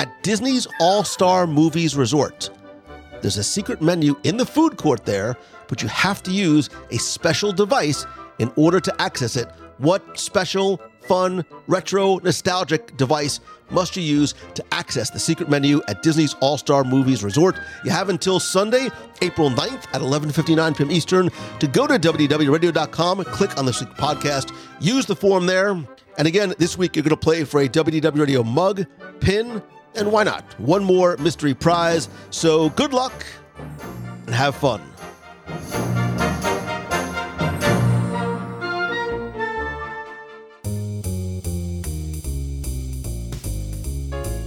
[0.00, 2.48] at Disney's All Star Movies Resort?
[3.20, 5.36] There's a secret menu in the food court there,
[5.68, 8.06] but you have to use a special device
[8.38, 9.48] in order to access it.
[9.76, 16.02] What special, fun, retro, nostalgic device must you use to access the secret menu at
[16.02, 17.56] Disney's All Star Movies Resort?
[17.84, 18.88] You have until Sunday,
[19.20, 20.90] April 9th at 11:59 p.m.
[20.90, 25.70] Eastern to go to WDWRadio.com, click on the podcast, use the form there.
[26.16, 28.86] And again, this week you're going to play for a WDW Radio mug,
[29.20, 29.62] pin,
[29.94, 30.44] and why not?
[30.58, 32.08] One more mystery prize.
[32.30, 33.12] So good luck
[34.26, 34.82] and have fun.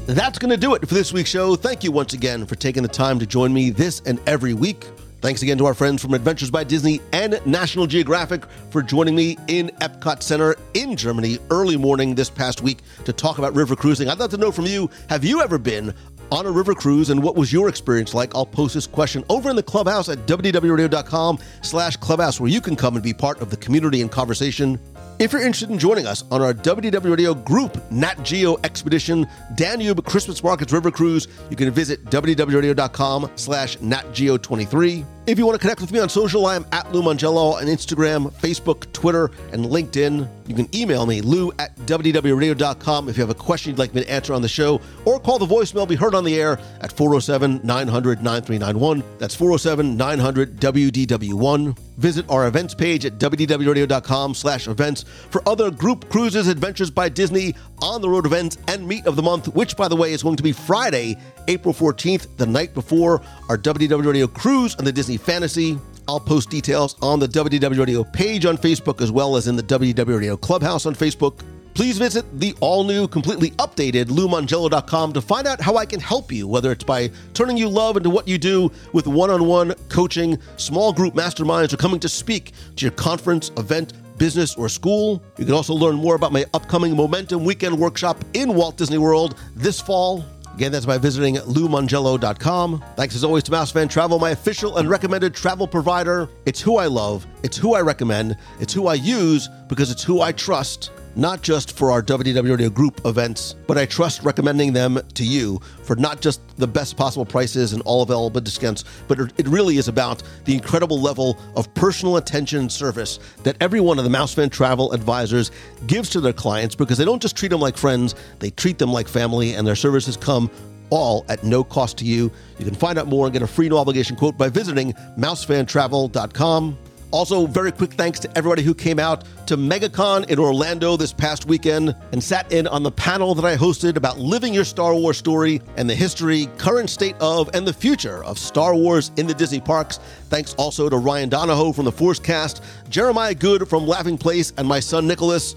[0.06, 1.56] That's going to do it for this week's show.
[1.56, 4.86] Thank you once again for taking the time to join me this and every week.
[5.24, 9.38] Thanks again to our friends from Adventures by Disney and National Geographic for joining me
[9.48, 14.10] in Epcot Center in Germany early morning this past week to talk about river cruising.
[14.10, 15.94] I'd love to know from you have you ever been
[16.30, 18.36] on a river cruise and what was your experience like?
[18.36, 22.76] I'll post this question over in the clubhouse at WDWRadio.com slash clubhouse where you can
[22.76, 24.78] come and be part of the community and conversation.
[25.20, 29.26] If you're interested in joining us on our WDW Radio group Nat Geo Expedition
[29.56, 35.06] Danube Christmas Markets River Cruise, you can visit WDWRadio.com slash natgeo23.
[35.26, 37.64] If you want to connect with me on social, I am at Lou Mongello on
[37.68, 40.28] Instagram, Facebook, Twitter, and LinkedIn.
[40.48, 44.04] You can email me, lou at WDWRadio.com if you have a question you'd like me
[44.04, 46.92] to answer on the show, or call the voicemail be heard on the air at
[46.92, 49.02] 407 900 9391.
[49.18, 51.78] That's 407 900 WDW1.
[51.98, 57.56] Visit our events page at WDWRadio.com slash events for other group cruises, adventures by Disney,
[57.82, 60.36] on the road events, and meet of the month, which, by the way, is going
[60.36, 61.18] to be Friday,
[61.48, 65.78] April 14th, the night before our WDW Radio cruise on the Disney Fantasy.
[66.08, 69.64] I'll post details on the WDW Radio page on Facebook as well as in the
[69.64, 71.40] WDW Radio Clubhouse on Facebook.
[71.74, 76.32] Please visit the all new, completely updated LouMongello.com to find out how I can help
[76.32, 79.74] you, whether it's by turning you love into what you do with one on one
[79.90, 85.24] coaching, small group masterminds, or coming to speak to your conference, event, business, or school.
[85.38, 89.36] You can also learn more about my upcoming Momentum Weekend workshop in Walt Disney World
[89.56, 90.24] this fall.
[90.56, 92.84] Again, that's by visiting LouMongello.com.
[92.96, 96.30] Thanks as always to Mouse Fan Travel, my official and recommended travel provider.
[96.46, 100.22] It's who I love, it's who I recommend, it's who I use because it's who
[100.22, 105.00] I trust not just for our WDW Radio group events, but I trust recommending them
[105.14, 109.48] to you for not just the best possible prices and all available discounts, but it
[109.48, 114.04] really is about the incredible level of personal attention and service that every one of
[114.04, 115.52] the Mousefan Travel advisors
[115.88, 118.92] gives to their clients because they don't just treat them like friends, they treat them
[118.92, 120.50] like family, and their services come
[120.90, 122.32] all at no cost to you.
[122.60, 126.78] You can find out more and get a free no obligation quote by visiting mousefantravel.com.
[127.14, 131.46] Also, very quick thanks to everybody who came out to MegaCon in Orlando this past
[131.46, 135.20] weekend and sat in on the panel that I hosted about living your Star Wars
[135.20, 139.34] story and the history, current state of, and the future of Star Wars in the
[139.36, 140.00] Disney parks.
[140.30, 144.68] Thanks also to Ryan Donahoe from the Force Cast, Jeremiah Good from Laughing Place, and
[144.68, 145.54] my son Nicholas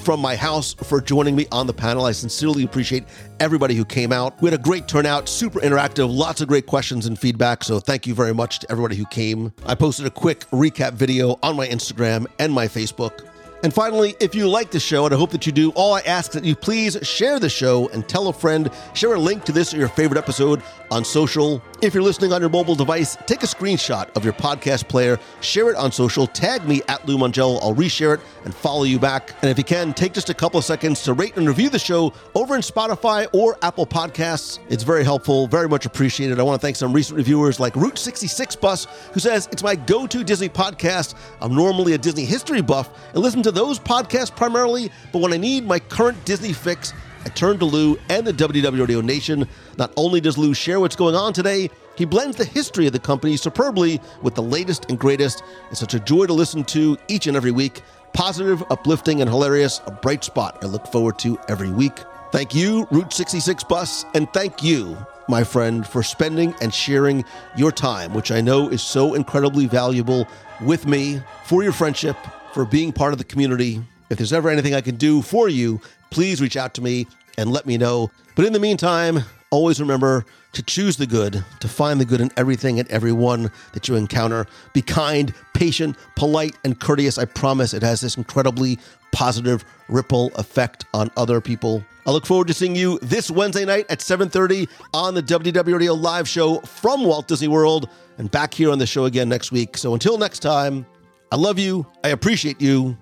[0.00, 2.04] from my house for joining me on the panel.
[2.04, 3.04] I sincerely appreciate
[3.40, 4.40] everybody who came out.
[4.40, 7.64] We had a great turnout, super interactive, lots of great questions and feedback.
[7.64, 9.52] So thank you very much to everybody who came.
[9.66, 13.26] I posted a quick recap video on my Instagram and my Facebook.
[13.64, 16.00] And finally, if you like the show, and I hope that you do, all I
[16.00, 19.52] ask that you please share the show and tell a friend, share a link to
[19.52, 21.62] this or your favorite episode on social.
[21.80, 25.70] If you're listening on your mobile device, take a screenshot of your podcast player, share
[25.70, 27.58] it on social, tag me at Lou Mongello.
[27.62, 29.34] I'll reshare it and follow you back.
[29.40, 31.78] And if you can, take just a couple of seconds to rate and review the
[31.78, 34.58] show over in Spotify or Apple Podcasts.
[34.68, 36.38] It's very helpful, very much appreciated.
[36.38, 39.74] I want to thank some recent reviewers like Route 66 Bus, who says, It's my
[39.74, 41.14] go to Disney podcast.
[41.40, 45.36] I'm normally a Disney history buff and listen to those podcasts primarily, but when I
[45.36, 46.92] need my current Disney fix,
[47.24, 49.48] I turn to Lou and the WDW Radio Nation.
[49.78, 52.98] Not only does Lou share what's going on today, he blends the history of the
[52.98, 55.42] company superbly with the latest and greatest.
[55.70, 57.82] It's such a joy to listen to each and every week.
[58.12, 59.80] Positive, uplifting, and hilarious.
[59.86, 61.98] A bright spot I look forward to every week.
[62.30, 64.96] Thank you, Route 66 Bus, and thank you,
[65.28, 67.24] my friend, for spending and sharing
[67.56, 70.26] your time, which I know is so incredibly valuable
[70.60, 72.16] with me, for your friendship,
[72.54, 73.82] for being part of the community.
[74.10, 77.06] If there's ever anything I can do for you, please reach out to me
[77.36, 78.12] and let me know.
[78.36, 82.30] But in the meantime, always remember to choose the good, to find the good in
[82.36, 84.46] everything and everyone that you encounter.
[84.72, 87.18] Be kind, patient, polite, and courteous.
[87.18, 88.78] I promise it has this incredibly
[89.10, 91.84] positive ripple effect on other people.
[92.06, 95.94] I look forward to seeing you this Wednesday night at 7:30 on the WDW Radio
[95.94, 99.76] live show from Walt Disney World and back here on the show again next week.
[99.76, 100.86] So until next time,
[101.34, 101.84] I love you.
[102.04, 102.96] I appreciate you.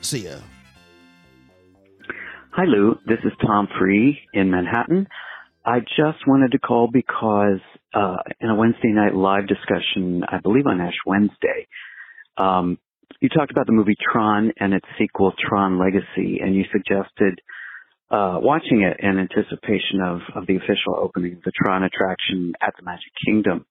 [0.00, 0.38] See ya.
[2.50, 2.96] Hi, Lou.
[3.06, 5.06] This is Tom Free in Manhattan.
[5.64, 7.60] I just wanted to call because
[7.94, 11.68] uh, in a Wednesday night live discussion, I believe on Ash Wednesday,
[12.36, 12.78] um,
[13.20, 17.40] you talked about the movie Tron and its sequel, Tron Legacy, and you suggested
[18.10, 22.74] uh, watching it in anticipation of, of the official opening of the Tron attraction at
[22.76, 23.66] the Magic Kingdom.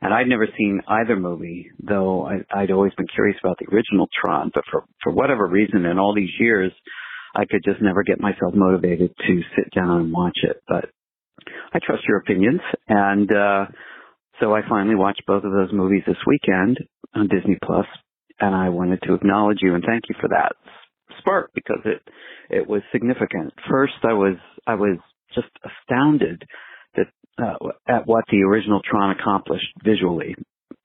[0.00, 4.08] And I'd never seen either movie, though I, I'd always been curious about the original
[4.20, 4.50] Tron.
[4.54, 6.72] But for for whatever reason, in all these years,
[7.34, 10.62] I could just never get myself motivated to sit down and watch it.
[10.68, 10.86] But
[11.72, 13.66] I trust your opinions, and uh,
[14.40, 16.78] so I finally watched both of those movies this weekend
[17.14, 17.86] on Disney Plus,
[18.40, 20.52] and I wanted to acknowledge you and thank you for that
[21.18, 22.02] spark because it
[22.50, 23.52] it was significant.
[23.68, 24.98] First, I was I was
[25.34, 26.44] just astounded
[27.38, 30.34] uh, at what the original Tron accomplished visually.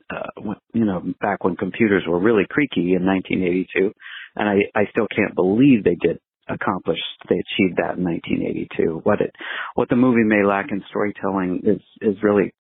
[0.09, 3.91] Uh, you know, back when computers were really creaky in 1982,
[4.35, 6.19] and I, I still can't believe they did
[6.49, 6.99] accomplish,
[7.30, 9.01] they achieved that in 1982.
[9.03, 9.31] What it,
[9.75, 12.53] what the movie may lack in storytelling is, is really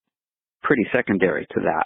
[0.63, 1.85] pretty secondary to that.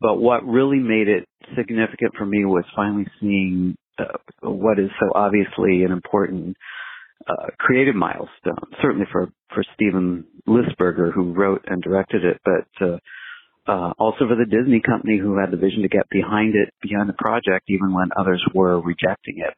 [0.00, 5.12] But what really made it significant for me was finally seeing uh, what is so
[5.14, 6.56] obviously an important
[7.28, 12.98] uh, creative milestone, certainly for, for Steven Lisberger, who wrote and directed it, but uh,
[13.68, 17.08] uh, also for the Disney company who had the vision to get behind it, behind
[17.08, 19.54] the project, even when others were rejecting it.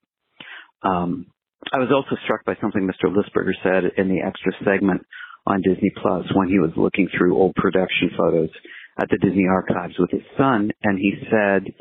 [0.82, 1.26] Um,
[1.72, 3.12] I was also struck by something Mr.
[3.12, 5.02] Lisberger said in the extra segment
[5.46, 8.50] on Disney Plus when he was looking through old production photos
[8.98, 11.72] at the Disney archives with his son, and he said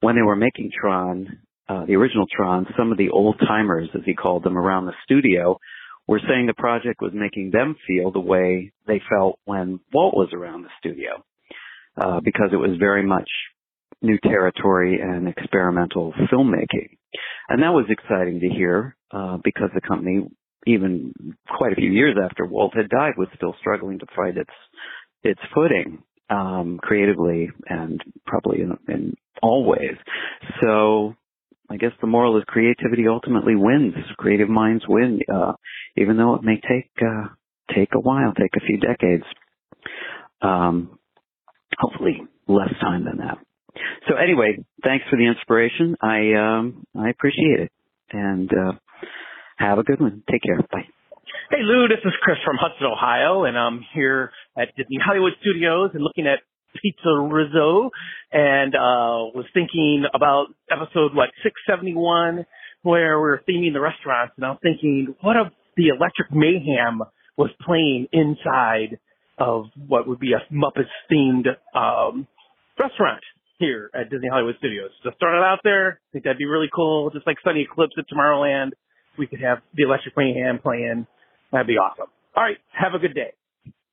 [0.00, 1.38] when they were making Tron,
[1.74, 4.92] uh, the original Tron, some of the old timers, as he called them, around the
[5.04, 5.58] studio
[6.06, 10.28] were saying the project was making them feel the way they felt when Walt was
[10.32, 11.24] around the studio,
[11.96, 13.28] uh, because it was very much
[14.02, 16.98] new territory and experimental filmmaking.
[17.48, 20.26] and that was exciting to hear uh, because the company,
[20.66, 21.12] even
[21.56, 24.50] quite a few years after Walt had died, was still struggling to find its
[25.22, 29.96] its footing um, creatively and probably in, in all ways.
[30.62, 31.14] So
[31.70, 33.94] I guess the moral is creativity ultimately wins.
[34.18, 35.52] Creative minds win, uh,
[35.96, 37.28] even though it may take uh,
[37.74, 39.24] take a while, take a few decades.
[40.42, 40.98] Um,
[41.78, 43.38] hopefully, less time than that.
[44.08, 45.96] So anyway, thanks for the inspiration.
[46.02, 47.72] I um, I appreciate it,
[48.12, 48.72] and uh,
[49.56, 50.22] have a good one.
[50.30, 50.58] Take care.
[50.70, 50.86] Bye.
[51.50, 55.90] Hey Lou, this is Chris from Hudson, Ohio, and I'm here at Disney Hollywood Studios
[55.94, 56.40] and looking at
[56.80, 57.90] Pizza Rizzo,
[58.32, 62.46] and uh, was thinking about episode what 671,
[62.82, 67.02] where we are theming the restaurants, and I'm thinking, what if the Electric Mayhem
[67.36, 68.98] was playing inside
[69.38, 72.26] of what would be a Muppets themed um,
[72.78, 73.22] restaurant
[73.58, 74.90] here at Disney Hollywood Studios.
[75.02, 75.92] Just throwing it out there.
[75.92, 77.10] I think that'd be really cool.
[77.10, 78.70] Just like Sonny Eclipse at Tomorrowland,
[79.18, 81.06] we could have the Electric Mayhem playing.
[81.52, 82.06] That'd be awesome.
[82.36, 82.58] All right.
[82.72, 83.32] Have a good day.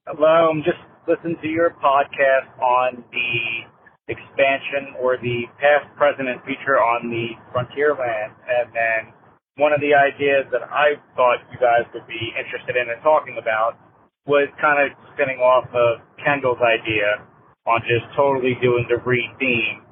[0.05, 0.49] Hello.
[0.51, 3.65] I'm just listening to your podcast on the
[4.11, 8.35] expansion or the past, present, and future on the Frontierland.
[8.45, 9.13] And then
[9.57, 13.37] one of the ideas that I thought you guys would be interested in and talking
[13.41, 13.79] about
[14.25, 17.25] was kind of spinning off of Kendall's idea
[17.65, 19.85] on just totally doing the re-theme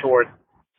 [0.00, 0.30] towards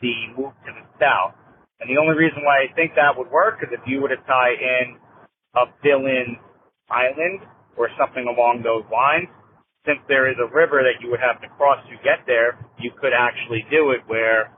[0.02, 1.36] the move to the south.
[1.80, 4.20] And the only reason why I think that would work is if you were to
[4.28, 4.98] tie in
[5.56, 6.38] a Villain
[6.90, 7.42] Island
[7.80, 9.32] or something along those lines.
[9.88, 12.92] Since there is a river that you would have to cross to get there, you
[13.00, 14.52] could actually do it where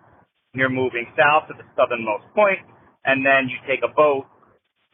[0.57, 2.59] you're moving south to the southernmost point,
[3.05, 4.25] and then you take a boat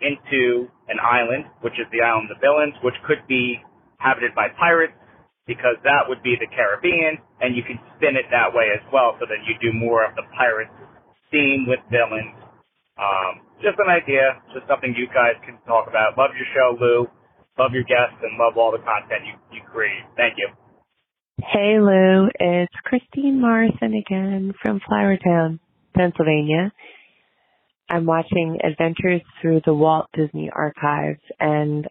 [0.04, 3.58] into an island, which is the island of villains, which could be
[3.98, 4.94] inhabited by pirates,
[5.48, 9.16] because that would be the Caribbean, and you can spin it that way as well,
[9.18, 10.70] so that you do more of the pirate
[11.32, 12.36] theme with villains.
[13.00, 16.20] Um, just an idea, just something you guys can talk about.
[16.20, 17.08] Love your show, Lou.
[17.58, 20.04] Love your guests and love all the content you, you create.
[20.16, 20.50] Thank you.
[21.40, 25.60] Hey Lou, it's Christine Morrison again from Flourtown,
[25.96, 26.72] Pennsylvania.
[27.90, 31.88] I'm watching Adventures Through the Walt Disney Archives and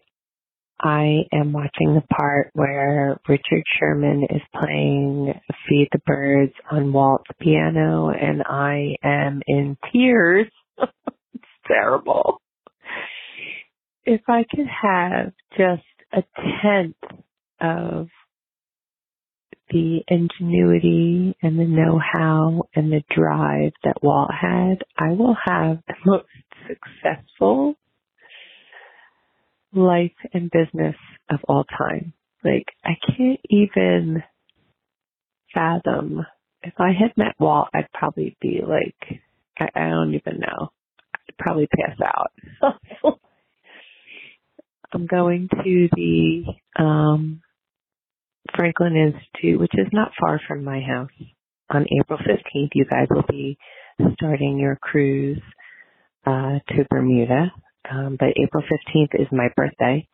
[0.79, 5.33] I am watching the part where Richard Sherman is playing
[5.67, 10.45] Feed the Birds on Walt's piano and I am in tears.
[10.77, 12.41] it's terrible.
[14.07, 16.23] If I could have just a
[16.63, 16.97] tenth
[17.61, 18.09] of
[19.71, 25.95] the ingenuity and the know-how and the drive that Walt had, I will have the
[26.05, 26.27] most
[26.67, 27.75] successful
[29.73, 30.95] life and business
[31.31, 32.13] of all time.
[32.43, 34.23] Like, I can't even
[35.53, 36.25] fathom.
[36.63, 39.21] If I had met Walt, I'd probably be like,
[39.59, 40.69] I, I don't even know.
[41.15, 42.31] I'd probably pass out.
[44.93, 46.43] I'm going to the
[46.77, 47.41] um,
[48.55, 51.09] Franklin Institute, which is not far from my house.
[51.69, 53.57] On April 15th, you guys will be
[54.13, 55.41] starting your cruise
[56.25, 57.51] uh, to Bermuda.
[57.89, 60.07] Um, but April 15th is my birthday.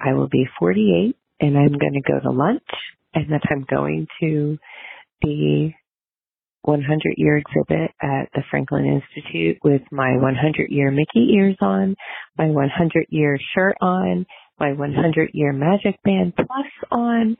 [0.00, 2.62] I will be 48 and I'm going to go to lunch
[3.14, 4.58] and then I'm going to
[5.22, 5.72] the
[6.62, 11.96] 100 year exhibit at the Franklin Institute with my 100 year Mickey ears on,
[12.38, 14.26] my 100 year shirt on,
[14.58, 17.36] my 100 year Magic Band Plus on.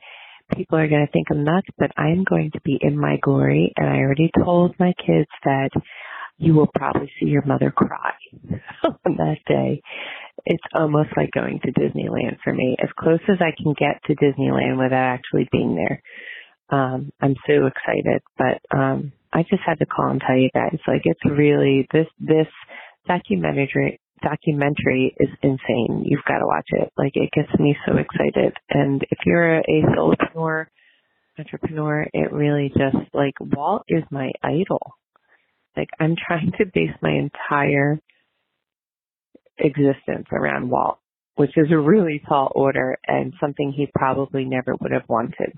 [0.55, 3.71] People are going to think I'm nuts, but I'm going to be in my glory.
[3.77, 5.69] And I already told my kids that
[6.37, 8.13] you will probably see your mother cry
[8.83, 9.81] on that day.
[10.45, 14.15] It's almost like going to Disneyland for me, as close as I can get to
[14.15, 16.01] Disneyland without actually being there.
[16.73, 20.79] Um, I'm so excited, but um, I just had to call and tell you guys,
[20.87, 22.47] like it's really this this
[23.07, 26.03] documentary documentary is insane.
[26.03, 26.91] You've got to watch it.
[26.97, 28.53] Like it gets me so excited.
[28.71, 30.65] And if you're a solopreneur,
[31.37, 34.95] entrepreneur, it really just like Walt is my idol.
[35.77, 37.99] Like I'm trying to base my entire
[39.59, 40.97] existence around Walt
[41.35, 45.51] which is a really tall order and something he probably never would have wanted.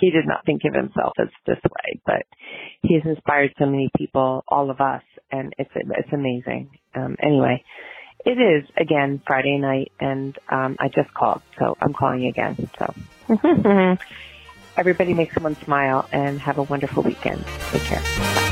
[0.00, 2.22] He did not think of himself as this way, but
[2.82, 6.70] he has inspired so many people, all of us, and it's it's amazing.
[6.94, 7.64] Um, anyway,
[8.24, 12.68] it is again Friday night, and um, I just called, so I'm calling again.
[12.78, 12.94] So
[14.76, 17.44] everybody make someone smile and have a wonderful weekend.
[17.72, 18.45] Take care.